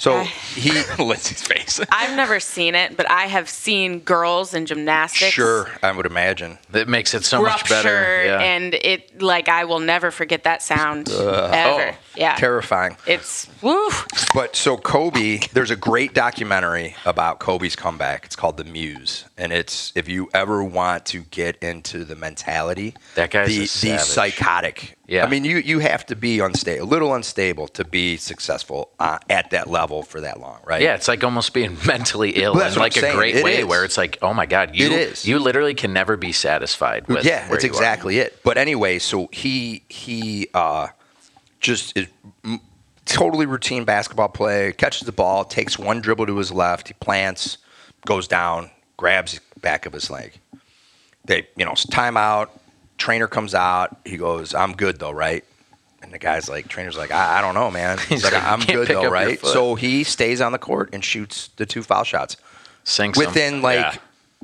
So 0.00 0.16
I- 0.16 0.24
he, 0.24 0.70
Lindsey's 0.98 1.42
face. 1.42 1.78
I've 1.92 2.16
never 2.16 2.40
seen 2.40 2.74
it, 2.74 2.96
but 2.96 3.08
I 3.10 3.26
have 3.26 3.48
seen 3.48 4.00
girls 4.00 4.54
in 4.54 4.64
gymnastics. 4.66 5.30
sure, 5.32 5.68
I 5.82 5.92
would 5.92 6.06
imagine. 6.06 6.58
That 6.70 6.88
makes 6.88 7.12
it 7.14 7.22
so 7.24 7.42
much 7.42 7.50
rupture, 7.52 7.74
better. 7.74 8.24
Yeah. 8.24 8.40
and 8.40 8.74
it 8.74 9.20
like 9.22 9.48
I 9.48 9.64
will 9.64 9.78
never 9.78 10.10
forget 10.10 10.44
that 10.44 10.62
sound 10.62 11.08
Uh, 11.10 11.50
ever. 11.52 11.90
Oh. 11.92 11.98
yeah, 12.16 12.34
Terrifying. 12.36 12.96
it's 13.06 13.46
woo. 13.62 13.88
But 14.34 14.56
so 14.56 14.76
Kobe, 14.78 15.40
there's 15.52 15.70
a 15.70 15.76
great 15.76 16.14
documentary 16.14 16.96
about 17.04 17.38
Kobe's 17.38 17.76
comeback. 17.76 18.24
It's 18.24 18.36
called 18.36 18.56
The 18.56 18.64
Muse, 18.64 19.26
and 19.36 19.52
it's 19.52 19.92
if 19.94 20.08
you 20.08 20.30
ever 20.32 20.64
want 20.64 21.04
to 21.06 21.20
get 21.30 21.56
into 21.62 22.04
the 22.04 22.16
mentality, 22.16 22.94
That 23.16 23.30
guy's 23.30 23.48
the, 23.48 23.90
a 23.90 23.92
the 23.96 23.98
psychotic. 23.98 24.96
Yeah. 25.10 25.24
I 25.24 25.28
mean, 25.28 25.44
you 25.44 25.56
you 25.58 25.80
have 25.80 26.06
to 26.06 26.14
be 26.14 26.38
unstable, 26.38 26.84
a 26.84 26.86
little 26.86 27.12
unstable 27.16 27.66
to 27.68 27.84
be 27.84 28.16
successful 28.16 28.92
uh, 29.00 29.18
at 29.28 29.50
that 29.50 29.68
level 29.68 30.04
for 30.04 30.20
that 30.20 30.38
long, 30.38 30.60
right? 30.64 30.80
Yeah, 30.80 30.94
it's 30.94 31.08
like 31.08 31.24
almost 31.24 31.52
being 31.52 31.76
mentally 31.86 32.30
ill 32.30 32.52
Well, 32.54 32.62
that's 32.62 32.76
in 32.76 32.80
like 32.80 32.96
I'm 32.96 32.98
a 32.98 33.06
saying. 33.08 33.16
great 33.16 33.34
It 33.34 33.42
way 33.44 33.58
is. 33.58 33.64
where 33.66 33.84
it's 33.84 33.98
like, 33.98 34.18
oh 34.22 34.32
my 34.32 34.46
God, 34.46 34.76
you 34.76 34.86
It 34.86 34.92
is. 34.92 35.26
you 35.26 35.40
literally 35.40 35.74
can 35.74 35.92
never 35.92 36.16
be 36.16 36.30
satisfied 36.30 37.08
with 37.08 37.24
yeah, 37.24 37.48
that's 37.48 37.64
you 37.64 37.70
are. 37.70 37.72
exactly 37.72 38.18
it. 38.20 38.38
But 38.44 38.56
anyway, 38.56 39.00
so 39.00 39.28
he 39.32 39.82
he 39.88 40.46
uh, 40.54 40.86
just 41.58 41.96
is 41.96 42.06
m- 42.44 42.60
totally 43.04 43.46
routine 43.46 43.84
basketball 43.84 44.28
play. 44.28 44.72
Catches 44.74 45.06
the 45.06 45.12
ball, 45.12 45.44
takes 45.44 45.76
one 45.76 46.00
dribble 46.00 46.26
to 46.26 46.36
his 46.36 46.52
left, 46.52 46.86
he 46.86 46.94
plants, 46.94 47.58
goes 48.06 48.28
down, 48.28 48.70
grabs 48.96 49.40
the 49.54 49.58
back 49.58 49.86
of 49.86 49.92
his 49.92 50.08
leg. 50.08 50.38
They, 51.24 51.48
you 51.56 51.64
know, 51.64 51.72
timeout. 51.72 52.50
Trainer 53.00 53.26
comes 53.26 53.54
out. 53.54 53.96
He 54.04 54.16
goes, 54.16 54.54
"I'm 54.54 54.74
good 54.74 54.98
though, 55.00 55.10
right?" 55.10 55.42
And 56.02 56.12
the 56.12 56.18
guy's 56.18 56.48
like, 56.48 56.66
trainer's 56.68 56.96
like, 56.96 57.10
I, 57.10 57.38
I 57.38 57.40
don't 57.42 57.54
know, 57.54 57.70
man. 57.70 57.98
He's, 57.98 58.08
He's 58.08 58.24
like, 58.24 58.32
like, 58.32 58.42
I'm 58.44 58.60
good 58.60 58.88
though, 58.88 59.10
right? 59.10 59.38
So 59.44 59.74
he 59.74 60.02
stays 60.04 60.40
on 60.40 60.52
the 60.52 60.58
court 60.58 60.90
and 60.94 61.04
shoots 61.04 61.50
the 61.56 61.66
two 61.66 61.82
foul 61.82 62.04
shots 62.04 62.36
Sing 62.84 63.12
some- 63.12 63.26
within 63.26 63.60
like 63.60 63.80
Yeah. 63.80 63.94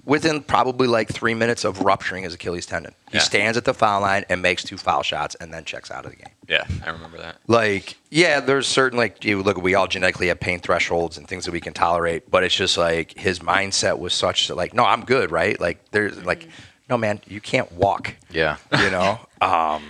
within 0.05 0.43
probably 0.43 0.87
like 0.87 1.09
three 1.09 1.33
minutes 1.33 1.65
of 1.65 1.81
rupturing 1.81 2.25
his 2.25 2.35
Achilles 2.35 2.67
tendon. 2.67 2.93
He 3.11 3.17
Yeah. 3.17 3.23
stands 3.23 3.57
at 3.57 3.65
the 3.65 3.73
foul 3.73 4.03
line 4.03 4.27
and 4.29 4.43
makes 4.43 4.65
two 4.65 4.77
foul 4.77 5.03
shots 5.03 5.35
and 5.37 5.53
then 5.53 5.65
checks 5.65 5.91
out 5.91 6.05
of 6.05 6.11
the 6.11 6.19
game. 6.19 6.35
Yeah, 6.47 6.65
I 6.85 6.91
remember 6.91 7.17
that. 7.19 7.37
Like, 7.47 7.97
yeah, 8.11 8.41
there's 8.41 8.67
certain 8.67 8.99
like 8.99 9.25
you 9.25 9.43
look, 9.43 9.57
we 9.57 9.75
all 9.75 9.87
genetically 9.87 10.29
have 10.29 10.39
pain 10.39 10.61
thresholds 10.61 11.17
and 11.17 11.27
things 11.27 11.47
that 11.47 11.53
we 11.53 11.61
can 11.63 11.73
tolerate, 11.73 12.31
but 12.31 12.45
it's 12.45 12.55
just 12.55 12.77
like 12.77 13.17
his 13.19 13.39
mindset 13.39 13.99
was 13.99 14.13
such 14.13 14.49
that 14.49 14.57
like, 14.57 14.75
no, 14.75 14.85
I'm 14.85 15.07
good, 15.07 15.31
right? 15.31 15.59
Like, 15.59 15.91
there's 15.91 16.23
like, 16.23 16.47
no, 16.89 16.97
man, 16.97 17.21
you 17.27 17.41
can't 17.41 17.71
walk, 17.73 18.15
Yeah. 18.31 18.57
you 18.79 18.91
know. 18.91 19.19
um, 19.41 19.83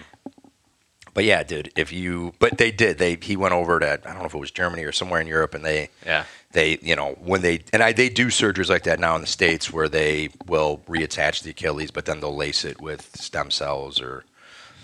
but 1.14 1.24
yeah, 1.24 1.42
dude, 1.42 1.72
if 1.76 1.92
you, 1.92 2.34
but 2.38 2.59
they 2.59 2.70
did. 2.70 2.99
They 2.99 3.16
he 3.16 3.36
went 3.36 3.55
over 3.55 3.80
to 3.80 3.92
I 3.92 3.97
don't 3.97 4.18
know 4.18 4.26
if 4.26 4.34
it 4.34 4.38
was 4.38 4.51
Germany 4.51 4.84
or 4.84 4.92
somewhere 4.92 5.20
in 5.20 5.26
Europe, 5.26 5.55
and 5.55 5.64
they 5.64 5.88
Yeah. 6.05 6.24
they 6.53 6.78
you 6.82 6.94
know 6.94 7.12
when 7.22 7.40
they 7.40 7.61
and 7.72 7.82
I 7.82 7.92
they 7.92 8.11
do 8.11 8.26
surgeries 8.26 8.68
like 8.68 8.82
that 8.84 9.01
now 9.01 9.14
in 9.14 9.22
the 9.22 9.26
states 9.26 9.72
where 9.72 9.88
they 9.88 10.28
will 10.47 10.82
reattach 10.86 11.42
the 11.42 11.51
Achilles, 11.51 11.90
but 11.90 12.05
then 12.05 12.20
they'll 12.20 12.36
lace 12.36 12.64
it 12.66 12.80
with 12.82 13.16
stem 13.16 13.51
cells 13.51 13.99
or 14.01 14.24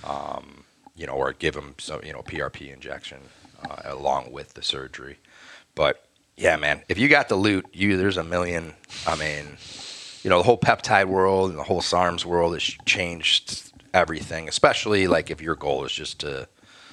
um, 0.04 0.64
you 0.96 1.06
know 1.06 1.12
or 1.14 1.32
give 1.34 1.52
them 1.54 1.74
some, 1.78 2.02
you 2.02 2.14
know 2.14 2.22
PRP 2.22 2.72
injection 2.72 3.18
uh, 3.68 3.82
along 3.84 4.32
with 4.32 4.54
the 4.54 4.62
surgery. 4.62 5.18
But 5.74 6.02
yeah, 6.38 6.56
man, 6.56 6.80
if 6.88 6.96
you 6.98 7.08
got 7.08 7.28
the 7.28 7.36
loot, 7.36 7.66
you 7.74 7.98
there's 7.98 8.16
a 8.16 8.24
million. 8.24 8.72
I 9.06 9.16
mean, 9.16 9.58
you 10.22 10.30
know 10.30 10.38
the 10.38 10.44
whole 10.44 10.58
peptide 10.58 11.06
world 11.06 11.50
and 11.50 11.58
the 11.58 11.64
whole 11.64 11.80
SARMs 11.80 12.24
world 12.24 12.54
has 12.54 12.62
changed 12.86 13.72
everything, 13.94 14.48
especially 14.48 15.06
like 15.06 15.30
if 15.30 15.40
your 15.42 15.54
goal 15.54 15.84
is 15.84 15.92
just 15.92 16.20
to 16.20 16.48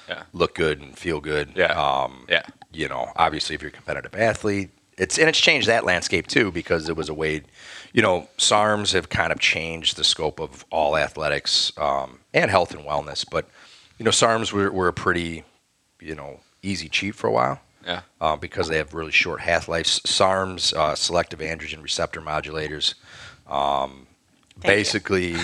Yeah. 0.08 0.22
look 0.32 0.54
good 0.54 0.80
and 0.80 0.98
feel 0.98 1.20
good. 1.20 1.52
Yeah. 1.54 1.72
Um, 1.72 2.26
Yeah. 2.28 2.42
you 2.72 2.88
know, 2.88 3.12
obviously 3.16 3.54
if 3.54 3.62
you're 3.62 3.68
a 3.70 3.72
competitive 3.72 4.14
athlete, 4.14 4.70
it's 4.98 5.18
and 5.18 5.28
it's 5.28 5.40
changed 5.40 5.68
that 5.68 5.84
landscape 5.84 6.26
too 6.26 6.50
because 6.50 6.88
it 6.88 6.96
was 6.96 7.08
a 7.08 7.14
way, 7.14 7.42
you 7.92 8.02
know, 8.02 8.28
SARMs 8.36 8.92
have 8.92 9.08
kind 9.08 9.32
of 9.32 9.38
changed 9.38 9.96
the 9.96 10.04
scope 10.04 10.40
of 10.40 10.64
all 10.70 10.96
athletics 10.96 11.72
um, 11.78 12.18
and 12.34 12.50
health 12.50 12.72
and 12.74 12.84
wellness. 12.84 13.24
But 13.30 13.48
you 13.98 14.04
know, 14.04 14.10
SARMs 14.10 14.52
were, 14.52 14.70
were 14.72 14.88
a 14.88 14.92
pretty, 14.92 15.44
you 16.00 16.14
know, 16.14 16.40
easy 16.62 16.88
cheat 16.88 17.14
for 17.14 17.26
a 17.28 17.32
while 17.32 17.60
Yeah. 17.86 18.00
uh, 18.20 18.36
because 18.36 18.68
they 18.68 18.76
have 18.78 18.92
really 18.94 19.12
short 19.12 19.40
half 19.40 19.68
lives. 19.68 20.00
SARMs, 20.04 20.74
uh, 20.74 20.94
selective 20.96 21.38
androgen 21.40 21.82
receptor 21.82 22.20
modulators, 22.20 22.94
um, 23.50 24.06
basically, 24.62 25.34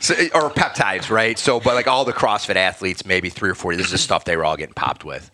so, 0.00 0.14
or 0.34 0.50
peptides, 0.50 1.10
right? 1.10 1.38
So, 1.38 1.60
but 1.60 1.74
like 1.74 1.86
all 1.88 2.04
the 2.04 2.12
CrossFit 2.12 2.56
athletes, 2.56 3.04
maybe 3.06 3.30
three 3.30 3.50
or 3.50 3.54
four, 3.54 3.74
this 3.76 3.86
is 3.86 3.92
the 3.92 3.98
stuff 3.98 4.24
they 4.24 4.36
were 4.36 4.44
all 4.44 4.56
getting 4.56 4.74
popped 4.74 5.04
with. 5.04 5.30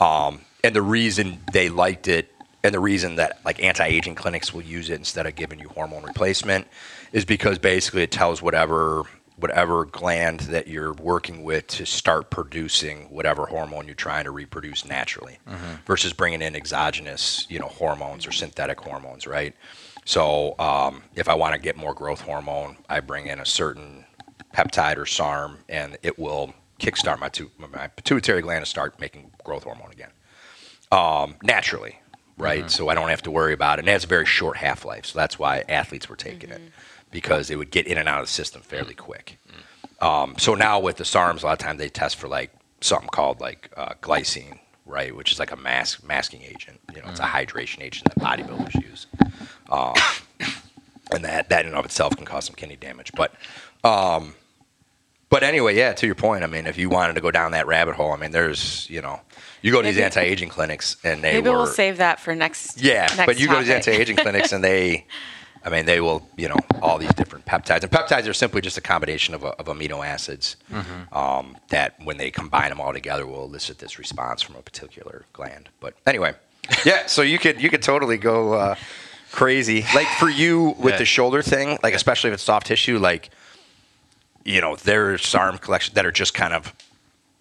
Um, 0.00 0.40
and 0.64 0.74
the 0.74 0.82
reason 0.82 1.40
they 1.52 1.68
liked 1.68 2.08
it, 2.08 2.30
and 2.64 2.74
the 2.74 2.80
reason 2.80 3.16
that 3.16 3.40
like 3.44 3.62
anti-aging 3.62 4.16
clinics 4.16 4.52
will 4.52 4.62
use 4.62 4.90
it 4.90 4.94
instead 4.94 5.26
of 5.26 5.34
giving 5.36 5.60
you 5.60 5.68
hormone 5.68 6.02
replacement, 6.02 6.66
is 7.12 7.24
because 7.24 7.58
basically 7.58 8.02
it 8.02 8.10
tells 8.10 8.42
whatever 8.42 9.04
whatever 9.36 9.84
gland 9.84 10.40
that 10.40 10.66
you're 10.66 10.92
working 10.94 11.44
with 11.44 11.64
to 11.68 11.86
start 11.86 12.28
producing 12.28 13.02
whatever 13.08 13.46
hormone 13.46 13.86
you're 13.86 13.94
trying 13.94 14.24
to 14.24 14.32
reproduce 14.32 14.84
naturally, 14.84 15.38
versus 15.86 16.12
bringing 16.12 16.42
in 16.42 16.56
exogenous, 16.56 17.46
you 17.48 17.56
know, 17.60 17.68
hormones 17.68 18.26
or 18.26 18.32
synthetic 18.32 18.80
hormones, 18.80 19.28
right? 19.28 19.54
So 20.08 20.54
um, 20.58 21.02
if 21.14 21.28
I 21.28 21.34
want 21.34 21.52
to 21.52 21.60
get 21.60 21.76
more 21.76 21.92
growth 21.92 22.22
hormone, 22.22 22.78
I 22.88 23.00
bring 23.00 23.26
in 23.26 23.40
a 23.40 23.44
certain 23.44 24.06
peptide 24.54 24.96
or 24.96 25.04
SARM, 25.04 25.58
and 25.68 25.98
it 26.02 26.18
will 26.18 26.54
kickstart 26.80 27.18
my, 27.18 27.28
tu- 27.28 27.50
my 27.58 27.88
pituitary 27.88 28.40
gland 28.40 28.64
to 28.64 28.70
start 28.70 28.98
making 28.98 29.30
growth 29.44 29.64
hormone 29.64 29.90
again 29.92 30.08
um, 30.90 31.34
naturally, 31.42 31.98
right? 32.38 32.70
So 32.70 32.88
I 32.88 32.94
don't 32.94 33.10
have 33.10 33.20
to 33.24 33.30
worry 33.30 33.52
about 33.52 33.78
it. 33.78 33.80
And 33.80 33.88
it 33.90 33.92
has 33.92 34.04
a 34.04 34.06
very 34.06 34.24
short 34.24 34.56
half 34.56 34.86
life, 34.86 35.04
so 35.04 35.18
that's 35.18 35.38
why 35.38 35.62
athletes 35.68 36.08
were 36.08 36.16
taking 36.16 36.48
it 36.48 36.62
because 37.10 37.50
it 37.50 37.56
would 37.56 37.70
get 37.70 37.86
in 37.86 37.98
and 37.98 38.08
out 38.08 38.20
of 38.20 38.26
the 38.28 38.32
system 38.32 38.62
fairly 38.62 38.94
quick. 38.94 39.38
Um, 40.00 40.36
so 40.38 40.54
now 40.54 40.80
with 40.80 40.96
the 40.96 41.04
SARMs, 41.04 41.42
a 41.42 41.46
lot 41.46 41.52
of 41.52 41.58
times 41.58 41.80
they 41.80 41.90
test 41.90 42.16
for 42.16 42.28
like 42.28 42.50
something 42.80 43.10
called 43.10 43.42
like 43.42 43.70
uh, 43.76 43.92
glycine, 44.00 44.58
right, 44.86 45.14
which 45.14 45.32
is 45.32 45.38
like 45.38 45.52
a 45.52 45.56
mask 45.56 46.02
masking 46.02 46.40
agent. 46.44 46.80
You 46.94 47.02
know, 47.02 47.08
it's 47.10 47.20
a 47.20 47.24
hydration 47.24 47.82
agent 47.82 48.06
that 48.14 48.18
bodybuilders 48.24 48.74
use, 48.82 49.06
um, 49.68 49.94
and 51.12 51.24
that 51.24 51.48
that 51.48 51.60
in 51.62 51.68
and 51.68 51.76
of 51.76 51.84
itself 51.84 52.16
can 52.16 52.24
cause 52.24 52.44
some 52.46 52.54
kidney 52.54 52.76
damage. 52.76 53.12
But 53.14 53.32
um, 53.84 54.34
but 55.30 55.42
anyway, 55.42 55.76
yeah, 55.76 55.92
to 55.92 56.06
your 56.06 56.14
point, 56.14 56.42
I 56.42 56.46
mean, 56.46 56.66
if 56.66 56.78
you 56.78 56.88
wanted 56.88 57.14
to 57.14 57.20
go 57.20 57.30
down 57.30 57.52
that 57.52 57.66
rabbit 57.66 57.94
hole, 57.94 58.12
I 58.12 58.16
mean, 58.16 58.30
there's 58.30 58.88
you 58.88 59.02
know, 59.02 59.20
you 59.62 59.72
go 59.72 59.82
to 59.82 59.88
these 59.88 59.98
anti-aging 59.98 60.48
clinics 60.48 60.96
and 61.04 61.22
they 61.22 61.34
Maybe 61.34 61.50
were 61.50 61.56
we'll 61.56 61.66
save 61.66 61.98
that 61.98 62.20
for 62.20 62.34
next. 62.34 62.80
yeah, 62.80 63.02
next 63.02 63.26
but 63.26 63.38
you 63.38 63.46
go 63.48 63.54
to 63.54 63.60
these 63.60 63.70
anti-aging 63.70 64.16
clinics 64.24 64.52
and 64.52 64.64
they, 64.64 65.06
I 65.64 65.70
mean, 65.70 65.84
they 65.84 66.00
will, 66.00 66.26
you 66.36 66.48
know, 66.48 66.56
all 66.80 66.96
these 66.98 67.12
different 67.14 67.44
peptides. 67.44 67.82
And 67.82 67.90
peptides 67.90 68.26
are 68.28 68.32
simply 68.32 68.62
just 68.62 68.78
a 68.78 68.80
combination 68.80 69.34
of, 69.34 69.44
of 69.44 69.66
amino 69.66 70.06
acids 70.06 70.56
um, 71.12 71.56
that, 71.68 71.96
when 72.02 72.16
they 72.16 72.30
combine 72.30 72.70
them 72.70 72.80
all 72.80 72.92
together, 72.94 73.26
will 73.26 73.44
elicit 73.44 73.78
this 73.78 73.98
response 73.98 74.40
from 74.40 74.56
a 74.56 74.62
particular 74.62 75.24
gland. 75.34 75.68
But 75.80 75.94
anyway, 76.06 76.34
yeah. 76.86 77.06
So 77.06 77.22
you 77.22 77.38
could 77.38 77.60
you 77.60 77.68
could 77.68 77.82
totally 77.82 78.16
go 78.16 78.54
uh, 78.54 78.74
crazy. 79.32 79.84
Like 79.94 80.08
for 80.18 80.28
you 80.28 80.74
with 80.78 80.94
Yeah. 80.94 80.98
the 80.98 81.04
shoulder 81.04 81.42
thing, 81.42 81.78
like 81.82 81.94
especially 81.94 82.28
if 82.30 82.34
it's 82.34 82.42
soft 82.42 82.66
tissue, 82.66 82.98
like 82.98 83.30
you 84.44 84.60
know, 84.60 84.76
there's 84.76 85.26
SARM 85.26 85.58
collections 85.58 85.94
that 85.94 86.06
are 86.06 86.12
just 86.12 86.34
kind 86.34 86.54
of 86.54 86.72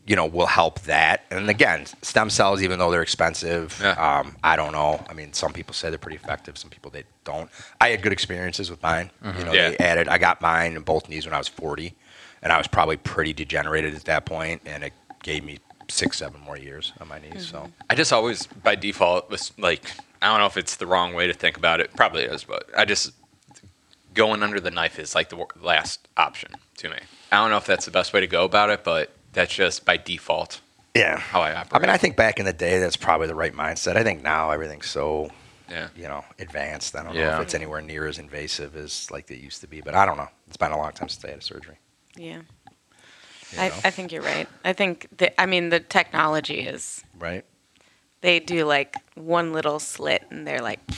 you 0.05 0.15
know, 0.15 0.25
will 0.25 0.45
help 0.47 0.79
that. 0.83 1.25
And 1.31 1.49
again, 1.49 1.85
stem 2.01 2.29
cells, 2.29 2.63
even 2.63 2.79
though 2.79 2.89
they're 2.91 3.01
expensive, 3.01 3.77
Yeah. 3.83 3.89
um, 4.19 4.37
I 4.41 4.55
don't 4.55 4.71
know. 4.71 5.05
I 5.09 5.13
mean, 5.13 5.33
some 5.33 5.51
people 5.51 5.73
say 5.73 5.89
they're 5.89 5.97
pretty 5.99 6.15
effective. 6.15 6.57
Some 6.57 6.69
people 6.69 6.89
they 6.91 7.03
don't. 7.25 7.49
I 7.81 7.89
had 7.89 8.01
good 8.01 8.13
experiences 8.13 8.69
with 8.71 8.81
mine. 8.81 9.11
You 9.37 9.43
know, 9.43 9.51
Yeah. 9.51 9.71
they 9.71 9.77
added. 9.79 10.07
I 10.07 10.17
got 10.17 10.39
mine 10.39 10.77
in 10.77 10.83
both 10.83 11.09
knees 11.09 11.25
when 11.25 11.33
I 11.33 11.37
was 11.37 11.49
40, 11.49 11.93
and 12.41 12.53
I 12.53 12.57
was 12.57 12.67
probably 12.67 12.95
pretty 12.95 13.33
degenerated 13.33 13.95
at 13.95 14.05
that 14.05 14.25
point, 14.25 14.61
and 14.65 14.81
it 14.85 14.93
gave 15.23 15.43
me 15.43 15.59
six, 15.89 16.19
seven 16.19 16.39
more 16.39 16.57
years 16.57 16.93
on 17.01 17.09
my 17.09 17.19
knees. 17.19 17.45
So 17.45 17.69
I 17.89 17.95
just 17.95 18.13
always, 18.13 18.47
by 18.47 18.75
default, 18.75 19.29
was 19.29 19.51
like, 19.57 19.91
I 20.21 20.27
don't 20.27 20.39
know 20.39 20.45
if 20.45 20.57
it's 20.57 20.75
the 20.75 20.87
wrong 20.87 21.13
way 21.13 21.27
to 21.27 21.33
think 21.33 21.57
about 21.57 21.79
it. 21.79 21.95
Probably 21.95 22.23
is, 22.23 22.43
but 22.43 22.69
I 22.75 22.85
just 22.85 23.11
going 24.13 24.41
under 24.41 24.59
the 24.59 24.71
knife 24.71 24.99
is 24.99 25.13
like 25.15 25.29
the 25.29 25.45
last 25.61 26.07
option 26.17 26.51
to 26.77 26.89
me. 26.89 26.97
I 27.31 27.37
don't 27.37 27.51
know 27.51 27.57
if 27.57 27.65
that's 27.65 27.85
the 27.85 27.91
best 27.91 28.13
way 28.13 28.19
to 28.19 28.27
go 28.27 28.45
about 28.45 28.69
it, 28.69 28.83
but 28.83 29.11
that's 29.33 29.53
just 29.53 29.85
by 29.85 29.97
default. 29.97 30.61
Yeah. 30.95 31.19
how 31.19 31.41
I 31.41 31.51
operate. 31.53 31.73
I 31.73 31.79
mean, 31.79 31.89
I 31.89 31.97
think 31.97 32.15
back 32.15 32.39
in 32.39 32.45
the 32.45 32.53
day, 32.53 32.79
that's 32.79 32.97
probably 32.97 33.27
the 33.27 33.35
right 33.35 33.53
mindset. 33.53 33.95
I 33.95 34.03
think 34.03 34.23
now 34.23 34.49
everything's 34.49 34.87
so, 34.87 35.29
yeah. 35.69 35.89
you 35.95 36.07
know, 36.07 36.25
advanced. 36.39 36.95
I 36.95 37.03
don't 37.03 37.13
know 37.13 37.35
if 37.35 37.41
it's 37.41 37.53
anywhere 37.53 37.81
near 37.81 38.07
as 38.07 38.17
invasive 38.17 38.75
as 38.75 39.11
like 39.11 39.29
it 39.29 39.39
used 39.39 39.61
to 39.61 39.67
be, 39.67 39.81
but 39.81 39.93
I 39.93 40.05
don't 40.05 40.17
know. 40.17 40.29
It's 40.47 40.57
been 40.57 40.71
a 40.71 40.77
long 40.77 40.91
time 40.93 41.09
since 41.09 41.23
I 41.23 41.29
had 41.29 41.39
a 41.39 41.43
surgery. 41.43 41.77
Yeah. 42.15 42.41
you 43.51 43.59
I. 43.59 43.65
I 43.67 43.91
think 43.91 44.11
you're 44.11 44.23
right. 44.23 44.47
I 44.65 44.73
think 44.73 45.07
the, 45.15 45.39
I 45.39 45.45
mean 45.45 45.69
the 45.69 45.79
technology 45.79 46.61
is 46.61 47.03
right? 47.19 47.45
They 48.21 48.39
do 48.39 48.65
like 48.65 48.95
one 49.15 49.53
little 49.53 49.79
slit 49.79 50.23
and 50.31 50.45
they're 50.47 50.61
like 50.61 50.79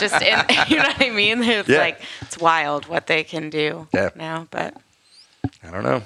just 0.00 0.20
in, 0.22 0.38
you 0.68 0.76
know 0.76 0.82
what 0.84 1.00
I 1.02 1.10
mean? 1.10 1.42
It's 1.42 1.68
Yeah. 1.68 1.78
like 1.78 2.00
it's 2.22 2.38
wild 2.38 2.86
what 2.86 3.06
they 3.06 3.24
can 3.24 3.50
do 3.50 3.88
Yeah. 3.92 4.10
now, 4.14 4.46
but 4.50 4.74
I 5.62 5.70
don't 5.70 5.82
know. 5.84 6.02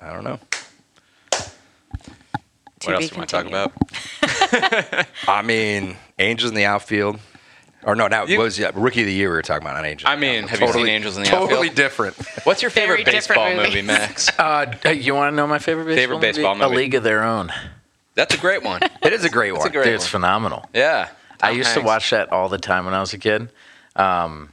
I 0.00 0.12
don't 0.12 0.24
know. 0.24 0.38
to 1.32 2.86
What 2.86 2.94
else 2.94 3.04
be 3.04 3.08
do 3.08 3.14
you 3.14 3.18
want 3.18 3.28
to 3.30 3.36
talk 3.36 3.46
about? 3.46 5.06
I 5.28 5.42
mean, 5.42 5.96
Angels 6.18 6.50
in 6.50 6.56
the 6.56 6.64
outfield. 6.64 7.18
Or 7.84 7.94
no, 7.94 8.08
that 8.08 8.28
You- 8.28 8.38
was 8.40 8.58
yeah, 8.58 8.70
rookie 8.74 9.00
of 9.02 9.06
the 9.06 9.12
year 9.12 9.28
we 9.30 9.36
were 9.36 9.42
talking 9.42 9.62
about 9.66 9.76
on 9.76 9.84
Angels. 9.84 10.08
I 10.10 10.16
mean, 10.16 10.48
have 10.48 10.60
you 10.60 10.72
seen 10.72 10.88
Angels 10.88 11.16
in 11.16 11.22
the 11.22 11.28
totally 11.28 11.44
Outfield? 11.68 11.76
Totally 11.76 11.82
different. 12.14 12.16
What's 12.44 12.60
your 12.62 12.70
favorite 12.70 13.04
different 13.04 13.14
baseball 13.28 13.54
movie, 13.54 13.82
Max? 13.82 14.28
Uh, 14.38 14.74
you 14.94 15.14
want 15.14 15.32
to 15.32 15.36
know 15.36 15.46
my 15.46 15.58
favorite 15.58 15.84
baseball 15.84 16.18
Favorite 16.18 16.20
baseball 16.20 16.54
movie? 16.54 16.64
movie. 16.70 16.74
A 16.74 16.78
League 16.78 16.94
of 16.94 17.02
Their 17.04 17.22
Own. 17.24 17.52
That's 18.18 18.34
a 18.34 18.38
great 18.38 18.62
one. 18.62 18.80
It 19.02 19.12
is 19.12 19.24
a 19.24 19.30
great 19.30 19.50
It's 19.54 19.58
one. 19.60 19.68
a 19.68 19.70
great 19.72 19.84
Dude, 19.84 19.94
it's 19.94 20.04
one. 20.04 20.10
phenomenal. 20.22 20.68
Yeah. 20.74 21.08
I 21.40 21.48
Tom 21.50 21.56
used 21.56 21.72
to 21.74 21.80
watch 21.80 22.10
that 22.10 22.32
all 22.32 22.48
the 22.48 22.58
time 22.58 22.84
when 22.84 22.92
I 22.94 23.00
was 23.00 23.12
a 23.14 23.18
kid. 23.18 23.48
Um, 23.96 24.52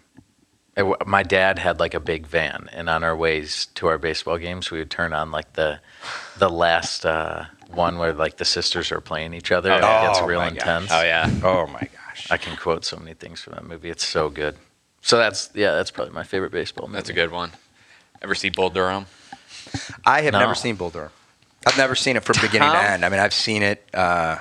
it 0.77 0.85
my 1.07 1.23
dad 1.23 1.57
had 1.57 1.79
like 1.79 1.93
a 1.93 1.99
big 1.99 2.27
van, 2.27 2.69
and 2.73 2.89
on 2.89 3.03
our 3.03 3.15
ways 3.15 3.67
to 3.75 3.87
our 3.87 3.97
baseball 3.97 4.37
games, 4.37 4.69
we 4.71 4.77
would 4.79 4.91
turn 4.91 5.13
on 5.13 5.31
like 5.31 5.53
the 5.53 5.79
the 6.37 6.49
last 6.49 7.05
uh, 7.05 7.45
one 7.71 7.97
where 7.97 8.13
like 8.13 8.37
the 8.37 8.45
sisters 8.45 8.91
are 8.91 9.01
playing 9.01 9.33
each 9.33 9.51
other. 9.51 9.71
and 9.71 9.83
it 9.83 10.07
gets 10.07 10.19
Oh, 10.19 10.25
real 10.27 10.39
my 10.41 10.51
gosh. 10.51 10.87
Oh 10.91 11.01
yeah. 11.01 11.29
Oh 11.43 11.65
my 11.67 11.79
gosh. 11.81 12.27
I 12.29 12.37
can 12.37 12.55
quote 12.57 12.85
so 12.85 12.97
many 12.97 13.13
things 13.13 13.41
from 13.41 13.53
that 13.53 13.63
movie. 13.65 13.89
It's 13.89 14.05
so 14.05 14.29
good. 14.29 14.55
So 15.01 15.17
that's 15.17 15.49
yeah, 15.55 15.71
that's 15.73 15.91
probably 15.91 16.13
my 16.13 16.23
favorite 16.23 16.51
baseball 16.51 16.87
movie. 16.87 16.97
That's 16.97 17.09
a 17.09 17.13
good 17.13 17.31
one. 17.31 17.51
Ever 18.21 18.35
see 18.35 18.49
Bull 18.49 18.69
Durham? 18.69 19.05
I 20.05 20.21
have 20.21 20.33
No. 20.33 20.39
never 20.39 20.55
seen 20.55 20.75
Bull 20.75 20.89
Durham. 20.91 21.11
I've 21.65 21.77
never 21.77 21.95
seen 21.95 22.15
it 22.15 22.23
from 22.23 22.35
beginning 22.41 22.69
to 22.69 22.75
Tom? 22.75 22.85
end. 22.85 23.05
I 23.05 23.09
mean, 23.09 23.19
I've 23.19 23.33
seen 23.33 23.63
it, 23.63 23.83
uh, 23.93 24.37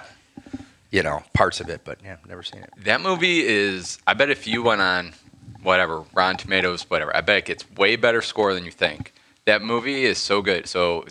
you 0.91 1.03
know, 1.03 1.23
parts 1.33 1.61
of 1.61 1.69
it, 1.69 1.83
but 1.85 1.99
yeah, 2.05 2.17
never 2.29 2.43
seen 2.43 2.63
it. 2.63 2.71
That 2.85 3.01
movie 3.01 3.41
is. 3.47 3.99
I 4.07 4.15
bet 4.15 4.31
if 4.31 4.47
you 4.47 4.63
went 4.63 4.81
on, 4.81 5.15
whatever, 5.63 6.05
Rotten 6.15 6.37
Tomatoes, 6.37 6.89
whatever, 6.91 7.15
I 7.17 7.21
bet 7.21 7.39
it 7.39 7.45
gets 7.47 7.71
way 7.73 7.97
better 7.97 8.23
score 8.23 8.55
than 8.55 8.65
you 8.65 8.71
think. 8.71 9.13
That 9.47 9.63
movie 9.63 10.05
is 10.05 10.19
so 10.19 10.43
good. 10.43 10.67
So 10.67 11.07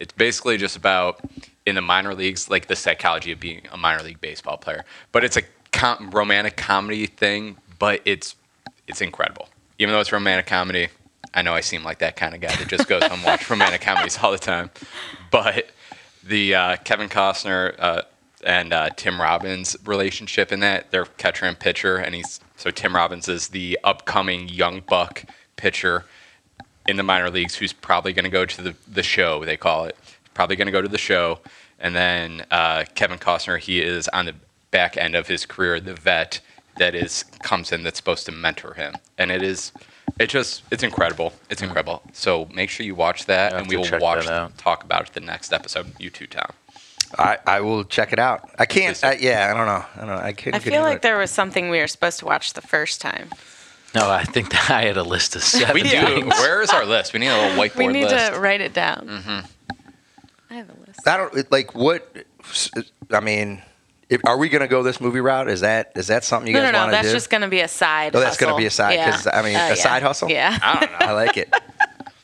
it's 0.00 0.12
basically 0.12 0.56
just 0.56 0.76
about 0.76 1.20
in 1.66 1.74
the 1.74 1.80
minor 1.82 2.14
leagues, 2.14 2.48
like 2.50 2.66
the 2.66 2.76
psychology 2.76 3.32
of 3.32 3.40
being 3.40 3.62
a 3.72 3.76
minor 3.76 4.02
league 4.02 4.20
baseball 4.20 4.56
player. 4.56 4.84
But 5.12 5.24
it's 5.24 5.36
a 5.36 5.42
com- 5.72 6.10
romantic 6.10 6.56
comedy 6.56 7.06
thing, 7.06 7.56
but 7.78 8.00
it's 8.04 8.34
it's 8.86 9.00
incredible. 9.02 9.48
Even 9.78 9.92
though 9.92 10.00
it's 10.00 10.12
romantic 10.12 10.46
comedy, 10.46 10.88
I 11.38 11.42
know 11.42 11.54
I 11.54 11.60
seem 11.60 11.84
like 11.84 12.00
that 12.00 12.16
kind 12.16 12.34
of 12.34 12.40
guy 12.40 12.54
that 12.56 12.66
just 12.66 12.88
goes 12.88 13.04
home 13.04 13.12
and 13.12 13.24
watch 13.24 13.48
romantic 13.50 13.80
comedies 13.80 14.18
all 14.20 14.32
the 14.32 14.38
time. 14.38 14.70
But 15.30 15.70
the 16.24 16.54
uh, 16.54 16.76
Kevin 16.78 17.08
Costner 17.08 17.76
uh, 17.78 18.02
and 18.44 18.72
uh, 18.72 18.90
Tim 18.96 19.20
Robbins 19.20 19.76
relationship 19.84 20.50
in 20.50 20.58
that, 20.60 20.90
they're 20.90 21.04
catcher 21.04 21.46
and 21.46 21.56
pitcher, 21.56 21.96
and 21.96 22.12
he's 22.14 22.40
so 22.56 22.72
Tim 22.72 22.96
Robbins 22.96 23.28
is 23.28 23.48
the 23.48 23.78
upcoming 23.84 24.48
young 24.48 24.80
buck 24.80 25.26
pitcher 25.54 26.06
in 26.88 26.96
the 26.96 27.04
minor 27.04 27.30
leagues 27.30 27.54
who's 27.54 27.72
probably 27.72 28.12
going 28.12 28.24
to 28.24 28.30
go 28.30 28.44
to 28.44 28.62
the, 28.62 28.74
the 28.90 29.04
show, 29.04 29.44
they 29.44 29.56
call 29.56 29.84
it. 29.84 29.96
Probably 30.34 30.56
going 30.56 30.66
to 30.66 30.72
go 30.72 30.82
to 30.82 30.88
the 30.88 30.98
show. 30.98 31.38
And 31.78 31.94
then 31.94 32.46
uh, 32.50 32.84
Kevin 32.96 33.18
Costner, 33.18 33.60
he 33.60 33.80
is 33.80 34.08
on 34.08 34.26
the 34.26 34.34
back 34.72 34.96
end 34.96 35.14
of 35.14 35.28
his 35.28 35.46
career, 35.46 35.78
the 35.78 35.94
vet 35.94 36.40
that 36.78 36.96
is 36.96 37.24
comes 37.42 37.70
in 37.70 37.84
that's 37.84 37.98
supposed 37.98 38.26
to 38.26 38.32
mentor 38.32 38.74
him. 38.74 38.94
And 39.16 39.30
it 39.30 39.42
is, 39.42 39.70
it 40.18 40.28
just, 40.28 40.62
it's 40.70 40.82
incredible. 40.82 41.32
It's 41.50 41.60
hmm. 41.60 41.66
incredible. 41.66 42.02
So 42.12 42.48
make 42.52 42.70
sure 42.70 42.84
you 42.84 42.94
watch 42.94 43.26
that, 43.26 43.52
I'll 43.52 43.58
and 43.58 43.66
have 43.66 43.68
we 43.68 43.76
to 43.76 43.78
will 43.78 43.84
check 43.86 44.00
watch, 44.00 44.26
that 44.26 44.32
out. 44.32 44.58
talk 44.58 44.84
about 44.84 45.08
it 45.08 45.14
the 45.14 45.20
next 45.20 45.52
episode. 45.52 45.92
You 45.98 46.10
too, 46.10 46.26
Tom. 46.26 46.50
I, 47.16 47.38
I 47.46 47.60
will 47.60 47.84
check 47.84 48.12
it 48.12 48.18
out. 48.18 48.50
I 48.58 48.66
can't. 48.66 49.00
Do. 49.00 49.06
I, 49.06 49.12
yeah, 49.14 49.50
I 49.50 49.56
don't 49.56 49.66
know. 49.66 49.84
I 49.96 50.06
don't 50.06 50.16
know. 50.16 50.22
I 50.22 50.32
couldn't. 50.32 50.56
I 50.56 50.58
get 50.58 50.64
feel 50.64 50.74
into 50.74 50.84
like 50.84 50.96
it. 50.96 51.02
there 51.02 51.16
was 51.16 51.30
something 51.30 51.70
we 51.70 51.78
were 51.78 51.86
supposed 51.86 52.18
to 52.18 52.26
watch 52.26 52.52
the 52.52 52.60
first 52.60 53.00
time. 53.00 53.30
No, 53.94 54.10
I 54.10 54.24
think 54.24 54.50
that 54.50 54.70
I 54.70 54.82
had 54.82 54.96
a 54.96 55.02
list 55.02 55.34
of 55.34 55.42
seven. 55.44 55.74
We 55.74 55.82
do. 55.82 55.88
things. 55.88 56.34
Where 56.34 56.60
is 56.60 56.70
our 56.70 56.84
list? 56.84 57.12
We 57.12 57.20
need 57.20 57.28
a 57.28 57.36
little 57.36 57.56
whiteboard 57.62 57.78
We 57.78 57.86
need 57.88 58.04
list. 58.04 58.32
to 58.32 58.38
write 58.38 58.60
it 58.60 58.74
down. 58.74 59.08
Mm-hmm. 59.08 59.46
I 60.50 60.54
have 60.54 60.68
a 60.68 60.86
list. 60.86 61.06
I 61.06 61.16
don't 61.16 61.52
like 61.52 61.74
what. 61.74 62.14
I 63.10 63.20
mean, 63.20 63.62
if, 64.10 64.20
are 64.24 64.38
we 64.38 64.48
going 64.48 64.62
to 64.62 64.68
go 64.68 64.82
this 64.82 65.00
movie 65.00 65.20
route? 65.20 65.48
Is 65.48 65.60
that 65.60 65.92
is 65.96 66.06
that 66.08 66.24
something 66.24 66.48
you 66.48 66.54
No, 66.54 66.60
guys 66.62 66.72
no, 66.72 66.78
no. 66.78 66.78
want 66.84 66.90
to 66.92 66.96
That's 66.96 67.08
do? 67.08 67.14
just 67.14 67.30
going 67.30 67.42
to 67.42 67.48
be 67.48 67.60
a 67.60 67.68
side. 67.68 68.14
Oh, 68.16 68.20
that's 68.20 68.36
gonna 68.36 68.52
hustle. 68.52 68.58
be 68.58 68.66
a 68.66 68.70
side- 68.70 68.94
Yeah. 68.94 69.10
'cause, 69.10 69.26
I 69.26 69.42
mean, 69.42 69.54
Uh, 69.56 69.58
a 69.58 69.68
yeah. 69.68 69.74
side 69.74 70.02
hustle? 70.02 70.30
Yeah. 70.30 70.58
I 70.62 70.80
don't 70.80 70.92
know. 70.92 71.06
I 71.06 71.12
like 71.12 71.36
it. 71.36 71.52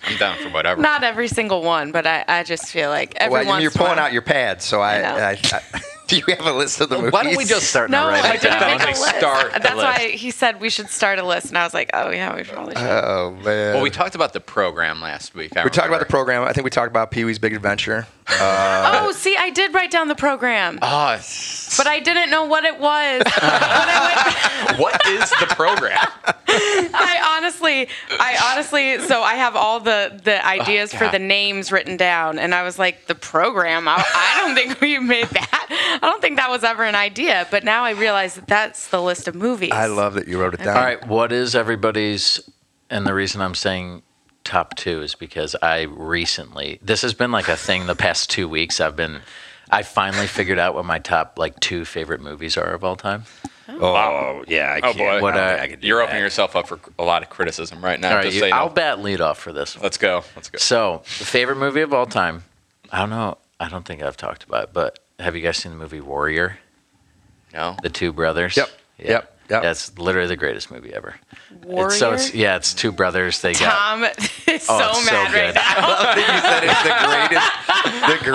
I'm 0.06 0.16
down 0.18 0.36
for 0.38 0.50
whatever. 0.50 0.82
Not 0.82 1.02
every 1.02 1.28
single 1.28 1.62
one, 1.62 1.90
but 1.90 2.06
I, 2.06 2.24
I 2.28 2.42
just 2.42 2.66
feel 2.66 2.90
like 2.90 3.14
every 3.16 3.32
well, 3.32 3.46
once 3.46 3.62
you're 3.62 3.70
in 3.72 3.76
pulling 3.78 3.96
while- 3.96 4.00
out 4.06 4.12
your 4.12 4.20
pads, 4.22 4.64
so 4.64 4.80
I. 4.82 4.96
I 4.98 5.02
know. 5.02 5.14
I, 5.16 5.38
I, 5.52 5.80
do 6.08 6.16
you 6.18 6.22
have 6.36 6.44
a 6.46 6.52
list 6.52 6.78
of 6.82 6.90
the 6.90 6.96
movies? 6.98 7.12
Why 7.12 7.22
don't 7.22 7.36
we 7.38 7.46
just 7.46 7.68
start 7.70 7.88
No, 7.88 8.10
to 8.10 8.14
I 8.14 8.34
it 8.34 8.40
didn't 8.42 8.60
down? 8.60 8.76
make 8.78 8.82
a 8.82 8.90
list. 9.00 9.16
start 9.16 9.52
That's 9.52 9.74
why 9.74 9.96
list. 10.10 10.14
he 10.22 10.30
said 10.30 10.60
we 10.60 10.68
should 10.68 10.90
start 10.90 11.18
a 11.18 11.22
list, 11.24 11.46
and 11.48 11.56
I 11.56 11.64
was 11.64 11.72
like, 11.72 11.88
oh 11.94 12.10
yeah, 12.10 12.36
we 12.36 12.42
probably 12.44 12.74
should. 12.74 12.84
Oh 12.84 13.30
man. 13.42 13.74
Well, 13.74 13.82
we 13.82 13.88
talked 13.88 14.14
about 14.14 14.34
the 14.34 14.40
program 14.40 15.00
last 15.00 15.34
week. 15.34 15.56
I 15.56 15.64
we 15.64 15.70
talked 15.70 15.88
about 15.88 16.00
the 16.00 16.06
program. 16.06 16.42
I 16.42 16.52
think 16.52 16.64
we 16.64 16.70
talked 16.70 16.88
about 16.90 17.10
Pee 17.10 17.24
Wee's 17.24 17.38
Big 17.38 17.54
Adventure. 17.54 18.06
Uh, 18.26 19.02
oh, 19.02 19.12
see, 19.12 19.36
I 19.38 19.50
did 19.50 19.74
write 19.74 19.90
down 19.90 20.08
the 20.08 20.14
program, 20.14 20.78
Oh, 20.80 21.20
but 21.76 21.86
I 21.86 22.00
didn't 22.00 22.30
know 22.30 22.46
what 22.46 22.64
it 22.64 22.78
was. 22.80 23.22
went 24.78 24.78
what 24.78 25.06
is 25.06 25.28
the 25.30 25.46
program? 25.50 25.98
I 26.48 27.36
honestly, 27.36 27.88
I 28.10 28.52
honestly, 28.52 28.98
so 29.00 29.22
I 29.22 29.34
have 29.34 29.56
all 29.56 29.80
the 29.80 30.18
the 30.24 30.38
oh, 30.38 30.48
ideas 30.48 30.94
for 30.94 31.08
the 31.08 31.18
names 31.18 31.70
written 31.70 31.96
down, 31.96 32.38
and 32.38 32.54
I 32.54 32.62
was 32.62 32.78
like, 32.78 33.06
the 33.06 33.14
program. 33.14 33.88
I, 33.88 33.96
I 33.96 34.40
don't 34.40 34.54
think 34.54 34.80
we 34.80 34.98
made 34.98 35.26
that. 35.26 35.98
I 36.02 36.06
don't 36.08 36.22
think 36.22 36.36
that 36.36 36.48
was 36.48 36.64
ever 36.64 36.84
an 36.84 36.94
idea. 36.94 37.46
But 37.50 37.64
now 37.64 37.84
I 37.84 37.90
realize 37.90 38.36
that 38.36 38.46
that's 38.46 38.88
the 38.88 39.02
list 39.02 39.28
of 39.28 39.34
movies. 39.34 39.72
I 39.72 39.86
love 39.86 40.14
that 40.14 40.28
you 40.28 40.40
wrote 40.40 40.54
it 40.54 40.62
down. 40.62 40.76
All 40.76 40.82
right, 40.82 41.06
what 41.06 41.30
is 41.30 41.54
everybody's? 41.54 42.40
And 42.88 43.06
the 43.06 43.14
reason 43.14 43.40
I'm 43.40 43.54
saying 43.54 44.02
top 44.44 44.76
two 44.76 45.02
is 45.02 45.14
because 45.14 45.56
I 45.62 45.82
recently 45.82 46.78
this 46.82 47.02
has 47.02 47.14
been 47.14 47.32
like 47.32 47.48
a 47.48 47.56
thing 47.56 47.86
the 47.86 47.94
past 47.94 48.30
two 48.30 48.48
weeks. 48.48 48.80
I've 48.80 48.94
been, 48.96 49.20
I 49.70 49.82
finally 49.82 50.26
figured 50.26 50.58
out 50.58 50.74
what 50.74 50.84
my 50.84 50.98
top 50.98 51.38
like 51.38 51.58
two 51.60 51.84
favorite 51.84 52.20
movies 52.20 52.56
are 52.56 52.72
of 52.74 52.84
all 52.84 52.96
time. 52.96 53.24
Oh 53.68 54.44
yeah. 54.46 54.72
I 54.72 54.76
Oh, 54.78 54.92
can't. 54.92 54.98
boy. 54.98 55.22
What, 55.22 55.34
I 55.34 55.50
don't 55.50 55.58
uh, 55.60 55.62
I 55.62 55.66
could 55.68 55.82
You're 55.84 55.98
that. 55.98 56.04
opening 56.08 56.22
yourself 56.22 56.54
up 56.54 56.68
for 56.68 56.78
a 56.98 57.02
lot 57.04 57.22
of 57.22 57.30
criticism 57.30 57.82
right 57.82 57.98
now. 57.98 58.10
all 58.10 58.16
right, 58.16 58.24
just 58.24 58.34
you- 58.34 58.40
so 58.40 58.46
you. 58.46 58.52
I'll 58.52 58.68
bat 58.68 59.00
lead 59.00 59.20
off 59.22 59.38
for 59.38 59.52
this 59.52 59.74
one. 59.76 59.82
Let's 59.82 59.96
go. 59.96 60.22
Let's 60.36 60.50
go. 60.50 60.58
So, 60.58 60.98
the 61.18 61.24
favorite 61.24 61.56
movie 61.56 61.80
of 61.80 61.94
all 61.94 62.04
time. 62.06 62.44
I 62.92 62.98
don't 63.00 63.10
know. 63.10 63.38
I 63.58 63.68
don't 63.70 63.84
think 63.86 64.02
I've 64.02 64.16
talked 64.18 64.44
about 64.44 64.64
it, 64.64 64.70
but 64.74 64.98
have 65.18 65.34
you 65.34 65.40
guys 65.42 65.56
seen 65.56 65.72
the 65.72 65.78
movie 65.78 66.00
Warrior? 66.02 66.58
No. 67.54 67.76
The 67.82 67.88
two 67.88 68.12
brothers. 68.12 68.56
Yep. 68.56 68.68
Yep. 68.98 69.08
Yep. 69.08 69.33
That's 69.48 69.96
literally 69.98 70.28
the 70.28 70.36
greatest 70.36 70.70
movie 70.70 70.92
ever. 70.94 71.14
Warrior. 71.64 71.86
It's, 71.88 71.98
so 71.98 72.12
it's 72.12 72.34
yeah, 72.34 72.56
it's 72.56 72.72
two 72.74 72.92
brothers. 72.92 73.40
They 73.40 73.52
got 73.52 73.76
Tom 73.78 74.04
is 74.48 74.66
Oh, 74.68 74.78
so 74.78 74.90
it's 74.90 75.04
so 75.08 75.12
mad 75.12 75.32
right 75.32 75.46
good. 75.46 75.54
now. 75.54 75.62
I 75.76 76.14
think 76.14 76.28
you 76.28 76.40
said 76.40 76.64
it's 76.64 76.82
the 76.82 78.18
greatest, 78.24 78.24
the 78.24 78.30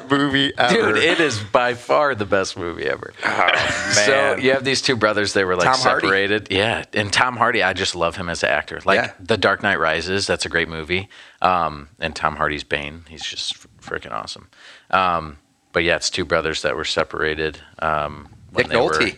greatest 0.00 0.10
movie 0.10 0.52
ever. 0.58 0.92
Dude, 0.94 1.02
it 1.02 1.20
is 1.20 1.38
by 1.40 1.74
far 1.74 2.14
the 2.14 2.26
best 2.26 2.56
movie 2.58 2.84
ever. 2.86 3.12
oh, 3.24 3.90
So 3.92 4.36
you 4.36 4.52
have 4.52 4.64
these 4.64 4.82
two 4.82 4.96
brothers. 4.96 5.32
They 5.32 5.44
were 5.44 5.56
like 5.56 5.64
Tom 5.66 5.78
Hardy. 5.80 6.06
separated. 6.06 6.48
Yeah, 6.50 6.84
and 6.92 7.12
Tom 7.12 7.36
Hardy, 7.36 7.62
I 7.62 7.72
just 7.72 7.94
love 7.94 8.16
him 8.16 8.28
as 8.28 8.42
an 8.42 8.50
actor. 8.50 8.80
Like 8.84 8.96
Yeah. 9.00 9.12
The 9.20 9.36
Dark 9.36 9.62
Knight 9.62 9.78
Rises, 9.78 10.26
that's 10.26 10.44
a 10.44 10.48
great 10.48 10.68
movie. 10.68 11.08
Um, 11.42 11.88
and 11.98 12.14
Tom 12.14 12.36
Hardy's 12.36 12.64
Bane, 12.64 13.04
he's 13.08 13.24
just 13.24 13.66
freaking 13.80 14.12
awesome. 14.12 14.48
Um, 14.90 15.38
but 15.72 15.84
yeah, 15.84 15.96
it's 15.96 16.10
two 16.10 16.24
brothers 16.24 16.62
that 16.62 16.76
were 16.76 16.84
separated. 16.84 17.58
Um, 17.78 18.28
when 18.52 18.64
Nick 18.64 18.72
they 18.72 18.76
were- 18.76 18.90
Nolte. 18.92 19.16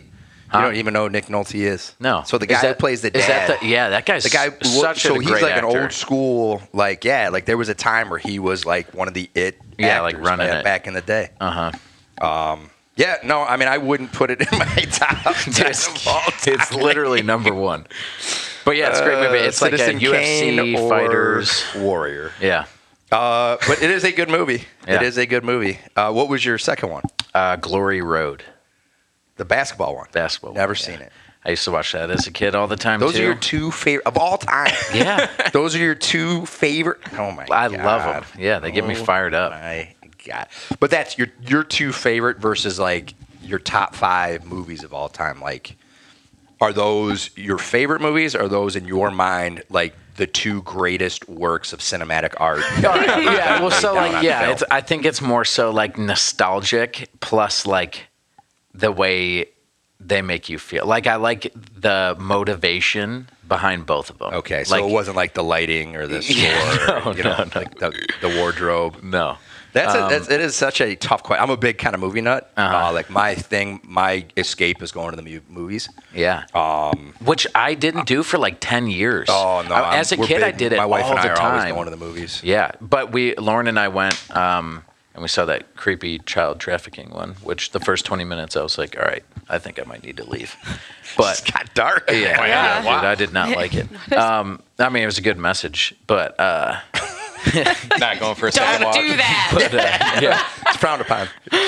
Huh? 0.53 0.59
You 0.59 0.65
don't 0.65 0.75
even 0.75 0.93
know 0.93 1.03
who 1.05 1.09
Nick 1.09 1.25
Nolte 1.25 1.55
is. 1.55 1.95
No. 1.99 2.21
So 2.25 2.37
the 2.37 2.45
guy 2.45 2.57
who 2.59 2.67
that- 2.67 2.79
plays 2.79 3.01
the 3.01 3.09
dad. 3.09 3.49
that 3.49 3.59
the, 3.61 3.65
yeah, 3.67 3.89
that 3.89 4.05
guy's 4.05 4.23
the 4.23 4.29
guy, 4.29 4.49
such 4.61 5.01
so 5.01 5.15
a 5.15 5.19
he's 5.19 5.29
like 5.41 5.57
an 5.57 5.65
old 5.65 5.91
school, 5.91 6.61
like 6.73 7.03
yeah, 7.03 7.29
like 7.29 7.45
there 7.45 7.57
was 7.57 7.69
a 7.69 7.73
time 7.75 8.09
where 8.09 8.19
he 8.19 8.39
was 8.39 8.65
like 8.65 8.93
one 8.93 9.07
of 9.07 9.13
the 9.13 9.29
it, 9.33 9.59
Yeah, 9.77 10.01
like 10.01 10.15
actors 10.15 10.27
running 10.27 10.47
back, 10.47 10.59
it. 10.59 10.63
back 10.63 10.87
in 10.87 10.93
the 10.93 11.01
day. 11.01 11.29
Uh 11.41 11.71
huh. 12.21 12.57
Yeah, 12.95 13.17
no, 13.23 13.41
I 13.41 13.57
mean 13.57 13.67
I 13.67 13.79
wouldn't 13.79 14.11
put 14.13 14.29
it 14.29 14.39
in 14.41 14.59
my 14.59 14.65
top. 14.91 15.35
ten 15.51 15.65
It's, 16.45 16.73
literally 16.73 17.23
number 17.23 17.53
one. 17.53 17.87
But 18.65 18.77
yeah, 18.77 18.89
it's 18.89 18.99
a 18.99 19.03
great 19.03 19.19
movie. 19.19 19.39
Uh, 19.39 19.47
It's 19.47 19.61
like 19.61 19.73
a 19.73 19.77
Citizen 19.79 19.99
Kane 19.99 20.57
UFC 20.57 20.89
fighters. 20.89 21.63
warrior. 21.75 22.31
Yeah. 22.39 22.65
Uh, 23.11 23.57
but 23.67 23.81
it 23.81 23.89
is 23.89 24.03
a 24.03 24.11
good 24.11 24.29
movie. 24.29 24.63
Yeah. 24.87 24.95
It 24.95 25.01
is 25.03 25.17
a 25.17 25.25
good 25.25 25.43
movie. 25.43 25.79
Uh, 25.95 26.11
what 26.13 26.29
was 26.29 26.45
your 26.45 26.57
second 26.57 26.89
one? 26.89 27.03
Uh, 27.33 27.55
Glory 27.57 28.01
Road. 28.01 28.43
The 29.37 29.45
basketball 29.45 29.95
one. 29.95 30.07
Basketball. 30.11 30.53
Never 30.53 30.71
one, 30.71 30.75
seen 30.75 30.99
yeah. 30.99 31.05
it. 31.05 31.11
I 31.45 31.49
used 31.51 31.65
to 31.65 31.71
watch 31.71 31.91
that 31.91 32.09
as 32.09 32.25
a 32.25 32.31
kid 32.31 32.55
all 32.55 32.67
the 32.67 32.77
time 32.77 32.99
Those 33.01 33.15
too. 33.15 33.21
are 33.21 33.25
your 33.25 33.35
two 33.35 33.69
favorite 33.71 34.07
of 34.07 34.17
all 34.17 34.37
time. 34.37 34.71
yeah, 34.93 35.29
Those 35.53 35.75
are 35.75 35.79
your 35.79 35.95
two 35.95 36.45
favorite. 36.45 36.99
Oh 37.13 37.31
my 37.31 37.43
I 37.43 37.67
god. 37.69 37.73
love 37.73 38.03
them. 38.03 38.41
Yeah, 38.41 38.59
they 38.59 38.71
get 38.71 38.87
me 38.87 38.95
Oh 38.95 39.03
fired 39.03 39.33
up. 39.33 39.51
My 39.51 39.93
god. 40.25 40.47
But 40.79 40.89
that's 40.89 41.17
your 41.17 41.27
your 41.45 41.63
two 41.63 41.91
favorite 41.91 42.37
versus 42.37 42.79
like 42.79 43.13
your 43.41 43.59
top 43.59 43.93
five 43.93 44.45
movies 44.45 44.83
of 44.85 44.93
all 44.93 45.09
time. 45.09 45.41
Like, 45.41 45.75
are 46.61 46.71
those 46.71 47.29
your 47.35 47.57
favorite 47.57 47.99
movies? 48.01 48.35
Are 48.35 48.47
those 48.47 48.77
in 48.77 48.85
your 48.85 49.11
mind 49.11 49.63
like 49.69 49.93
the 50.15 50.27
two 50.27 50.61
greatest 50.61 51.27
works 51.27 51.73
of 51.73 51.79
cinematic 51.79 52.35
art? 52.37 52.63
yeah, 52.79 53.59
well, 53.59 53.71
so 53.71 53.95
like, 53.95 54.23
yeah, 54.23 54.51
it's, 54.51 54.63
I 54.71 54.79
think 54.79 55.03
it's 55.05 55.21
more 55.21 55.43
so 55.43 55.71
like 55.71 55.97
nostalgic 55.97 57.09
plus 57.19 57.65
like 57.65 58.07
the 58.73 58.91
way 58.91 59.47
they 59.99 60.21
make 60.21 60.49
you 60.49 60.59
feel. 60.59 60.85
Like 60.85 61.07
I 61.07 61.15
like 61.15 61.51
the 61.79 62.15
motivation 62.19 63.29
behind 63.47 63.85
both 63.85 64.09
of 64.09 64.17
them. 64.19 64.33
Okay, 64.33 64.63
so 64.63 64.75
like, 64.75 64.83
it 64.83 64.91
wasn't 64.91 65.15
like 65.15 65.33
the 65.33 65.43
lighting 65.43 65.95
or 65.95 66.07
the 66.07 66.21
score, 66.21 66.35
Yeah, 66.37 66.85
no, 67.05 67.11
or, 67.11 67.15
you 67.17 67.23
know, 67.23 67.37
no, 67.37 67.43
no. 67.43 67.51
like 67.55 67.79
the, 67.79 68.07
the 68.21 68.29
wardrobe. 68.39 69.01
no. 69.03 69.37
That's, 69.73 69.95
Um, 69.95 70.05
a, 70.05 70.09
that's 70.09 70.29
it 70.29 70.39
is 70.39 70.55
such 70.55 70.81
a 70.81 70.95
tough 70.95 71.23
question. 71.23 71.41
I'm 71.43 71.49
a 71.49 71.57
big 71.57 71.79
kind 71.79 71.95
of 71.95 71.99
movie 71.99 72.21
nut. 72.21 72.51
Uh-huh. 72.55 72.89
Uh, 72.89 72.93
like 72.93 73.09
my 73.09 73.33
thing, 73.33 73.79
my 73.83 74.23
escape 74.37 74.83
is 74.83 74.91
going 74.91 75.09
to 75.09 75.15
the 75.15 75.23
mu- 75.23 75.39
movies. 75.49 75.89
Yeah. 76.13 76.43
Um, 76.53 77.15
Which 77.25 77.47
I 77.55 77.73
didn't 77.73 78.05
do 78.05 78.21
for 78.21 78.37
like 78.37 78.57
ten 78.59 78.85
years. 78.85 79.29
Oh 79.31 79.65
no! 79.67 79.73
I- 79.73 79.97
as 79.97 80.11
a 80.11 80.17
kid, 80.17 80.43
I 80.43 80.51
did 80.51 80.73
it 80.73 80.77
My 80.77 80.85
wife 80.85 81.05
all 81.05 81.11
and 81.11 81.19
I 81.21 81.23
the 81.23 81.29
are 81.31 81.35
time. 81.35 81.53
always 81.57 81.73
going 81.73 81.85
to 81.85 81.89
the 81.89 81.97
movies. 81.97 82.39
Yeah, 82.43 82.69
but 82.81 83.11
we 83.13 83.33
Lauren 83.35 83.65
and 83.67 83.79
I 83.79 83.87
went 83.87 84.13
um, 84.37 84.83
and 85.13 85.21
we 85.21 85.27
saw 85.27 85.45
that 85.45 85.75
creepy 85.75 86.19
child 86.19 86.59
trafficking 86.59 87.09
one. 87.11 87.33
Which 87.43 87.71
the 87.71 87.79
first 87.79 88.05
twenty 88.05 88.23
minutes 88.23 88.55
I 88.55 88.63
was 88.63 88.77
like, 88.77 88.97
all 88.97 89.05
right, 89.05 89.23
I 89.49 89.57
think 89.59 89.79
I 89.79 89.83
might 89.83 90.03
need 90.03 90.17
to 90.17 90.29
leave. 90.29 90.55
But 91.15 91.39
It 91.47 91.53
got 91.53 91.73
dark. 91.75 92.05
yeah, 92.09 92.15
Yeah. 92.15 92.45
yeah, 92.47 92.81
dude, 92.81 93.05
I 93.05 93.13
did 93.15 93.33
not 93.33 93.49
like 93.55 93.75
it. 93.75 93.87
Um, 94.17 94.61
I 94.79 94.89
mean, 94.89 95.03
it 95.03 95.05
was 95.05 95.19
a 95.19 95.21
good 95.21 95.37
message, 95.37 95.93
but 96.07 96.39
uh, 96.39 96.79
Not 97.99 98.19
going 98.19 98.35
for 98.35 98.47
a 98.47 98.51
second 98.51 98.81
Don't 98.81 98.95
walk. 98.95 98.95
do 98.95 99.15
that. 99.17 99.51
but 99.53 99.73
uh, 99.75 100.21
yeah, 100.21 100.47
it's 100.67 100.77
frowned 100.77 101.01
upon. 101.01 101.27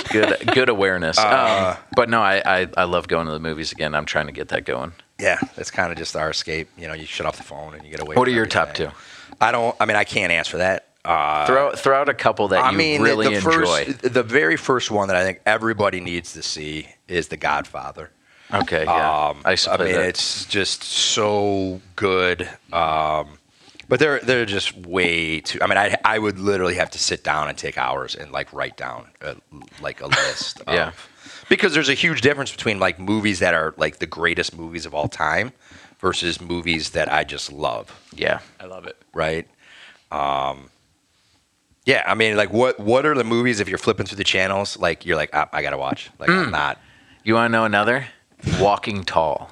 good 0.09 0.37
good 0.53 0.69
awareness. 0.69 1.17
Uh, 1.19 1.75
um, 1.77 1.83
but 1.95 2.09
no, 2.09 2.21
I, 2.21 2.41
I 2.61 2.67
I 2.77 2.83
love 2.85 3.07
going 3.07 3.25
to 3.27 3.33
the 3.33 3.39
movies 3.39 3.71
again. 3.71 3.93
I'm 3.93 4.05
trying 4.05 4.27
to 4.27 4.31
get 4.31 4.47
that 4.49 4.65
going. 4.65 4.93
Yeah, 5.19 5.37
it's 5.57 5.69
kind 5.71 5.91
of 5.91 5.97
just 5.97 6.15
our 6.15 6.29
escape. 6.31 6.69
You 6.77 6.87
know, 6.87 6.93
you 6.93 7.05
shut 7.05 7.27
off 7.27 7.37
the 7.37 7.43
phone 7.43 7.73
and 7.75 7.83
you 7.83 7.91
get 7.91 7.99
away. 7.99 8.15
What 8.15 8.25
from 8.25 8.33
are 8.33 8.35
your 8.35 8.45
top 8.45 8.69
everything. 8.69 8.91
two? 8.91 9.35
I 9.41 9.51
don't. 9.51 9.75
I 9.79 9.85
mean, 9.85 9.97
I 9.97 10.05
can't 10.05 10.31
answer 10.31 10.57
that. 10.59 10.84
Uh, 11.05 11.45
Throw 11.45 11.71
throw 11.73 12.01
out 12.01 12.09
a 12.09 12.13
couple 12.13 12.47
that 12.49 12.63
I 12.63 12.71
you 12.71 12.77
mean, 12.77 13.01
really 13.01 13.27
the 13.27 13.35
enjoy. 13.35 13.85
first, 13.85 14.01
the 14.13 14.23
very 14.23 14.57
first 14.57 14.89
one 14.91 15.07
that 15.09 15.17
I 15.17 15.23
think 15.23 15.41
everybody 15.45 15.99
needs 16.01 16.33
to 16.33 16.41
see 16.41 16.87
is 17.07 17.27
The 17.27 17.37
Godfather. 17.37 18.09
okay, 18.53 18.83
yeah. 18.85 19.27
Um, 19.29 19.41
I 19.45 19.51
used 19.51 19.67
I 19.67 19.77
mean, 19.77 19.93
that. 19.93 20.05
it's 20.05 20.45
just 20.45 20.83
so 20.83 21.81
good. 21.95 22.49
Um, 22.73 23.37
but 23.87 23.99
they're 23.99 24.19
they're 24.19 24.45
just 24.45 24.75
way 24.77 25.41
too. 25.41 25.59
I 25.61 25.67
mean, 25.67 25.77
I 25.77 25.95
I 26.03 26.17
would 26.19 26.39
literally 26.39 26.75
have 26.75 26.89
to 26.91 26.99
sit 26.99 27.23
down 27.23 27.49
and 27.49 27.57
take 27.57 27.77
hours 27.77 28.15
and 28.15 28.31
like 28.31 28.51
write 28.51 28.77
down 28.77 29.07
a, 29.21 29.35
like 29.81 30.01
a 30.01 30.07
list. 30.07 30.61
Of, 30.67 30.73
Yeah. 30.73 30.91
Because 31.49 31.75
there's 31.75 31.89
a 31.89 31.93
huge 31.93 32.21
difference 32.21 32.51
between 32.51 32.79
like 32.79 32.99
movies 32.99 33.37
that 33.39 33.53
are 33.53 33.75
like 33.77 33.99
the 33.99 34.07
greatest 34.07 34.57
movies 34.57 34.87
of 34.87 34.95
all 34.95 35.07
time 35.07 35.53
versus 35.99 36.41
movies 36.41 36.89
that 36.91 37.11
I 37.13 37.23
just 37.23 37.51
love. 37.51 37.91
yeah. 38.15 38.39
I 38.59 38.65
love 38.65 38.87
it. 38.87 38.97
Right. 39.13 39.47
Um, 40.11 40.69
yeah, 41.85 42.03
I 42.05 42.15
mean, 42.15 42.35
like, 42.35 42.51
what 42.51 42.79
what 42.79 43.05
are 43.05 43.15
the 43.15 43.23
movies 43.23 43.59
if 43.59 43.69
you're 43.69 43.77
flipping 43.77 44.05
through 44.05 44.17
the 44.17 44.23
channels? 44.23 44.77
Like, 44.77 45.05
you're 45.05 45.15
like, 45.17 45.29
ah, 45.33 45.47
I 45.53 45.61
gotta 45.61 45.77
watch. 45.77 46.09
Like, 46.19 46.29
Hmm. 46.29 46.39
I'm 46.39 46.51
not 46.51 46.79
You 47.23 47.33
want 47.35 47.51
to 47.51 47.57
know 47.57 47.65
another? 47.65 48.07
Walking 48.59 49.03
Tall 49.03 49.49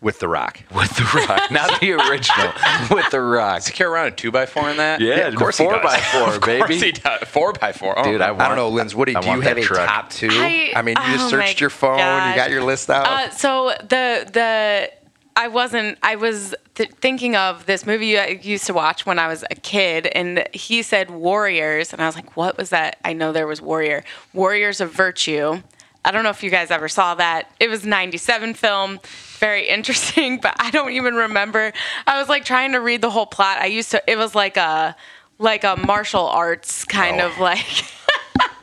with 0.00 0.18
The 0.20 0.28
Rock. 0.28 0.60
with 0.74 0.90
the 0.96 1.02
Rock, 1.26 1.50
not 1.50 1.80
the 1.80 1.92
original. 1.94 2.52
with 2.96 3.10
the 3.10 3.20
Rock. 3.20 3.56
Does 3.56 3.66
he 3.68 3.72
carry 3.72 3.90
around 3.90 4.06
a 4.08 4.10
two 4.12 4.30
by 4.30 4.46
four 4.46 4.68
in 4.70 4.76
that? 4.76 5.00
Yeah, 5.00 5.26
of 5.28 5.34
course 5.36 5.58
he 5.58 5.64
four 5.64 5.72
does. 5.74 5.82
by 5.82 5.98
four, 5.98 6.34
Of 6.34 6.40
course 6.40 6.68
baby. 6.68 6.78
he 6.78 6.92
does. 6.92 7.20
Four 7.26 7.54
by 7.54 7.72
four. 7.72 7.98
Oh, 7.98 8.04
Dude, 8.04 8.20
I 8.20 8.28
I 8.28 8.30
want- 8.32 8.48
don't 8.50 8.56
know, 8.56 8.68
Linz. 8.68 8.94
What 8.94 9.06
do 9.06 9.12
you, 9.12 9.18
I 9.18 9.20
do 9.22 9.26
you 9.26 9.32
want 9.32 9.44
have 9.44 9.56
that 9.56 9.62
a 9.62 9.66
truck. 9.66 9.88
top 9.88 10.10
two? 10.10 10.28
I- 10.30 10.72
I, 10.76 10.82
mean, 10.82 10.96
you 11.06 11.12
just 11.14 11.26
oh 11.26 11.30
searched 11.30 11.60
your 11.60 11.70
phone, 11.70 11.96
you 11.98 12.36
got 12.36 12.50
your 12.50 12.62
list 12.62 12.90
out. 12.90 13.06
Uh, 13.06 13.30
so 13.30 13.72
the 13.80 14.28
the 14.32 14.90
I 15.36 15.48
wasn't. 15.48 15.98
I 16.02 16.16
was 16.16 16.54
th- 16.74 16.90
thinking 17.00 17.36
of 17.36 17.66
this 17.66 17.84
movie 17.86 18.18
I 18.18 18.40
used 18.42 18.64
to 18.66 18.74
watch 18.74 19.04
when 19.04 19.18
I 19.18 19.28
was 19.28 19.44
a 19.50 19.54
kid, 19.54 20.06
and 20.06 20.48
he 20.52 20.82
said 20.82 21.10
Warriors, 21.10 21.92
and 21.92 22.00
I 22.02 22.06
was 22.06 22.14
like, 22.16 22.36
"What 22.36 22.56
was 22.56 22.70
that?" 22.70 22.98
I 23.04 23.12
know 23.12 23.32
there 23.32 23.46
was 23.46 23.60
Warrior, 23.60 24.02
Warriors 24.32 24.80
of 24.80 24.92
Virtue. 24.92 25.60
I 26.04 26.10
don't 26.12 26.22
know 26.22 26.30
if 26.30 26.42
you 26.42 26.50
guys 26.50 26.70
ever 26.70 26.88
saw 26.88 27.14
that. 27.16 27.50
It 27.60 27.68
was 27.68 27.84
'97 27.84 28.54
film, 28.54 28.98
very 29.38 29.68
interesting, 29.76 30.38
but 30.38 30.54
I 30.58 30.70
don't 30.70 30.92
even 30.92 31.14
remember. 31.14 31.72
I 32.06 32.18
was 32.18 32.28
like 32.30 32.44
trying 32.44 32.72
to 32.72 32.78
read 32.80 33.02
the 33.02 33.10
whole 33.10 33.26
plot. 33.26 33.58
I 33.58 33.66
used 33.66 33.90
to. 33.90 34.02
It 34.10 34.16
was 34.16 34.34
like 34.34 34.56
a 34.56 34.96
like 35.38 35.64
a 35.64 35.76
martial 35.76 36.26
arts 36.26 36.84
kind 36.84 37.20
Oh. 37.20 37.26
of 37.28 37.38
like. 37.38 37.84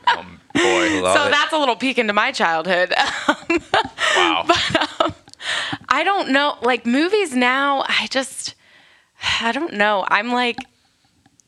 Um, 0.08 0.40
boy. 0.54 1.02
Love 1.02 1.16
so 1.16 1.26
it. 1.26 1.30
that's 1.30 1.52
a 1.52 1.58
little 1.58 1.76
peek 1.76 1.98
into 1.98 2.12
my 2.12 2.32
childhood. 2.32 2.92
Wow. 4.16 4.44
I 5.88 6.04
don't 6.04 6.30
know. 6.30 6.56
Like 6.62 6.86
movies 6.86 7.34
now, 7.34 7.84
I 7.88 8.06
just, 8.10 8.54
I 9.40 9.52
don't 9.52 9.74
know. 9.74 10.04
I'm 10.08 10.32
like 10.32 10.58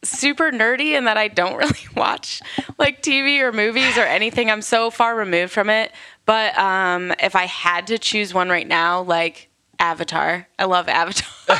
super 0.05 0.51
nerdy 0.51 0.97
in 0.97 1.05
that 1.05 1.17
I 1.17 1.29
don't 1.29 1.57
really 1.59 1.87
watch 1.97 2.41
like 2.79 3.03
TV 3.03 3.41
or 3.41 3.53
movies 3.53 3.97
or 3.99 4.03
anything. 4.05 4.51
I'm 4.51 4.63
so 4.63 4.91
far 4.91 5.17
removed 5.17 5.53
from 5.53 5.71
it. 5.71 5.93
But 6.25 6.57
um, 6.59 7.13
if 7.21 7.37
I 7.37 7.45
had 7.45 7.87
to 7.89 7.99
choose 7.99 8.35
one 8.35 8.49
right 8.49 8.67
now, 8.67 9.03
like 9.03 9.49
Avatar, 9.79 10.49
I 10.59 10.65
love 10.65 10.89
Avatar. 10.89 11.59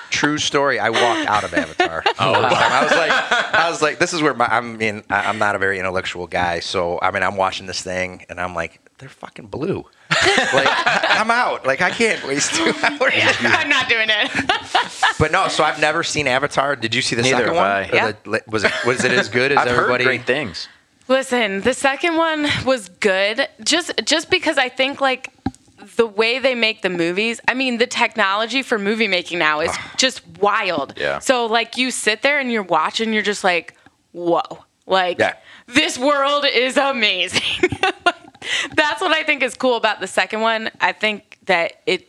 True 0.10 0.38
story. 0.38 0.78
I 0.78 0.88
walked 0.90 1.28
out 1.28 1.44
of 1.44 1.52
Avatar. 1.52 2.02
oh, 2.18 2.32
I 2.32 2.82
was 2.84 2.92
like, 2.92 3.10
I 3.54 3.70
was 3.70 3.82
like, 3.82 3.98
this 3.98 4.12
is 4.14 4.22
where 4.22 4.32
my. 4.32 4.46
I 4.46 4.60
mean, 4.60 5.02
I- 5.10 5.24
I'm 5.28 5.38
not 5.38 5.54
a 5.56 5.58
very 5.58 5.78
intellectual 5.78 6.26
guy, 6.26 6.60
so 6.60 6.98
I 7.02 7.10
mean, 7.10 7.22
I'm 7.22 7.36
watching 7.36 7.66
this 7.66 7.82
thing, 7.82 8.24
and 8.30 8.40
I'm 8.40 8.54
like, 8.54 8.80
they're 8.98 9.08
fucking 9.08 9.48
blue. 9.48 9.84
like, 10.54 10.68
I'm 10.68 11.30
out. 11.30 11.66
Like, 11.66 11.80
I 11.80 11.90
can't 11.90 12.24
waste 12.26 12.54
two 12.54 12.64
hours. 12.82 13.12
I'm 13.40 13.68
not 13.68 13.88
doing 13.88 14.08
it. 14.08 14.30
But 15.18 15.32
no, 15.32 15.48
so 15.48 15.64
I've 15.64 15.80
never 15.80 16.02
seen 16.02 16.26
Avatar. 16.26 16.76
Did 16.76 16.94
you 16.94 17.02
see 17.02 17.14
the 17.16 17.22
Neither 17.22 17.38
second 17.38 17.54
have 17.54 17.56
one? 17.56 17.66
I. 17.66 17.88
Or 17.88 17.94
Yeah. 17.94 18.12
the- 18.24 18.42
was 18.48 18.64
it 18.64 18.72
was 18.86 19.04
it 19.04 19.12
as 19.12 19.28
good 19.28 19.52
as 19.52 19.58
I've 19.58 19.68
everybody? 19.68 20.04
heard 20.04 20.08
great 20.08 20.26
things. 20.26 20.68
Listen, 21.08 21.60
the 21.62 21.74
second 21.74 22.16
one 22.16 22.46
was 22.64 22.88
good 22.88 23.46
just 23.64 23.92
just 24.04 24.30
because 24.30 24.56
I 24.58 24.68
think 24.68 25.00
like 25.00 25.30
the 25.96 26.06
way 26.06 26.38
they 26.38 26.54
make 26.54 26.82
the 26.82 26.88
movies, 26.88 27.40
I 27.48 27.54
mean, 27.54 27.78
the 27.78 27.88
technology 27.88 28.62
for 28.62 28.78
movie 28.78 29.08
making 29.08 29.38
now 29.40 29.60
is 29.60 29.76
just 29.96 30.22
wild. 30.38 30.94
Yeah. 30.96 31.18
So 31.18 31.46
like 31.46 31.76
you 31.76 31.90
sit 31.90 32.22
there 32.22 32.38
and 32.38 32.50
you're 32.52 32.62
watching, 32.62 33.12
you're 33.12 33.22
just 33.22 33.42
like, 33.44 33.76
whoa. 34.12 34.42
Like 34.86 35.18
Yeah. 35.18 35.34
this 35.66 35.98
world 35.98 36.44
is 36.52 36.76
amazing. 36.76 37.68
That's 38.74 39.00
what 39.00 39.12
I 39.12 39.22
think 39.22 39.42
is 39.42 39.54
cool 39.54 39.76
about 39.76 40.00
the 40.00 40.06
second 40.06 40.40
one. 40.40 40.70
I 40.80 40.92
think 40.92 41.38
that 41.46 41.80
it 41.86 42.08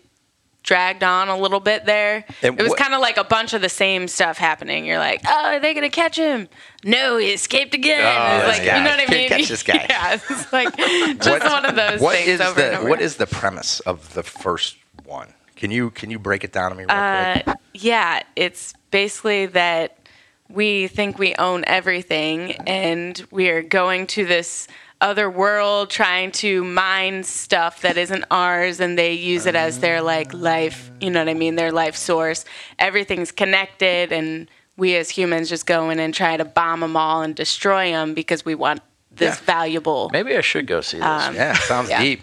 dragged 0.63 1.03
on 1.03 1.27
a 1.27 1.37
little 1.37 1.59
bit 1.59 1.85
there. 1.85 2.23
And 2.41 2.57
it 2.57 2.63
was 2.63 2.69
what- 2.69 2.79
kind 2.79 2.93
of 2.93 3.01
like 3.01 3.17
a 3.17 3.23
bunch 3.25 3.53
of 3.53 3.61
the 3.61 3.67
same 3.69 4.07
stuff 4.07 4.37
happening. 4.37 4.85
You're 4.85 4.97
like, 4.97 5.21
oh, 5.27 5.45
are 5.45 5.59
they 5.59 5.73
gonna 5.73 5.89
catch 5.89 6.15
him? 6.17 6.47
No, 6.85 7.17
he 7.17 7.31
escaped 7.33 7.73
again. 7.73 7.99
Oh, 7.99 8.47
like, 8.47 8.63
guy. 8.63 8.77
you 8.77 8.83
know 8.83 8.91
what 8.91 8.99
I 8.99 9.05
Can't 9.05 9.11
mean? 9.11 9.29
catch 9.29 9.47
this 9.49 9.63
guy. 9.63 9.85
Yeah, 9.89 10.13
it's 10.13 10.53
like 10.53 10.75
just 11.21 11.45
one 11.45 11.65
of 11.65 11.75
those 11.75 11.99
What 11.99 12.15
things 12.15 12.39
is 12.39 12.55
the 12.55 12.77
what 12.87 13.01
is 13.01 13.17
the 13.17 13.27
premise 13.27 13.81
of 13.81 14.13
the 14.13 14.23
first 14.23 14.77
one? 15.03 15.33
Can 15.57 15.69
you 15.69 15.91
can 15.91 16.09
you 16.09 16.17
break 16.19 16.43
it 16.45 16.53
down 16.53 16.71
to 16.71 16.75
me 16.77 16.83
real 16.83 16.87
quick? 16.87 17.47
Uh, 17.47 17.55
yeah, 17.73 18.23
it's 18.35 18.73
basically 18.91 19.47
that 19.47 19.97
we 20.49 20.87
think 20.87 21.17
we 21.19 21.35
own 21.35 21.63
everything 21.67 22.53
and 22.67 23.25
we 23.31 23.49
are 23.49 23.61
going 23.61 24.07
to 24.07 24.25
this 24.25 24.67
other 25.03 25.29
world 25.29 25.89
trying 25.89 26.31
to 26.31 26.63
mine 26.63 27.23
stuff 27.23 27.81
that 27.81 27.97
isn't 27.97 28.23
ours 28.31 28.79
and 28.79 28.97
they 28.97 29.13
use 29.13 29.45
it 29.45 29.53
as 29.53 29.79
their 29.79 30.01
like 30.01 30.33
life, 30.33 30.89
you 31.01 31.11
know 31.11 31.19
what 31.19 31.29
I 31.29 31.33
mean, 31.33 31.55
their 31.57 31.71
life 31.73 31.95
source. 31.95 32.45
Everything's 32.79 33.31
connected 33.31 34.11
and 34.13 34.49
we 34.77 34.95
as 34.95 35.09
humans 35.09 35.49
just 35.49 35.65
go 35.67 35.89
in 35.91 35.99
and 35.99 36.13
try 36.13 36.37
to 36.37 36.45
bomb 36.45 36.79
them 36.79 36.95
all 36.97 37.21
and 37.21 37.35
destroy 37.35 37.91
them 37.91 38.13
because 38.15 38.45
we 38.45 38.55
want 38.55 38.81
this 39.11 39.37
Yeah. 39.39 39.45
valuable 39.45 40.09
Maybe 40.11 40.35
I 40.35 40.41
should 40.41 40.65
go 40.67 40.81
see 40.81 40.97
this. 40.97 41.05
Um, 41.05 41.35
Yeah, 41.35 41.53
sounds 41.53 41.89
yeah. 41.89 42.01
deep. 42.01 42.21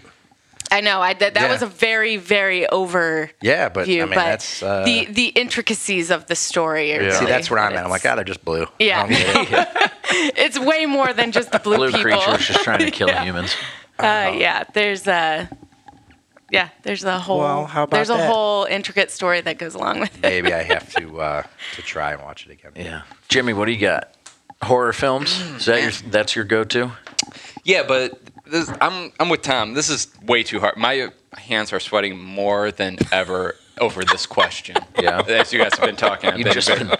I 0.71 0.79
know. 0.81 1.01
I 1.01 1.13
that, 1.13 1.33
that 1.33 1.43
Yeah. 1.43 1.51
was 1.51 1.61
a 1.61 1.67
very 1.67 2.15
very 2.17 2.65
over 2.67 3.29
Yeah, 3.41 3.67
but 3.69 3.87
I 4.03 4.05
mean 4.05 4.15
but 4.15 4.23
that's 4.23 4.63
uh, 4.63 4.83
the 4.85 5.05
the 5.05 5.27
intricacies 5.27 6.09
of 6.09 6.27
the 6.27 6.35
the 6.35 7.03
Yeah. 7.07 7.19
see 7.19 7.25
that's 7.25 7.51
where 7.51 7.59
I'm 7.59 7.73
at. 7.75 7.83
I'm 7.83 7.89
like, 7.89 8.05
ah, 8.05 8.15
they're 8.15 8.23
just 8.23 8.43
blue. 8.45 8.65
Yeah. 8.79 9.03
I 9.03 9.07
don't 9.35 9.49
get 9.49 9.69
it. 9.75 10.33
It's 10.37 10.57
way 10.59 10.85
more 10.85 11.13
than 11.13 11.31
just 11.31 11.51
the 11.51 11.59
blue, 11.59 11.77
Blue 11.77 11.91
people. 11.91 12.01
creatures 12.19 12.47
just 12.47 12.63
trying 12.63 12.79
to 12.79 12.91
kill 12.99 13.07
Yeah. 13.09 13.23
humans. 13.23 13.55
Uh, 13.99 14.33
yeah, 14.35 14.63
there's 14.73 15.05
a 15.07 15.49
yeah, 16.49 16.69
there's 16.83 17.03
a 17.05 17.17
whole 17.19 17.39
Well, 17.39 17.65
how 17.65 17.83
about 17.83 17.95
there's 17.95 18.09
a 18.09 18.13
that? 18.13 18.29
whole 18.29 18.65
intricate 18.65 19.09
story 19.11 19.39
that 19.41 19.57
goes 19.57 19.73
along 19.75 19.99
with 20.01 20.13
it. 20.15 20.21
Maybe 20.21 20.53
I 20.53 20.63
have 20.63 20.93
to 20.95 21.19
uh, 21.29 21.43
to 21.75 21.81
try 21.81 22.11
and 22.13 22.21
watch 22.21 22.45
it 22.45 22.51
again. 22.51 22.71
Yeah. 22.75 23.01
Jimi, 23.29 23.53
what 23.55 23.65
do 23.65 23.71
you 23.71 23.79
got? 23.79 24.13
Horror 24.61 24.93
films? 24.93 25.39
Is 25.57 25.65
that 25.65 25.81
your 25.81 25.91
that's 26.11 26.35
your 26.35 26.45
go-to? 26.45 26.91
Yeah, 27.63 27.83
but 27.83 28.19
this, 28.51 28.71
I'm 28.81 29.11
I'm 29.19 29.29
with 29.29 29.41
Tom. 29.41 29.73
This 29.73 29.89
is 29.89 30.07
way 30.25 30.43
too 30.43 30.59
hard. 30.59 30.77
My 30.77 31.09
hands 31.33 31.73
are 31.73 31.79
sweating 31.79 32.19
more 32.19 32.71
than 32.71 32.97
ever 33.11 33.55
over 33.79 34.03
this 34.05 34.25
question. 34.25 34.75
Yeah. 35.01 35.23
as 35.27 35.51
you 35.51 35.57
guys 35.57 35.73
have 35.79 35.87
been 35.87 35.95
talking. 35.95 36.29
I've 36.29 36.37
You've 36.37 36.45
been 36.45 36.53
just 36.53 36.67
been 36.67 36.91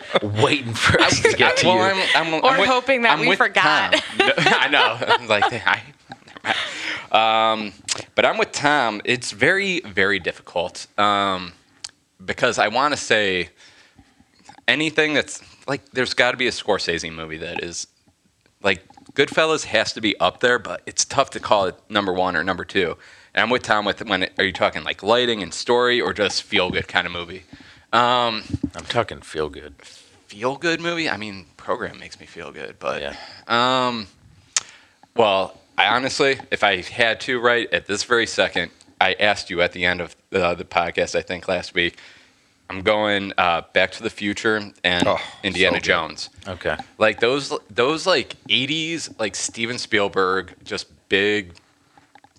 waiting 0.42 0.74
for 0.74 1.00
us 1.00 1.22
to 1.22 1.34
get 1.34 1.58
to 1.58 1.68
well, 1.68 1.96
you. 1.96 2.04
I'm, 2.16 2.34
I'm, 2.34 2.44
Or 2.44 2.50
I'm 2.50 2.60
with- 2.62 2.70
hoping 2.70 3.04
that 3.04 3.12
I'm 3.12 3.20
we 3.20 3.28
with 3.28 3.38
forgot. 3.38 3.92
No, 4.18 4.32
I 4.38 4.68
know. 4.70 4.98
I'm 5.00 5.28
like, 5.28 5.44
I, 7.14 7.52
um, 7.52 7.74
but 8.16 8.26
I'm 8.26 8.40
with 8.40 8.52
Tom. 8.54 9.02
It's 9.06 9.32
very, 9.32 9.82
very 9.82 10.18
difficult 10.20 10.88
um, 10.98 11.54
because 12.26 12.58
I 12.58 12.70
want 12.70 12.94
to 12.96 13.00
say 13.00 13.50
anything 14.68 15.14
that's 15.14 15.44
like, 15.68 15.92
there's 15.92 16.16
got 16.16 16.32
to 16.32 16.38
be 16.38 16.48
a 16.48 16.52
Scorsese 16.52 17.14
movie 17.14 17.38
that 17.38 17.64
is 17.64 17.86
like 18.64 18.82
Goodfellas 19.14 19.66
has 19.66 19.94
to 19.94 20.02
be 20.02 20.18
up 20.20 20.40
there, 20.40 20.58
but 20.60 20.82
it's 20.86 21.04
tough 21.06 21.30
to 21.32 21.40
call 21.40 21.66
it 21.66 21.76
number 21.90 22.14
one 22.14 22.36
or 22.36 22.44
number 22.44 22.64
two. 22.64 22.98
And 23.34 23.44
I'm 23.44 23.50
with 23.50 23.64
Tom 23.64 23.86
with 23.86 24.04
when 24.06 24.28
are 24.38 24.44
you 24.44 24.54
talking 24.54 24.84
like 24.84 25.04
lighting 25.04 25.42
and 25.44 25.54
story 25.54 26.00
or 26.02 26.14
just 26.14 26.44
feel 26.44 26.70
good 26.72 26.88
kind 26.88 27.06
of 27.06 27.14
movie? 27.14 27.44
Um, 27.94 28.44
I'm 28.76 28.86
talking 28.88 29.20
feel 29.22 29.50
good. 29.50 29.76
feel 29.82 30.56
good 30.56 30.80
movie. 30.80 31.10
I 31.10 31.18
mean, 31.18 31.46
program 31.58 32.00
makes 32.00 32.18
me 32.20 32.26
feel 32.26 32.52
good, 32.54 32.78
but 32.80 33.02
Yeah. 33.02 33.16
um, 33.48 34.08
well, 35.16 35.60
I 35.78 35.88
honestly, 35.88 36.40
if 36.52 36.64
I 36.64 36.82
had 36.82 37.20
to 37.22 37.40
right 37.40 37.72
at 37.74 37.86
this 37.88 38.04
very 38.04 38.26
second, 38.26 38.72
I 39.02 39.14
asked 39.20 39.50
you 39.50 39.62
at 39.62 39.74
the 39.74 39.84
end 39.84 40.00
of 40.00 40.16
the 40.30 40.56
podcast, 40.70 41.16
I 41.16 41.22
think 41.22 41.48
last 41.50 41.74
week. 41.74 41.98
I'm 42.72 42.84
going 42.84 43.34
uh, 43.38 43.64
Back 43.74 43.92
to 43.94 44.04
the 44.04 44.10
Future 44.10 44.72
and 44.84 45.08
Oh, 45.08 45.20
Indiana 45.44 45.76
so. 45.78 45.82
Jones. 45.82 46.30
Okay. 46.48 46.78
Like 46.98 47.20
those, 47.20 47.52
those 47.70 48.08
like 48.08 48.36
'80s, 48.48 49.20
like 49.20 49.36
Steven 49.36 49.78
Spielberg, 49.78 50.56
just 50.64 50.88
big 51.10 51.54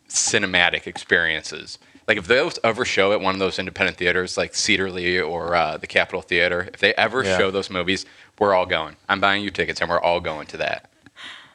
cinematic 0.08 0.86
experiences. 0.86 1.78
Like 2.08 2.16
if 2.16 2.26
those 2.26 2.58
ever 2.64 2.84
show 2.84 3.12
at 3.12 3.20
one 3.20 3.34
of 3.34 3.38
those 3.40 3.58
independent 3.58 3.96
theaters, 3.98 4.36
like 4.36 4.54
Cedar 4.54 4.90
Lee 4.90 5.20
or 5.20 5.54
uh, 5.54 5.76
the 5.76 5.86
Capitol 5.86 6.22
Theater, 6.22 6.68
if 6.72 6.80
they 6.80 6.94
ever 6.94 7.22
Yeah. 7.22 7.36
show 7.38 7.50
those 7.50 7.68
movies, 7.70 8.06
we're 8.38 8.54
all 8.54 8.66
going. 8.66 8.96
I'm 9.10 9.20
buying 9.20 9.44
you 9.44 9.50
tickets, 9.50 9.80
and 9.80 9.88
we're 9.90 10.00
all 10.00 10.20
going 10.20 10.46
to 10.48 10.56
that. 10.56 10.90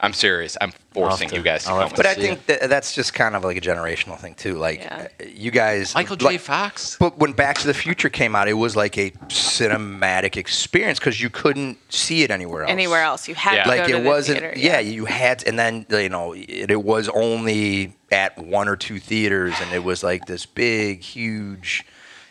I'm 0.00 0.12
serious. 0.12 0.56
I'm 0.60 0.72
forcing 0.92 1.28
to- 1.30 1.36
you 1.36 1.42
guys 1.42 1.64
to 1.64 1.70
I'll 1.70 1.74
come. 1.76 1.82
have 1.88 1.90
with 1.92 1.96
But 1.96 2.06
I 2.06 2.14
think 2.14 2.46
that 2.46 2.68
that's 2.70 2.94
just 2.94 3.14
kind 3.14 3.34
of 3.34 3.42
like 3.42 3.56
a 3.56 3.60
generational 3.60 4.16
thing 4.18 4.34
too. 4.34 4.54
Like 4.56 4.80
Yeah. 4.80 5.08
uh, 5.20 5.24
you 5.26 5.50
guys, 5.50 5.92
Michael 5.94 6.14
J. 6.16 6.24
like- 6.26 6.40
Fox. 6.40 6.96
But 7.00 7.18
when 7.18 7.32
Back 7.32 7.58
to 7.58 7.66
the 7.66 7.74
Future 7.74 8.08
came 8.08 8.36
out, 8.36 8.46
it 8.48 8.52
was 8.52 8.76
like 8.76 8.96
a 8.96 9.10
cinematic 9.28 10.36
experience 10.36 10.98
because 10.98 11.20
you 11.20 11.30
couldn't 11.30 11.78
see 11.92 12.22
it 12.22 12.30
anywhere 12.30 12.62
else. 12.62 12.70
Anywhere 12.70 13.02
else, 13.02 13.28
you 13.28 13.34
had 13.34 13.54
Yeah. 13.56 13.62
to 13.64 13.68
Like 13.68 13.80
go 13.82 13.86
to 13.88 13.96
it 13.96 14.02
the 14.02 14.08
wasn't. 14.08 14.38
theater. 14.40 14.58
yeah. 14.58 14.78
you 14.78 15.04
had, 15.06 15.40
to, 15.40 15.48
and 15.48 15.58
then 15.58 15.84
you 15.90 16.08
know, 16.08 16.32
it, 16.32 16.70
it 16.70 16.82
was 16.82 17.08
only 17.08 17.92
at 18.12 18.38
one 18.38 18.68
or 18.68 18.76
two 18.76 18.98
theaters, 19.00 19.54
and 19.60 19.72
it 19.72 19.82
was 19.84 20.02
like 20.02 20.26
this 20.26 20.46
big, 20.46 21.02
huge. 21.02 21.84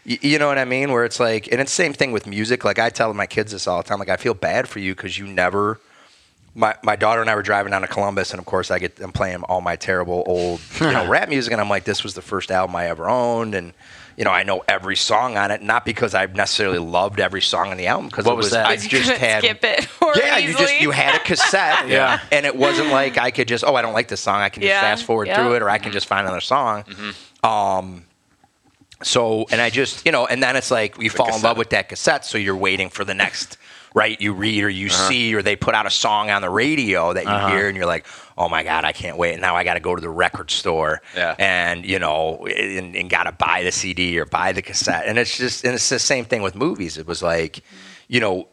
You 0.05 0.39
know 0.39 0.47
what 0.47 0.57
I 0.57 0.63
mean? 0.63 0.93
Where 0.93 1.03
it's 1.03 1.19
like, 1.19 1.51
and 1.51 1.59
it's 1.59 1.71
the 1.71 1.83
same 1.83 1.91
thing 1.91 2.13
with 2.13 2.25
music. 2.27 2.63
Like 2.63 2.79
I 2.79 2.89
tell 2.89 3.13
my 3.13 3.25
kids 3.25 3.51
this 3.51 3.67
all 3.67 3.83
the 3.83 3.87
time. 3.89 3.99
Like 3.99 4.07
I 4.07 4.15
feel 4.15 4.33
bad 4.33 4.69
for 4.69 4.79
you 4.79 4.95
because 4.95 5.17
you 5.17 5.27
never. 5.27 5.81
My, 6.57 6.75
my 6.81 6.95
daughter 6.95 7.21
and 7.21 7.29
I 7.29 7.35
were 7.35 7.43
driving 7.43 7.69
down 7.69 7.81
to 7.83 7.87
Columbus, 7.87 8.31
and 8.31 8.39
of 8.39 8.45
course 8.47 8.71
I 8.71 8.79
get 8.79 8.99
I'm 8.99 9.11
playing 9.11 9.43
all 9.43 9.61
my 9.61 9.75
terrible 9.75 10.23
old 10.25 10.59
you 10.81 10.91
know 10.91 11.07
rap 11.15 11.29
music, 11.29 11.51
and 11.53 11.61
I'm 11.61 11.69
like, 11.69 11.83
this 11.83 12.03
was 12.03 12.15
the 12.15 12.21
first 12.23 12.49
album 12.49 12.75
I 12.75 12.87
ever 12.87 13.07
owned, 13.07 13.53
and 13.53 13.73
you 14.17 14.23
know 14.25 14.31
I 14.31 14.41
know 14.41 14.63
every 14.67 14.95
song 14.95 15.37
on 15.37 15.51
it, 15.51 15.61
not 15.61 15.85
because 15.85 16.15
I 16.15 16.25
necessarily 16.25 16.79
loved 16.79 17.19
every 17.19 17.43
song 17.43 17.69
on 17.69 17.77
the 17.77 17.85
album, 17.85 18.07
because 18.09 18.25
What 18.25 18.33
it 18.33 18.37
was 18.37 18.45
was, 18.47 18.53
that? 18.53 18.65
I 18.65 18.75
just 18.77 18.89
couldn't 18.89 19.19
had 19.19 19.43
skip 19.43 19.63
it 19.63 19.87
more 20.01 20.13
yeah, 20.17 20.37
you 20.39 20.57
just 20.57 20.81
you 20.81 20.89
had 20.89 21.13
a 21.13 21.19
cassette, 21.23 21.87
Yeah. 21.89 22.19
and 22.31 22.43
it 22.43 22.55
wasn't 22.55 22.89
like 22.89 23.19
I 23.19 23.29
could 23.29 23.47
just 23.47 23.63
oh 23.63 23.75
I 23.75 23.83
don't 23.83 23.93
like 23.93 24.07
this 24.07 24.21
song, 24.21 24.41
I 24.41 24.49
can 24.49 24.63
just 24.63 24.69
Yeah, 24.71 24.81
fast 24.81 25.05
forward 25.05 25.27
yeah. 25.27 25.35
through 25.35 25.57
it, 25.57 25.61
or 25.61 25.69
I 25.69 25.77
can 25.77 25.91
just 25.91 26.07
find 26.07 26.25
another 26.25 26.41
song. 26.41 26.85
Um, 27.43 28.03
so 29.03 29.45
and 29.51 29.61
I 29.61 29.69
just 29.69 30.07
you 30.07 30.11
know, 30.11 30.25
and 30.25 30.41
then 30.41 30.55
it's 30.55 30.71
like 30.71 30.99
you 30.99 31.11
fall 31.11 31.35
in 31.35 31.43
love 31.43 31.59
with 31.59 31.69
that 31.69 31.87
cassette, 31.89 32.25
so 32.25 32.39
you're 32.39 32.57
waiting 32.57 32.89
for 32.89 33.05
the 33.05 33.13
next. 33.13 33.57
Right, 33.97 34.21
you 34.21 34.33
read 34.33 34.63
or 34.63 34.69
you 34.69 34.89
see, 34.89 35.33
or 35.33 35.41
they 35.41 35.55
put 35.55 35.73
out 35.73 35.87
a 35.87 35.89
song 35.89 36.29
on 36.29 36.43
the 36.43 36.51
radio 36.51 37.13
that 37.13 37.23
you 37.23 37.29
Uh-huh. 37.31 37.47
hear, 37.47 37.67
and 37.67 37.75
you're 37.75 37.87
like, 37.87 38.05
"Oh 38.37 38.47
my 38.47 38.61
god, 38.63 38.85
I 38.85 38.91
can't 38.91 39.17
wait!" 39.17 39.33
And 39.33 39.41
now 39.41 39.55
I 39.55 39.63
got 39.63 39.73
to 39.73 39.79
go 39.79 39.95
to 39.95 40.01
the 40.01 40.09
record 40.25 40.51
store, 40.51 41.01
Yeah. 41.15 41.33
and 41.39 41.83
you 41.83 41.97
know, 41.97 42.45
and, 42.45 42.95
and 42.95 43.09
got 43.09 43.23
to 43.23 43.31
buy 43.31 43.63
the 43.63 43.71
CD 43.71 44.19
or 44.19 44.25
buy 44.25 44.51
the 44.51 44.61
cassette. 44.61 45.05
And 45.07 45.17
it's 45.17 45.35
just, 45.35 45.63
and 45.65 45.73
it's 45.73 45.89
the 45.89 45.97
same 45.97 46.25
thing 46.25 46.43
with 46.43 46.53
movies. 46.53 46.99
It 46.99 47.07
was 47.07 47.23
like, 47.23 47.61
you 48.07 48.19
know, 48.19 48.47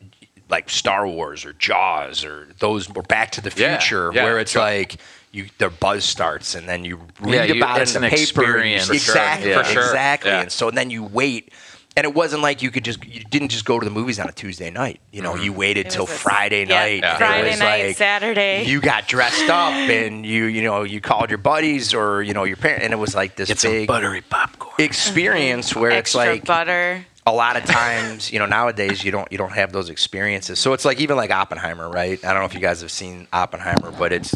like 0.48 0.70
Star 0.70 1.06
Wars 1.06 1.44
or 1.44 1.52
Jaws 1.52 2.24
or 2.24 2.48
those 2.60 2.88
or 2.96 3.02
Back 3.02 3.32
to 3.32 3.42
the 3.42 3.50
Future, 3.50 4.12
yeah, 4.14 4.24
where 4.24 4.38
it's 4.38 4.52
sure. 4.52 4.62
like 4.62 4.96
you 5.32 5.48
the 5.58 5.68
buzz 5.68 6.06
starts 6.06 6.54
and 6.54 6.66
then 6.66 6.86
you 6.86 7.00
read 7.20 7.34
Yeah, 7.34 7.44
you- 7.44 7.62
about 7.62 7.82
it 7.82 7.94
in 7.94 8.00
the 8.00 8.08
paper. 8.08 8.14
and 8.14 8.22
experience. 8.22 8.86
For 8.86 8.94
sure. 8.94 9.14
Exactly, 9.14 9.50
Yeah. 9.50 9.62
For 9.62 9.72
sure. 9.72 9.82
exactly. 9.82 10.30
Yeah. 10.30 10.40
And 10.40 10.50
so 10.52 10.70
then 10.70 10.88
you 10.88 11.02
wait. 11.04 11.52
And 11.96 12.04
it 12.04 12.12
wasn't 12.12 12.42
like 12.42 12.60
you 12.60 12.72
could 12.72 12.84
just 12.84 13.04
you 13.04 13.22
didn't 13.24 13.50
just 13.50 13.64
go 13.64 13.78
to 13.78 13.84
the 13.84 13.90
movies 13.90 14.18
on 14.18 14.28
a 14.28 14.32
Tuesday 14.32 14.70
night. 14.70 15.00
You 15.12 15.22
know, 15.22 15.34
mm-hmm. 15.34 15.44
you 15.44 15.52
waited 15.52 15.86
It 15.86 15.90
till 15.90 16.06
was 16.06 16.14
a- 16.14 16.18
Friday 16.18 16.66
yeah, 16.66 16.78
night. 16.80 17.02
Yeah. 17.02 17.14
It 17.14 17.18
Friday 17.18 17.50
was 17.50 17.60
night, 17.60 17.86
like, 17.86 17.96
Saturday. 17.96 18.64
You 18.64 18.80
got 18.80 19.06
dressed 19.06 19.48
up 19.48 19.72
and 19.74 20.26
you 20.26 20.46
you 20.46 20.62
know 20.62 20.82
you 20.82 21.00
called 21.00 21.30
your 21.30 21.38
buddies 21.38 21.94
or 21.94 22.22
you 22.22 22.34
know 22.34 22.44
your 22.44 22.56
parents 22.56 22.84
and 22.84 22.92
it 22.92 22.96
was 22.96 23.14
like 23.14 23.36
this 23.36 23.48
Get 23.48 23.60
some 23.60 23.70
big 23.70 23.88
buttery 23.88 24.22
popcorn. 24.22 24.74
experience 24.78 25.70
mm-hmm. 25.70 25.80
where 25.80 25.90
it's 25.92 26.14
like 26.14 26.44
butter. 26.44 27.06
A 27.26 27.32
lot 27.32 27.56
of 27.56 27.64
times, 27.64 28.30
you 28.30 28.38
know, 28.38 28.46
nowadays 28.46 29.02
you 29.02 29.10
don't 29.10 29.30
you 29.32 29.38
don't 29.38 29.52
have 29.52 29.72
those 29.72 29.88
experiences. 29.88 30.58
So 30.58 30.72
it's 30.72 30.84
like 30.84 31.00
even 31.00 31.16
like 31.16 31.30
Oppenheimer, 31.30 31.88
right? 31.88 32.22
I 32.24 32.32
don't 32.32 32.42
know 32.42 32.46
if 32.46 32.54
you 32.54 32.60
guys 32.60 32.80
have 32.82 32.90
seen 32.90 33.26
Oppenheimer, 33.32 33.90
but 33.92 34.12
it's 34.12 34.34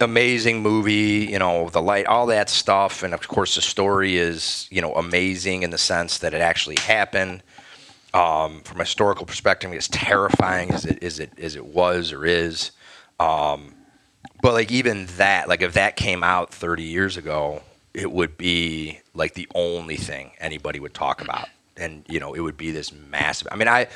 amazing 0.00 0.62
movie. 0.62 1.26
You 1.30 1.38
know, 1.38 1.70
the 1.70 1.82
light, 1.82 2.06
all 2.06 2.26
that 2.26 2.50
stuff, 2.50 3.02
and 3.02 3.14
of 3.14 3.26
course 3.26 3.54
the 3.54 3.62
story 3.62 4.16
is 4.16 4.68
you 4.70 4.80
know 4.80 4.94
amazing 4.94 5.62
in 5.62 5.70
the 5.70 5.78
sense 5.78 6.18
that 6.18 6.34
it 6.34 6.40
actually 6.40 6.76
happened. 6.76 7.42
Um, 8.12 8.60
from 8.60 8.80
a 8.80 8.84
historical 8.84 9.26
perspective, 9.26 9.72
it's 9.72 9.88
terrifying 9.88 10.70
as 10.70 10.84
it 10.84 11.02
as 11.02 11.18
it 11.18 11.32
as 11.38 11.56
it 11.56 11.66
was 11.66 12.12
or 12.12 12.24
is. 12.24 12.70
Um, 13.18 13.74
but 14.42 14.52
like 14.52 14.70
even 14.70 15.06
that, 15.16 15.48
like 15.48 15.62
if 15.62 15.72
that 15.72 15.96
came 15.96 16.22
out 16.22 16.52
30 16.52 16.82
years 16.82 17.16
ago, 17.16 17.62
it 17.94 18.10
would 18.12 18.36
be 18.36 19.00
like 19.14 19.34
the 19.34 19.48
only 19.54 19.96
thing 19.96 20.32
anybody 20.38 20.80
would 20.80 20.94
talk 20.94 21.22
about, 21.22 21.48
and 21.76 22.04
you 22.08 22.20
know 22.20 22.34
it 22.34 22.40
would 22.40 22.56
be 22.56 22.70
this 22.70 22.92
massive. 22.92 23.48
I 23.50 23.56
mean, 23.56 23.68
I. 23.68 23.88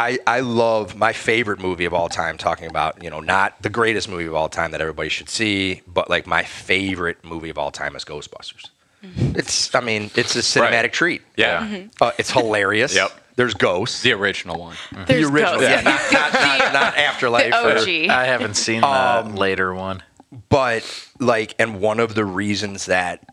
I, 0.00 0.16
I 0.28 0.40
love 0.42 0.94
my 0.94 1.12
favorite 1.12 1.58
movie 1.58 1.84
of 1.84 1.92
all 1.92 2.08
time 2.08 2.38
talking 2.38 2.68
about 2.70 3.02
you 3.02 3.10
know 3.10 3.18
not 3.18 3.60
the 3.62 3.68
greatest 3.68 4.08
movie 4.08 4.26
of 4.26 4.34
all 4.36 4.48
time 4.48 4.70
that 4.70 4.80
everybody 4.80 5.08
should 5.08 5.28
see 5.28 5.82
but 5.88 6.08
like 6.08 6.24
my 6.24 6.44
favorite 6.44 7.24
movie 7.24 7.50
of 7.50 7.58
all 7.58 7.72
time 7.72 7.96
is 7.96 8.04
ghostbusters 8.04 8.66
it's 9.02 9.74
i 9.74 9.80
mean 9.80 10.08
it's 10.14 10.36
a 10.36 10.38
cinematic 10.38 10.70
Right. 10.82 10.92
treat 10.92 11.22
Yeah. 11.36 11.82
uh, 12.00 12.12
it's 12.16 12.30
hilarious 12.30 12.94
Yep. 12.94 13.10
there's 13.34 13.54
ghosts 13.54 14.00
The 14.02 14.12
original 14.12 14.60
one. 14.60 14.76
There's 14.92 15.26
the 15.28 15.34
original 15.34 15.58
ghosts. 15.58 15.68
yeah 15.68 15.80
not, 15.80 16.12
not, 16.12 16.32
not, 16.32 16.72
not 16.72 16.96
afterlife 16.96 17.50
The 17.50 17.66
or- 17.66 17.78
OG. 17.78 18.08
I 18.08 18.24
haven't 18.26 18.54
seen 18.54 18.82
the 18.82 18.86
Um, 18.86 19.34
later 19.34 19.74
one. 19.74 20.04
but 20.48 20.84
like 21.18 21.56
and 21.58 21.80
one 21.80 21.98
of 21.98 22.14
the 22.14 22.24
reasons 22.24 22.86
that 22.86 23.24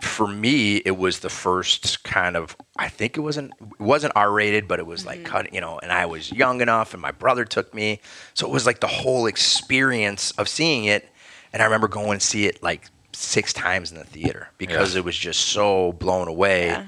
for 0.00 0.26
me 0.28 0.76
it 0.78 0.96
was 0.96 1.18
the 1.20 1.28
first 1.28 2.04
kind 2.04 2.36
of 2.36 2.56
i 2.78 2.88
think 2.88 3.16
it 3.16 3.20
wasn't 3.20 3.52
it 3.60 3.80
wasn't 3.80 4.12
r-rated 4.14 4.68
but 4.68 4.78
it 4.78 4.86
was 4.86 5.04
like 5.04 5.24
cut 5.24 5.52
you 5.52 5.60
know 5.60 5.78
and 5.82 5.90
i 5.90 6.06
was 6.06 6.30
young 6.30 6.60
enough 6.60 6.92
and 6.94 7.02
my 7.02 7.10
brother 7.10 7.44
took 7.44 7.74
me 7.74 8.00
so 8.34 8.46
it 8.46 8.52
was 8.52 8.64
like 8.64 8.78
the 8.80 8.86
whole 8.86 9.26
experience 9.26 10.30
of 10.32 10.48
seeing 10.48 10.84
it 10.84 11.08
and 11.52 11.60
i 11.62 11.64
remember 11.64 11.88
going 11.88 12.18
to 12.20 12.24
see 12.24 12.46
it 12.46 12.62
like 12.62 12.86
six 13.12 13.52
times 13.52 13.90
in 13.90 13.98
the 13.98 14.04
theater 14.04 14.48
because 14.58 14.94
it 14.94 15.04
was 15.04 15.16
just 15.16 15.40
so 15.48 15.92
blown 15.94 16.28
away 16.28 16.66
Yeah. 16.68 16.86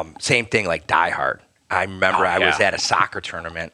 um, 0.00 0.14
same 0.20 0.46
thing 0.46 0.66
like 0.66 0.86
Die 0.86 1.10
Hard. 1.10 1.40
I 1.70 1.82
remember 1.82 2.24
Oh, 2.24 2.28
I 2.28 2.38
was 2.38 2.60
at 2.60 2.74
a 2.74 2.78
soccer 2.78 3.20
tournament. 3.20 3.72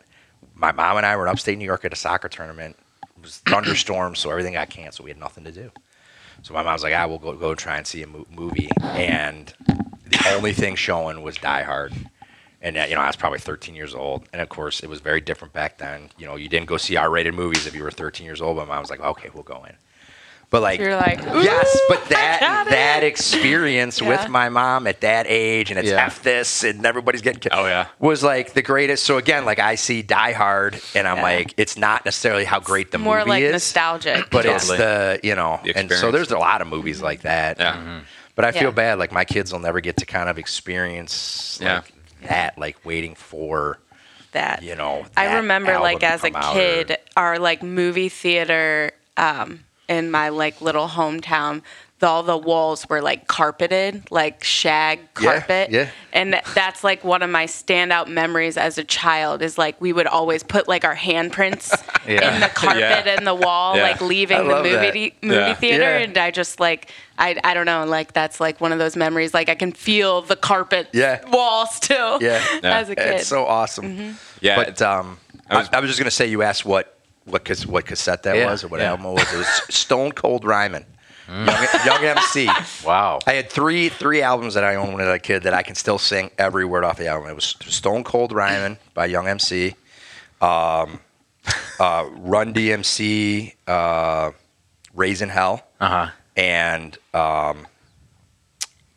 My 0.54 0.72
mom 0.72 0.96
and 0.96 1.04
I 1.04 1.16
were 1.16 1.26
in 1.26 1.30
upstate 1.32 1.58
New 1.58 1.64
York 1.64 1.84
at 1.84 1.92
a 1.92 1.96
soccer 1.96 2.28
tournament. 2.28 2.76
It 3.16 3.22
was 3.22 3.38
thunderstorms, 3.38 4.18
so 4.20 4.30
everything 4.30 4.52
got 4.54 4.70
canceled. 4.70 5.04
We 5.04 5.10
had 5.10 5.18
nothing 5.20 5.44
to 5.44 5.52
do. 5.52 5.70
So 6.42 6.54
my 6.54 6.62
mom 6.62 6.72
was 6.72 6.82
like, 6.82 6.94
"I 6.94 7.06
will 7.06 7.18
go 7.18 7.32
go 7.34 7.54
try 7.54 7.76
and 7.76 7.86
see 7.86 8.02
a 8.02 8.06
mo- 8.06 8.26
movie." 8.30 8.70
And 8.80 9.52
the 10.06 10.18
only 10.34 10.52
thing 10.52 10.76
showing 10.76 11.22
was 11.22 11.36
Die 11.36 11.62
Hard. 11.62 11.92
And 12.60 12.76
uh, 12.76 12.86
you 12.88 12.94
know, 12.94 13.00
I 13.00 13.06
was 13.06 13.16
probably 13.16 13.38
13 13.38 13.74
years 13.74 13.94
old, 13.94 14.28
and 14.32 14.42
of 14.42 14.48
course, 14.48 14.80
it 14.80 14.88
was 14.88 15.00
very 15.00 15.20
different 15.20 15.52
back 15.54 15.78
then. 15.78 16.10
You 16.18 16.26
know, 16.26 16.36
you 16.36 16.48
didn't 16.48 16.66
go 16.66 16.76
see 16.76 16.96
R-rated 16.96 17.34
movies 17.34 17.66
if 17.66 17.74
you 17.74 17.82
were 17.84 17.90
13 17.90 18.24
years 18.24 18.40
old. 18.40 18.56
But 18.56 18.66
my 18.66 18.74
mom 18.74 18.82
was 18.82 18.90
like, 18.90 19.00
"Okay, 19.00 19.30
we'll 19.32 19.44
go 19.44 19.64
in." 19.64 19.76
But 20.50 20.62
like, 20.62 20.80
You're 20.80 20.96
like, 20.96 21.20
yes, 21.20 21.78
but 21.90 22.02
that 22.06 22.66
that 22.70 23.02
experience 23.38 24.00
Yeah. 24.00 24.08
with 24.08 24.28
my 24.30 24.48
mom 24.48 24.86
at 24.86 25.02
that 25.02 25.26
age, 25.28 25.70
and 25.70 25.78
it's 25.78 25.90
Yeah. 25.90 26.06
f 26.06 26.22
this, 26.22 26.64
and 26.64 26.84
everybody's 26.86 27.20
getting 27.20 27.40
killed. 27.40 27.52
Oh, 27.54 27.66
yeah. 27.66 27.88
was 27.98 28.22
like 28.22 28.54
the 28.54 28.62
greatest. 28.62 29.04
So 29.04 29.18
again, 29.18 29.44
like 29.44 29.58
I 29.58 29.74
see 29.74 30.00
Die 30.00 30.32
Hard, 30.32 30.80
and 30.94 31.06
I'm 31.06 31.16
Yeah. 31.18 31.22
like, 31.22 31.54
it's 31.58 31.76
not 31.76 32.04
necessarily 32.06 32.44
how 32.44 32.60
great 32.60 32.90
the 32.92 32.98
More 32.98 33.18
movie 33.18 33.28
like 33.30 33.42
is, 33.42 33.52
nostalgic. 33.52 34.30
but 34.30 34.46
it's 34.46 34.68
the 34.68 35.20
you 35.22 35.34
know, 35.34 35.60
The 35.64 35.76
and 35.76 35.92
so 35.92 36.10
there's 36.10 36.30
a 36.30 36.38
lot 36.38 36.62
of 36.62 36.66
movies 36.68 37.02
like 37.02 37.22
that. 37.22 37.58
Yeah. 37.58 37.72
Mm-hmm. 37.74 37.98
But 38.34 38.44
I 38.46 38.52
feel 38.52 38.62
Yeah. 38.64 38.70
bad, 38.70 38.98
like 38.98 39.12
my 39.12 39.24
kids 39.26 39.52
will 39.52 39.60
never 39.60 39.80
get 39.80 39.98
to 39.98 40.06
kind 40.06 40.30
of 40.30 40.38
experience 40.38 41.58
Yeah. 41.60 41.74
like 41.76 41.92
that, 42.28 42.56
like 42.56 42.76
waiting 42.84 43.14
for 43.14 43.78
that. 44.32 44.62
you 44.62 44.74
know. 44.76 45.04
I 45.16 45.36
remember 45.36 45.78
like 45.78 46.02
as 46.02 46.22
a 46.24 46.30
come 46.30 46.42
out 46.42 46.56
or- 46.56 46.58
kid, 46.58 46.96
our 47.16 47.38
like 47.38 47.62
movie 47.62 48.08
theater 48.08 48.92
um, 49.16 49.64
in 49.88 50.10
my 50.10 50.28
like 50.28 50.60
little 50.60 50.88
hometown, 50.88 51.62
the, 52.00 52.06
all 52.06 52.22
the 52.22 52.36
walls 52.36 52.88
were 52.88 53.02
like 53.02 53.26
carpeted, 53.26 54.08
like 54.12 54.44
shag 54.44 55.00
carpet. 55.14 55.70
yeah. 55.70 55.88
And 56.12 56.40
that's 56.54 56.84
like 56.84 57.02
one 57.02 57.22
of 57.22 57.30
my 57.30 57.46
standout 57.46 58.06
memories 58.06 58.56
as 58.56 58.78
a 58.78 58.84
child 58.84 59.42
is 59.42 59.58
like 59.58 59.80
we 59.80 59.92
would 59.92 60.06
always 60.06 60.44
put 60.44 60.68
like 60.68 60.84
our 60.84 60.94
handprints 60.94 61.72
Yeah. 62.06 62.34
in 62.34 62.40
the 62.40 62.48
carpet 62.48 62.78
Yeah. 62.80 63.16
and 63.16 63.26
the 63.26 63.34
wall, 63.34 63.76
Yeah. 63.76 63.82
like 63.82 64.00
leaving 64.00 64.46
the 64.46 64.54
movie 64.62 64.70
that. 64.70 64.92
de- 64.92 65.14
movie 65.22 65.36
Yeah. 65.36 65.54
theater. 65.54 65.82
Yeah. 65.98 66.04
And 66.04 66.16
I 66.18 66.30
just 66.30 66.60
like 66.60 66.92
I 67.18 67.36
I 67.42 67.52
don't 67.54 67.66
know, 67.66 67.84
like 67.84 68.12
that's 68.12 68.38
like 68.38 68.60
one 68.60 68.70
of 68.70 68.78
those 68.78 68.94
memories. 68.94 69.34
Like 69.34 69.48
I 69.48 69.56
can 69.56 69.72
feel 69.72 70.22
the 70.22 70.36
carpet 70.36 70.88
Yeah. 70.92 71.28
wall 71.30 71.66
still 71.66 72.22
Yeah. 72.22 72.40
Yeah. 72.62 72.78
as 72.78 72.90
a 72.90 72.94
kid. 72.94 73.14
It's 73.14 73.26
so 73.26 73.44
awesome. 73.44 74.16
Yeah, 74.40 74.54
But 74.62 74.80
um, 74.82 75.18
I 75.50 75.54
I 75.54 75.58
was, 75.58 75.66
was- 75.68 75.74
I 75.74 75.80
was 75.80 75.88
just 75.90 75.98
gonna 75.98 76.12
say 76.12 76.26
you 76.28 76.42
asked 76.42 76.64
what 76.64 76.96
what 77.30 77.48
what 77.66 77.86
cassette 77.86 78.22
that 78.24 78.36
Yeah, 78.36 78.50
was 78.50 78.64
or 78.64 78.68
what 78.68 78.80
yeah. 78.80 78.90
album 78.90 79.06
it 79.06 79.12
was. 79.12 79.32
It 79.32 79.36
was 79.38 79.48
Stone 79.74 80.12
Cold 80.12 80.44
Rhymin', 80.44 80.84
Young, 81.28 81.66
Young 81.86 82.04
MC. 82.04 82.48
Wow. 82.84 83.18
I 83.26 83.32
had 83.34 83.50
three 83.50 83.88
three 83.88 84.22
albums 84.22 84.54
that 84.54 84.64
I 84.64 84.76
owned 84.76 84.94
when 84.94 85.02
I 85.02 85.08
was 85.08 85.16
a 85.16 85.18
kid 85.18 85.42
that 85.42 85.52
I 85.54 85.62
can 85.62 85.74
still 85.74 85.98
sing 85.98 86.30
every 86.38 86.64
word 86.64 86.84
off 86.84 86.96
the 86.96 87.06
album. 87.08 87.28
It 87.30 87.34
was 87.34 87.56
Stone 87.60 88.04
Cold 88.04 88.32
Rhymin' 88.32 88.78
by 88.94 89.06
Young 89.06 89.26
MC, 89.28 89.74
um, 90.40 91.00
uh, 91.80 92.06
Run 92.16 92.54
DMC, 92.54 93.54
uh, 93.66 94.30
Raising 94.94 95.28
Hell, 95.28 95.62
Uh 95.80 95.88
huh. 95.88 96.10
and 96.36 96.96
um, 97.14 97.66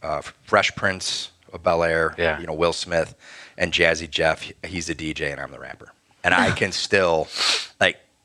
uh, 0.02 0.22
Fresh 0.44 0.76
Prince 0.76 1.32
of 1.54 1.64
Bel 1.64 1.84
Air. 1.84 2.16
Yeah. 2.18 2.40
You 2.40 2.48
know 2.48 2.54
Will 2.54 2.74
Smith 2.74 3.14
and 3.58 3.72
Jazzy 3.74 4.10
Jeff. 4.10 4.50
He's 4.66 4.88
the 4.88 4.96
DJ 4.96 5.32
and 5.32 5.40
I'm 5.42 5.52
the 5.52 5.60
rapper, 5.60 5.92
and 6.24 6.34
I 6.34 6.52
can 6.52 6.72
still 6.72 7.28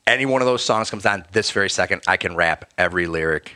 any 0.06 0.26
one 0.26 0.42
of 0.42 0.46
those 0.46 0.64
songs 0.64 0.90
comes 0.90 1.04
on 1.06 1.24
this 1.32 1.50
very 1.50 1.70
second. 1.70 2.02
I 2.06 2.16
can 2.16 2.36
rap 2.36 2.70
every 2.78 3.06
lyric 3.06 3.54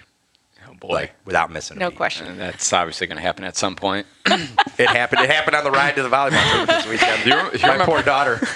oh 0.68 0.74
boy. 0.74 0.88
like 0.88 1.12
without 1.24 1.50
missing. 1.50 1.76
a 1.76 1.80
no 1.80 1.90
question. 1.90 2.26
And 2.26 2.40
that's 2.40 2.72
obviously 2.72 3.06
going 3.06 3.16
to 3.18 3.22
happen 3.22 3.44
at 3.44 3.56
some 3.56 3.76
point. 3.76 4.06
It 4.78 4.88
happened. 4.88 5.20
It 5.20 5.28
happened 5.30 5.56
on 5.56 5.64
the 5.64 5.70
ride 5.70 5.94
to 5.96 6.02
the 6.02 6.08
volleyball 6.08 6.40
tournament 6.50 6.68
this 6.68 6.86
weekend. 6.88 7.26
You 7.26 7.34
rem- 7.34 7.50
you 7.52 7.58
My 7.60 7.72
remember- 7.72 7.84
poor 7.84 8.02
daughter. 8.02 8.40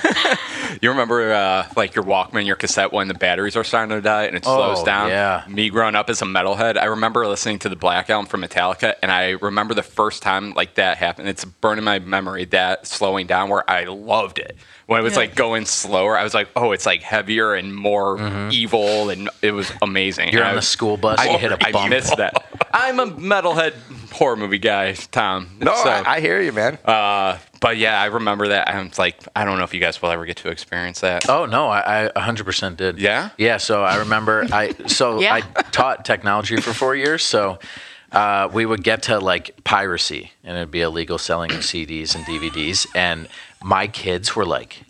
You 0.83 0.91
remember 0.91 1.33
uh, 1.33 1.69
like 1.77 1.95
your 1.95 2.05
Walkman, 2.05 2.47
your 2.47 2.57
cassette 2.57 2.93
when 2.93 3.07
the 3.07 3.15
batteries 3.15 3.55
are 3.57 3.63
starting 3.63 3.95
to 3.97 4.03
die 4.03 4.25
and 4.25 4.37
it 4.37 4.45
slows 4.45 4.81
Oh, 4.81 4.85
down? 4.85 5.09
yeah. 5.09 5.45
Me 5.49 5.71
growing 5.71 5.95
up 5.95 6.11
as 6.11 6.21
a 6.21 6.25
metalhead, 6.25 6.77
I 6.77 6.87
remember 6.87 7.27
listening 7.29 7.61
to 7.61 7.69
the 7.69 7.77
Black 7.77 8.11
Album 8.11 8.27
from 8.27 8.43
Metallica, 8.43 8.95
and 9.01 9.13
I 9.13 9.31
remember 9.41 9.73
the 9.75 9.85
first 9.85 10.21
time 10.23 10.53
like 10.55 10.75
that 10.75 10.97
happened. 10.99 11.29
It's 11.29 11.45
burning 11.45 11.85
my 11.85 12.01
memory 12.01 12.45
that 12.47 12.87
slowing 12.89 13.27
down 13.29 13.51
where 13.51 13.69
I 13.71 13.85
loved 13.85 14.39
it. 14.41 14.57
When 14.87 15.01
it 15.01 15.03
was 15.03 15.15
Yeah. 15.15 15.21
like 15.21 15.35
going 15.35 15.65
slower, 15.65 16.17
I 16.19 16.23
was 16.25 16.35
like, 16.35 16.49
oh, 16.57 16.73
it's 16.73 16.85
like 16.85 17.03
heavier 17.03 17.55
and 17.55 17.75
more 17.75 18.19
evil, 18.51 19.09
and 19.09 19.31
it 19.41 19.53
was 19.53 19.73
amazing. 19.81 20.27
Mm-hmm. 20.29 20.35
You're 20.37 20.43
And 20.45 20.51
on 20.51 20.57
I- 20.57 20.61
the 20.61 20.67
school 20.67 20.97
bus. 20.99 21.19
I, 21.19 21.31
you 21.33 21.39
hit 21.39 21.53
a 21.53 21.67
I 21.67 21.73
bump. 21.73 21.89
missed 21.91 22.17
that. 22.19 22.45
I'm 22.75 23.01
a 23.01 23.07
metalhead 23.07 23.73
horror 24.13 24.37
movie 24.37 24.59
guy, 24.59 24.93
Tom. 24.93 25.49
No, 25.61 25.75
So- 25.75 25.89
I, 25.89 26.17
I 26.17 26.21
hear 26.21 26.41
you, 26.41 26.53
man. 26.53 26.79
uh, 26.85 27.39
but 27.61 27.79
yeah, 27.79 27.99
I 27.99 28.07
remember 28.07 28.49
that. 28.49 28.69
I'm 28.69 28.91
like, 28.99 29.17
I 29.35 29.47
don't 29.47 29.57
know 29.57 29.65
if 29.65 29.73
you 29.73 29.81
guys 29.81 30.03
will 30.03 30.11
ever 30.11 30.27
get 30.27 30.37
to 30.39 30.51
experience 30.51 31.01
that. 31.01 31.31
Oh 31.31 31.47
no, 31.47 31.69
I, 31.69 32.07
I 32.15 32.21
100% 32.21 32.77
did. 32.77 32.99
Yeah? 32.99 33.31
Yeah. 33.39 33.57
So 33.57 33.83
I 33.85 33.97
remember 33.97 34.47
I 34.53 34.75
so 34.87 35.19
Yeah. 35.23 35.33
I 35.35 35.41
taught 35.71 36.05
technology 36.05 36.59
for 36.61 36.75
four 36.75 36.95
years. 36.95 37.23
So 37.25 37.59
uh, 38.13 38.49
we 38.53 38.67
would 38.67 38.85
get 38.85 39.05
to 39.05 39.19
like 39.19 39.65
piracy, 39.65 40.31
and 40.45 40.57
it'd 40.59 40.71
be 40.71 40.83
illegal 40.83 41.17
selling 41.17 41.53
of 41.53 41.61
CDs 41.61 42.15
and 42.15 42.23
DVDs, 42.27 42.87
and 42.95 43.29
my 43.65 43.87
kids 43.89 44.37
were 44.37 44.47
like. 44.47 44.85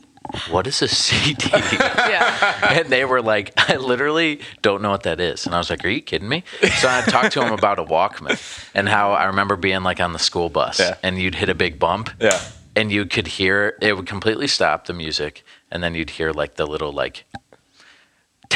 What 0.51 0.67
is 0.67 0.81
a 0.83 0.89
CD? 0.89 1.49
yeah. 1.53 2.79
and 2.81 2.89
they 2.89 3.05
were 3.05 3.21
like, 3.23 3.53
I 3.71 3.77
literally 3.77 4.41
don't 4.63 4.83
know 4.83 4.91
what 4.91 5.03
that 5.05 5.21
is. 5.21 5.47
And 5.47 5.55
I 5.55 5.59
was 5.59 5.69
like, 5.71 5.85
Are 5.85 5.89
you 5.89 6.01
kidding 6.01 6.29
me? 6.29 6.43
So 6.81 6.89
I 6.89 7.03
talked 7.03 7.33
to 7.35 7.41
them 7.41 7.53
about 7.53 7.79
a 7.79 7.85
Walkman 7.85 8.41
and 8.75 8.89
how 8.89 9.13
I 9.13 9.25
remember 9.27 9.55
being 9.55 9.83
like 9.85 10.01
on 10.01 10.13
the 10.13 10.19
school 10.19 10.49
bus 10.49 10.81
Yeah. 10.81 10.97
and 11.05 11.19
you'd 11.21 11.37
hit 11.37 11.51
a 11.51 11.55
big 11.55 11.79
bump 11.79 12.11
Yeah. 12.21 12.41
and 12.75 12.91
you 12.91 13.05
could 13.05 13.27
hear 13.29 13.77
it 13.83 13.97
would 13.97 14.07
completely 14.07 14.49
stop 14.49 14.87
the 14.87 14.95
music 14.95 15.45
and 15.71 15.83
then 15.85 15.95
you'd 15.95 16.11
hear 16.11 16.33
like 16.33 16.55
the 16.57 16.67
little 16.67 16.91
like 16.93 17.27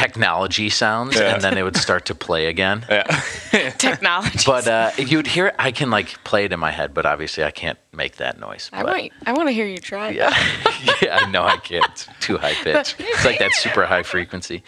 technology 0.03 0.69
sounds 0.71 1.17
Yeah. 1.17 1.35
and 1.35 1.43
then 1.43 1.59
it 1.59 1.63
would 1.63 1.77
start 1.77 2.05
to 2.07 2.15
play 2.15 2.47
again 2.47 2.85
Yeah. 2.89 3.05
Technology. 3.79 4.45
but 4.47 4.67
uh, 4.69 4.91
you'd 4.97 5.27
hear 5.27 5.53
i 5.59 5.71
can 5.73 5.91
like 5.91 6.09
play 6.25 6.45
it 6.45 6.53
in 6.53 6.61
my 6.61 6.71
head 6.71 6.95
but 6.95 7.05
obviously 7.07 7.43
i 7.45 7.51
can't 7.51 7.79
make 7.93 8.17
that 8.17 8.39
noise 8.39 8.71
I 8.73 8.83
but- 8.83 8.93
want 8.93 9.13
I 9.27 9.33
want 9.33 9.49
to 9.49 9.53
hear 9.53 9.67
you 9.67 9.79
try. 9.79 10.11
yeah, 10.11 10.33
yeah, 11.03 11.19
I 11.23 11.31
know 11.31 11.43
I 11.43 11.57
can't. 11.57 11.85
It's 11.93 12.07
too 12.21 12.39
high 12.39 12.55
pitch. 12.65 12.95
It's 12.99 13.25
like 13.25 13.39
that 13.41 13.53
super 13.53 13.85
high 13.87 14.05
frequency. 14.05 14.63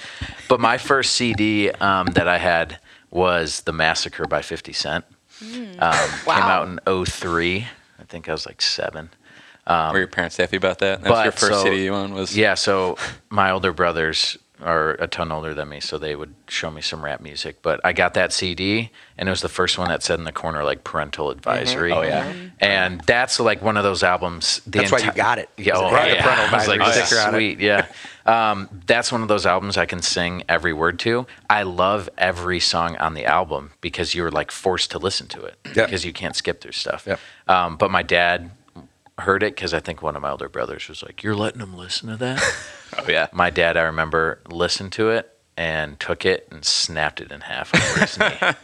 But 0.48 0.58
my 0.60 0.76
first 0.78 1.12
CD 1.16 1.70
um, 1.70 2.06
that 2.18 2.26
I 2.28 2.38
had 2.38 2.78
was 3.10 3.60
"The 3.62 3.72
Massacre" 3.72 4.26
by 4.26 4.42
Fifty 4.42 4.72
Cent. 4.72 5.04
Um, 5.40 6.08
Came 6.24 6.50
out 6.54 6.68
in 6.68 7.04
03. 7.06 7.66
I 8.00 8.04
think 8.04 8.28
I 8.28 8.32
was 8.32 8.46
like 8.46 8.60
seven. 8.60 9.10
Were 9.68 9.98
your 9.98 10.08
parents 10.08 10.36
happy 10.36 10.56
about 10.56 10.78
that? 10.80 11.00
That's 11.02 11.10
but 11.14 11.24
your 11.24 11.32
first 11.32 11.52
so- 11.52 11.62
CD 11.64 11.84
you 11.84 11.94
owned 11.94 12.14
was 12.14 12.36
Yeah, 12.36 12.54
so 12.54 12.96
my 13.30 13.50
older 13.52 13.72
brothers 13.72 14.36
are 14.62 14.92
a 14.92 15.06
ton 15.06 15.32
older 15.32 15.54
than 15.54 15.68
me, 15.68 15.80
so 15.80 15.98
they 15.98 16.14
would 16.16 16.34
show 16.48 16.70
me 16.70 16.80
some 16.80 17.04
rap 17.04 17.20
music. 17.20 17.62
But 17.62 17.80
I 17.84 17.92
got 17.92 18.14
that 18.14 18.32
CD, 18.32 18.90
and 19.18 19.28
it 19.28 19.30
was 19.32 19.40
the 19.42 19.48
first 19.48 19.78
one 19.78 19.88
that 19.88 20.02
said 20.02 20.18
in 20.18 20.24
the 20.24 20.32
corner 20.32 20.62
like 20.64 20.84
parental 20.84 21.30
advisory. 21.30 21.92
Oh, 21.92 22.02
yeah. 22.02 22.32
and 22.60 23.00
that's 23.02 23.40
like 23.40 23.62
one 23.62 23.76
of 23.76 23.84
those 23.84 24.02
albums. 24.02 24.60
The 24.66 24.78
That's 24.80 24.92
why 24.92 24.98
you 24.98 25.12
got 25.12 25.38
it. 25.38 25.48
Yeah, 25.56 25.72
oh, 25.76 25.86
It 25.88 25.92
had 25.92 26.10
the 26.10 26.14
yeah. 26.14 26.22
parental 26.22 26.54
I 26.54 26.58
was 26.58 26.68
like, 26.68 26.80
advisory 26.80 27.00
this 27.00 27.02
is 27.12 27.18
sticker 27.18 27.28
on 27.28 27.34
it. 27.34 27.38
sweet, 27.38 27.60
yeah. 27.60 27.86
Um, 28.26 28.68
that's 28.86 29.10
one 29.10 29.22
of 29.22 29.28
those 29.28 29.46
albums 29.46 29.76
I 29.76 29.86
can 29.86 30.02
sing 30.02 30.44
every 30.48 30.72
word 30.72 30.98
to. 31.00 31.26
I 31.48 31.62
love 31.62 32.08
every 32.18 32.60
song 32.60 32.96
on 32.98 33.14
the 33.14 33.24
album 33.24 33.72
because 33.80 34.14
you're 34.14 34.30
like 34.30 34.50
forced 34.50 34.90
to 34.92 34.98
listen 34.98 35.26
to 35.28 35.42
it 35.44 35.58
Yeah. 35.74 35.86
because 35.86 36.04
you 36.04 36.12
can't 36.12 36.36
skip 36.36 36.60
through 36.60 36.72
stuff. 36.72 37.06
Yeah. 37.08 37.16
Um, 37.48 37.76
but 37.76 37.90
my 37.90 38.02
dad 38.02 38.50
heard 39.20 39.42
it 39.42 39.54
because 39.54 39.72
I 39.72 39.80
think 39.80 40.02
one 40.02 40.16
of 40.16 40.22
my 40.22 40.30
older 40.30 40.48
brothers 40.48 40.88
was 40.88 41.02
like, 41.02 41.22
"You're 41.22 41.36
letting 41.36 41.60
them 41.60 41.76
listen 41.76 42.08
to 42.08 42.16
that." 42.16 42.42
Oh 42.98 43.04
yeah. 43.08 43.28
my 43.32 43.50
dad, 43.50 43.76
I 43.76 43.82
remember, 43.82 44.40
listened 44.48 44.90
to 44.94 45.10
it 45.10 45.38
and 45.56 46.00
took 46.00 46.24
it 46.24 46.48
and 46.50 46.64
snapped 46.64 47.20
it 47.20 47.30
in 47.30 47.42
half 47.42 47.72
over 47.72 48.00
his 48.00 48.18
knee. 48.18 48.36
And 48.40 48.56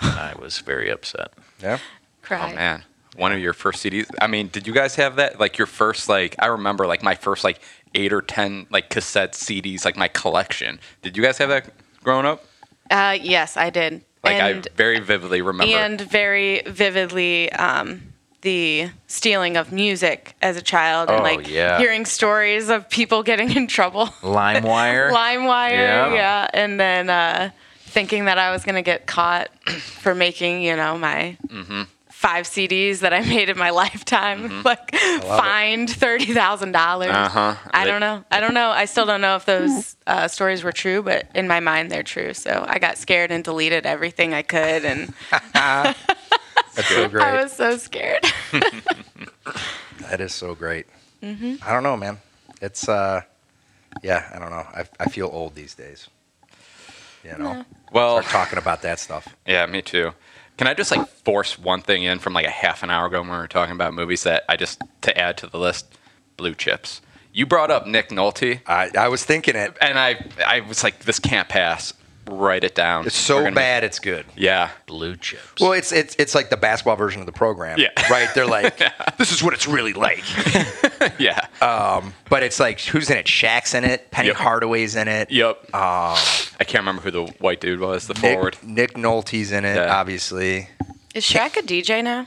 I 0.00 0.34
was 0.36 0.58
very 0.58 0.90
upset. 0.90 1.32
Yeah. 1.62 1.78
Cry. 2.22 2.50
Oh 2.50 2.56
man. 2.56 2.82
One 3.16 3.32
of 3.32 3.38
your 3.38 3.52
first 3.52 3.84
CDs. 3.84 4.06
I 4.20 4.26
mean, 4.26 4.48
did 4.48 4.66
you 4.66 4.72
guys 4.72 4.96
have 4.96 5.14
that? 5.16 5.38
Like 5.38 5.58
your 5.58 5.68
first 5.68 6.08
like 6.08 6.34
I 6.40 6.46
remember 6.46 6.88
like 6.88 7.04
my 7.04 7.14
first 7.14 7.44
like 7.44 7.60
eight 7.94 8.12
or 8.12 8.20
ten 8.20 8.66
like 8.70 8.90
cassette 8.90 9.34
CDs, 9.34 9.84
like 9.84 9.96
my 9.96 10.08
collection. 10.08 10.80
Did 11.02 11.16
you 11.16 11.22
guys 11.22 11.38
have 11.38 11.50
that 11.50 11.70
growing 12.02 12.26
up? 12.26 12.44
Uh, 12.90 13.16
yes, 13.20 13.56
I 13.56 13.70
did. 13.70 14.02
Like 14.24 14.42
and, 14.42 14.66
I 14.66 14.76
very 14.76 14.98
vividly 15.00 15.42
remember. 15.42 15.76
and 15.76 16.00
very 16.00 16.62
vividly 16.66 17.52
um, 17.52 18.07
the 18.42 18.90
stealing 19.08 19.56
of 19.56 19.72
music 19.72 20.36
as 20.42 20.56
a 20.56 20.62
child 20.62 21.10
and 21.10 21.20
Oh, 21.20 21.22
like 21.22 21.48
yeah. 21.48 21.78
hearing 21.78 22.04
stories 22.04 22.68
of 22.68 22.88
people 22.88 23.22
getting 23.30 23.50
in 23.56 23.66
trouble. 23.66 24.06
LimeWire. 24.22 25.10
LimeWire, 25.12 25.70
Yeah. 25.70 26.14
yeah. 26.14 26.48
And 26.54 26.78
then 26.78 27.10
uh, 27.10 27.50
thinking 27.80 28.26
that 28.26 28.38
I 28.38 28.50
was 28.52 28.64
going 28.64 28.76
to 28.76 28.82
get 28.82 29.06
caught 29.06 29.48
for 30.02 30.14
making, 30.14 30.62
you 30.62 30.76
know, 30.76 30.96
my 30.98 31.36
Mm-hmm. 31.48 31.82
five 32.10 32.46
CDs 32.46 33.00
that 33.00 33.12
I 33.12 33.20
made 33.34 33.48
in 33.48 33.56
my 33.58 33.70
lifetime, 33.70 34.62
like 34.64 34.94
fined 34.94 35.88
$30,000. 35.88 36.74
Uh-huh. 37.08 37.54
I 37.72 37.84
They- 37.84 37.90
don't 37.90 38.00
know. 38.00 38.24
I 38.30 38.40
don't 38.40 38.54
know. 38.54 38.70
I 38.70 38.84
still 38.86 39.06
don't 39.06 39.20
know 39.20 39.36
if 39.36 39.44
those 39.46 39.96
uh, 40.06 40.26
stories 40.28 40.62
were 40.64 40.72
true, 40.72 41.02
but 41.02 41.26
in 41.34 41.46
my 41.48 41.60
mind, 41.60 41.90
they're 41.90 42.02
true. 42.04 42.34
So 42.34 42.64
I 42.68 42.78
got 42.78 42.98
scared 42.98 43.30
and 43.30 43.42
deleted 43.44 43.84
everything 43.86 44.32
I 44.34 44.42
could. 44.42 44.84
And 44.84 45.12
That's 46.78 46.88
so 46.94 47.08
great. 47.08 47.24
I 47.24 47.42
was 47.42 47.52
so 47.52 47.76
scared. 47.76 48.24
That 50.10 50.20
is 50.20 50.32
so 50.32 50.54
great. 50.54 50.86
Mm-hmm. 51.22 51.56
I 51.62 51.72
don't 51.72 51.82
know, 51.82 51.96
man. 51.96 52.18
It's 52.62 52.88
uh, 52.88 53.22
yeah, 54.02 54.30
I 54.34 54.38
don't 54.38 54.50
know. 54.50 54.64
I, 54.74 54.84
I 54.98 55.06
feel 55.10 55.28
old 55.30 55.54
these 55.54 55.74
days. 55.74 56.08
You 57.24 57.36
know, 57.36 57.64
well, 57.92 58.22
start 58.22 58.32
talking 58.32 58.58
about 58.58 58.80
that 58.82 59.00
stuff. 59.00 59.36
Yeah, 59.46 59.66
me 59.66 59.82
too. 59.82 60.12
Can 60.56 60.66
I 60.66 60.72
just 60.72 60.90
like 60.90 61.06
force 61.08 61.58
one 61.58 61.82
thing 61.82 62.04
in 62.04 62.20
from 62.20 62.32
like 62.32 62.46
a 62.46 62.50
half 62.50 62.82
an 62.82 62.90
hour 62.90 63.06
ago 63.06 63.20
when 63.20 63.30
we 63.30 63.36
were 63.36 63.48
talking 63.48 63.74
about 63.74 63.92
movies 63.92 64.22
that 64.22 64.44
I 64.48 64.56
just 64.56 64.80
to 65.02 65.18
add 65.18 65.36
to 65.38 65.46
the 65.46 65.58
list? 65.58 65.98
Blue 66.38 66.54
Chips. 66.54 67.02
You 67.32 67.44
brought 67.44 67.70
up 67.70 67.86
Nick 67.86 68.08
Nolte, 68.08 68.60
I, 68.66 68.90
I 68.96 69.08
was 69.08 69.24
thinking 69.24 69.56
it. 69.56 69.76
and 69.82 69.98
I 69.98 70.24
I 70.46 70.60
was 70.60 70.82
like, 70.82 71.00
this 71.00 71.18
can't 71.18 71.48
pass. 71.48 71.92
Write 72.30 72.64
it 72.64 72.74
down. 72.74 73.06
It's 73.06 73.16
so 73.16 73.42
gonna- 73.42 73.54
bad, 73.54 73.84
it's 73.84 73.98
good. 73.98 74.26
Yeah. 74.36 74.70
Blue 74.86 75.16
chips. 75.16 75.60
Well, 75.60 75.72
it's 75.72 75.92
it's 75.92 76.14
it's 76.18 76.34
like 76.34 76.50
the 76.50 76.56
basketball 76.56 76.96
version 76.96 77.20
of 77.20 77.26
the 77.26 77.32
program. 77.32 77.78
Yeah. 77.78 77.88
Right. 78.10 78.28
They're 78.34 78.46
like, 78.46 78.78
this 79.18 79.32
is 79.32 79.42
what 79.42 79.54
it's 79.54 79.66
really 79.66 79.92
like. 79.92 80.22
Yeah. 81.18 81.46
Um, 81.62 82.12
But 82.28 82.42
it's 82.42 82.58
like, 82.60 82.80
who's 82.80 83.08
in 83.10 83.16
it? 83.16 83.26
Shaq's 83.26 83.74
in 83.74 83.84
it. 83.84 84.10
Penny 84.10 84.28
Yep. 84.28 84.36
Hardaway's 84.36 84.94
in 84.96 85.08
it. 85.08 85.30
yep. 85.30 85.56
Um, 85.74 86.16
I 86.60 86.64
can't 86.64 86.82
remember 86.82 87.02
who 87.02 87.10
the 87.10 87.24
white 87.38 87.60
dude 87.60 87.80
was. 87.80 88.06
The 88.08 88.14
Nick, 88.14 88.34
forward. 88.34 88.56
Nick 88.62 88.94
Nolte's 88.94 89.52
in 89.52 89.64
it, 89.64 89.76
Yeah. 89.76 89.94
obviously. 89.96 90.68
Is 91.14 91.24
Shaq 91.24 91.56
a 91.56 91.62
DJ 91.62 92.02
now? 92.02 92.26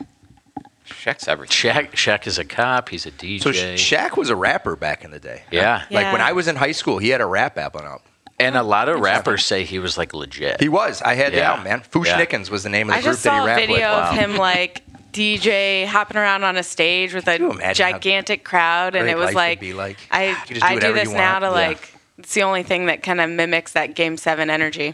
Shaq's 0.88 1.28
everything. 1.28 1.72
Shaq, 1.72 1.92
Shaq 1.92 2.28
is 2.28 2.38
a 2.38 2.44
cop. 2.46 2.90
He's 2.90 3.06
a 3.06 3.12
DJ. 3.12 3.42
So 3.42 3.52
Shaq 3.52 4.18
was 4.18 4.30
a 4.30 4.36
rapper 4.36 4.76
back 4.76 5.04
in 5.04 5.12
the 5.12 5.20
day. 5.20 5.44
yeah. 5.52 5.84
Like 5.90 6.12
when 6.12 6.22
Yeah. 6.22 6.28
I 6.28 6.32
was 6.34 6.48
in 6.48 6.56
high 6.56 6.72
school, 6.74 6.98
he 6.98 7.10
had 7.10 7.22
a 7.22 7.26
rap 7.26 7.58
album 7.58 7.86
out. 7.86 8.02
And 8.42 8.58
a 8.58 8.64
lot 8.64 8.90
of 8.90 9.00
rappers 9.00 9.46
say 9.46 9.64
he 9.64 9.80
was 9.80 9.98
like 9.98 10.14
legit. 10.14 10.60
He 10.62 10.70
was. 10.70 11.02
I 11.02 11.16
had 11.16 11.34
Yeah. 11.34 11.56
down, 11.56 11.64
man. 11.64 11.82
Foosh 11.82 12.06
Yeah. 12.08 12.24
Nickens 12.26 12.50
was 12.50 12.64
the 12.64 12.70
name 12.70 12.90
of 12.90 12.94
the 12.96 13.00
I 13.00 13.02
group 13.02 13.12
just 13.14 13.24
that 13.24 13.30
saw 13.30 13.36
he 13.36 13.42
a 13.42 13.46
rapped 13.46 13.62
video 13.68 13.96
with. 13.96 14.06
of 14.10 14.16
him 14.16 14.38
like 14.38 14.84
DJ 15.12 15.86
hopping 15.86 16.18
around 16.18 16.44
on 16.44 16.58
a 16.58 16.64
stage 16.64 17.14
with 17.14 17.28
a 17.28 17.38
you 17.38 17.52
imagine 17.52 17.86
how 17.86 17.92
gigantic 17.94 18.44
crowd, 18.44 18.96
and 18.96 19.04
great 19.04 19.12
it 19.12 19.18
was 19.18 19.26
life 19.28 19.34
would 19.36 19.40
like, 19.40 19.60
be 19.60 19.74
like? 19.74 19.98
I 20.10 20.30
You 20.30 20.36
just 20.48 20.62
do 20.62 20.66
I 20.66 20.70
do 20.70 20.76
whatever 20.76 20.94
this 21.00 21.10
you 21.10 21.16
now 21.16 21.34
want. 21.40 21.44
to 21.44 21.48
Yeah. 21.62 21.68
like. 21.68 21.94
It's 22.18 22.34
the 22.34 22.44
only 22.44 22.64
thing 22.64 22.86
that 22.86 23.02
kind 23.04 23.20
of 23.20 23.30
mimics 23.30 23.72
that 23.74 23.96
Game 23.96 24.16
Seven 24.16 24.50
energy. 24.50 24.94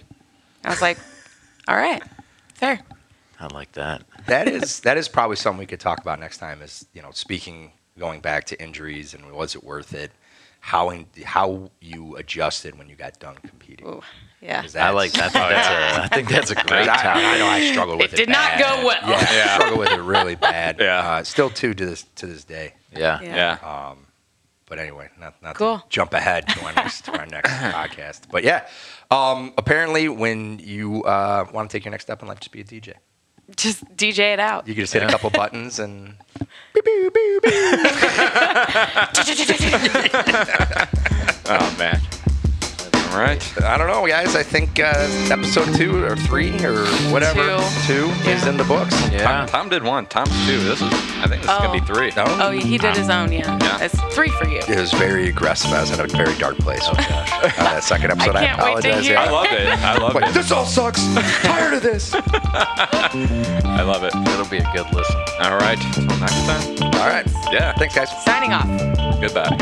I 0.64 0.70
was 0.70 0.82
like, 0.82 0.98
all 1.68 1.76
right, 1.76 2.02
fair. 2.56 2.80
I 3.40 3.48
like 3.54 3.72
that. 3.74 4.02
that 4.28 4.48
is 4.58 4.80
that 4.82 4.98
is 4.98 5.08
probably 5.08 5.36
something 5.36 5.60
we 5.60 5.66
could 5.68 5.80
talk 5.80 6.00
about 6.02 6.20
next 6.20 6.38
time. 6.38 6.62
Is 6.62 6.86
you 6.94 7.02
know 7.02 7.12
speaking 7.12 7.72
going 8.00 8.22
back 8.22 8.46
to 8.46 8.62
injuries 8.62 9.14
and 9.14 9.32
was 9.32 9.56
it 9.56 9.64
worth 9.64 9.94
it? 9.94 10.12
How 10.60 10.90
in, 10.90 11.06
how 11.24 11.70
you 11.80 12.16
adjusted 12.18 12.78
when 12.78 12.90
you 12.90 12.96
got 12.96 13.20
done 13.20 13.36
competing? 13.48 13.88
Ooh, 13.88 14.02
yeah. 14.42 14.62
'Cause 14.62 14.76
I 14.76 14.90
like 14.90 15.12
that. 15.14 15.34
I 15.36 15.40
think, 15.40 15.50
that's, 15.50 15.70
yeah. 15.70 16.02
a, 16.02 16.04
I 16.04 16.08
think 16.10 16.30
that's 16.30 16.52
a 16.52 16.60
I, 16.60 16.64
great 16.64 16.86
time. 16.88 16.98
I 16.98 17.04
topic. 17.24 17.40
know 17.40 17.48
I 17.48 17.72
struggled 17.72 18.00
with 18.00 18.14
It 18.14 18.20
it. 18.20 18.26
did 18.26 18.30
not 18.30 18.60
go 18.60 18.86
well. 18.86 19.00
Yeah, 19.10 19.16
I 19.30 19.36
Yeah. 19.36 19.54
struggled 19.56 19.80
with 19.80 19.92
it 19.92 20.02
really 20.02 20.36
bad. 20.36 20.78
Yeah. 20.82 21.00
uh, 21.00 21.24
still 21.24 21.50
too 21.50 21.74
to 21.74 21.86
this 21.86 22.04
to 22.16 22.28
this 22.28 22.44
day. 22.44 22.74
Yeah. 22.96 23.22
Yeah. 23.22 23.36
Yeah. 23.62 23.96
But 24.70 24.80
anyway, 24.80 25.10
not 25.18 25.42
not 25.42 25.56
Cool. 25.56 25.78
to 25.80 25.84
jump 25.88 26.14
ahead 26.14 26.46
to 26.50 26.66
our 26.66 26.74
next 26.74 27.06
to 27.06 27.18
our 27.18 27.26
next 27.26 27.50
podcast. 27.52 28.22
But 28.30 28.44
yeah, 28.44 28.68
um, 29.10 29.54
apparently 29.58 30.10
when 30.10 30.60
you 30.60 31.04
uh, 31.06 31.46
want 31.54 31.70
to 31.70 31.78
take 31.78 31.86
your 31.86 31.92
next 31.92 32.04
step 32.04 32.22
in 32.22 32.28
life, 32.28 32.42
just 32.42 32.52
be 32.52 32.60
a 32.60 32.66
DJ. 32.66 32.94
Just 33.56 33.86
DJ 33.96 34.34
it 34.34 34.40
out. 34.40 34.68
You 34.68 34.74
can 34.74 34.84
just 34.84 34.94
hit 34.94 35.04
a 35.04 35.08
couple 35.08 35.30
buttons 35.30 35.80
and 35.80 36.16
Oh 41.50 41.76
man. 41.80 42.02
All 43.18 43.24
right. 43.24 43.62
I 43.64 43.78
don't 43.80 43.88
know, 43.88 44.06
guys. 44.08 44.36
I 44.36 44.44
think 44.44 44.80
uh, 44.80 44.94
episode 45.32 45.76
two 45.76 46.04
or 46.04 46.16
three 46.16 46.52
or 46.64 46.86
whatever 47.12 47.42
two, 47.88 48.06
is 48.30 48.44
Yeah. 48.44 48.50
in 48.50 48.58
the 48.58 48.64
books. 48.64 48.94
Yeah. 49.12 49.48
Tom 49.48 49.70
did 49.70 49.82
one. 49.84 50.06
Tom's 50.06 50.30
two. 50.46 50.60
This 50.60 50.80
is. 50.82 50.94
I 50.94 51.26
think 51.28 51.42
this 51.42 51.50
is 51.52 51.58
gonna 51.58 51.72
be 51.74 51.80
Oh. 51.82 51.86
three. 51.94 52.12
No, 52.16 52.26
Oh, 52.28 52.52
he 52.52 52.78
did 52.78 52.96
his 52.96 53.10
own. 53.10 53.32
Yeah. 53.32 53.58
Yeah. 53.60 53.80
It's 53.84 54.00
three 54.14 54.30
for 54.30 54.48
you. 54.48 54.60
it 54.60 54.78
was 54.80 54.92
very 54.94 55.30
aggressive. 55.30 55.74
I 55.74 55.82
was 55.82 55.90
in 55.90 56.00
a 56.00 56.06
very 56.08 56.36
dark 56.36 56.58
place. 56.60 56.84
Oh 56.86 56.94
gosh, 56.94 57.32
uh, 57.34 57.48
that 57.58 57.84
second 57.84 58.12
episode. 58.12 58.36
I, 58.36 58.46
can't 58.46 58.58
wait 58.60 58.66
to 58.66 58.90
apologize. 58.90 59.04
hear 59.04 59.14
yeah. 59.14 59.24
I 59.24 59.30
love 59.32 59.48
it. 59.52 59.68
I 59.68 59.98
love 59.98 60.14
Like, 60.14 60.28
it. 60.30 60.34
this 60.36 60.52
all 60.52 60.66
sucks. 60.66 61.02
Tired 61.42 61.74
of 61.74 61.82
this. 61.82 62.14
I 62.14 63.82
love 63.82 64.04
it. 64.04 64.14
It'll 64.16 64.46
be 64.48 64.58
a 64.58 64.72
good 64.74 64.94
listen. 64.94 65.20
All 65.42 65.58
right. 65.58 65.84
Until 65.98 66.20
next 66.20 66.46
time. 66.46 66.94
All 66.94 67.08
right. 67.10 67.26
Yeah. 67.52 67.74
Thanks, 67.74 67.96
guys. 67.96 68.10
Signing 68.24 68.54
off. 68.54 68.68
Goodbye. 69.20 69.58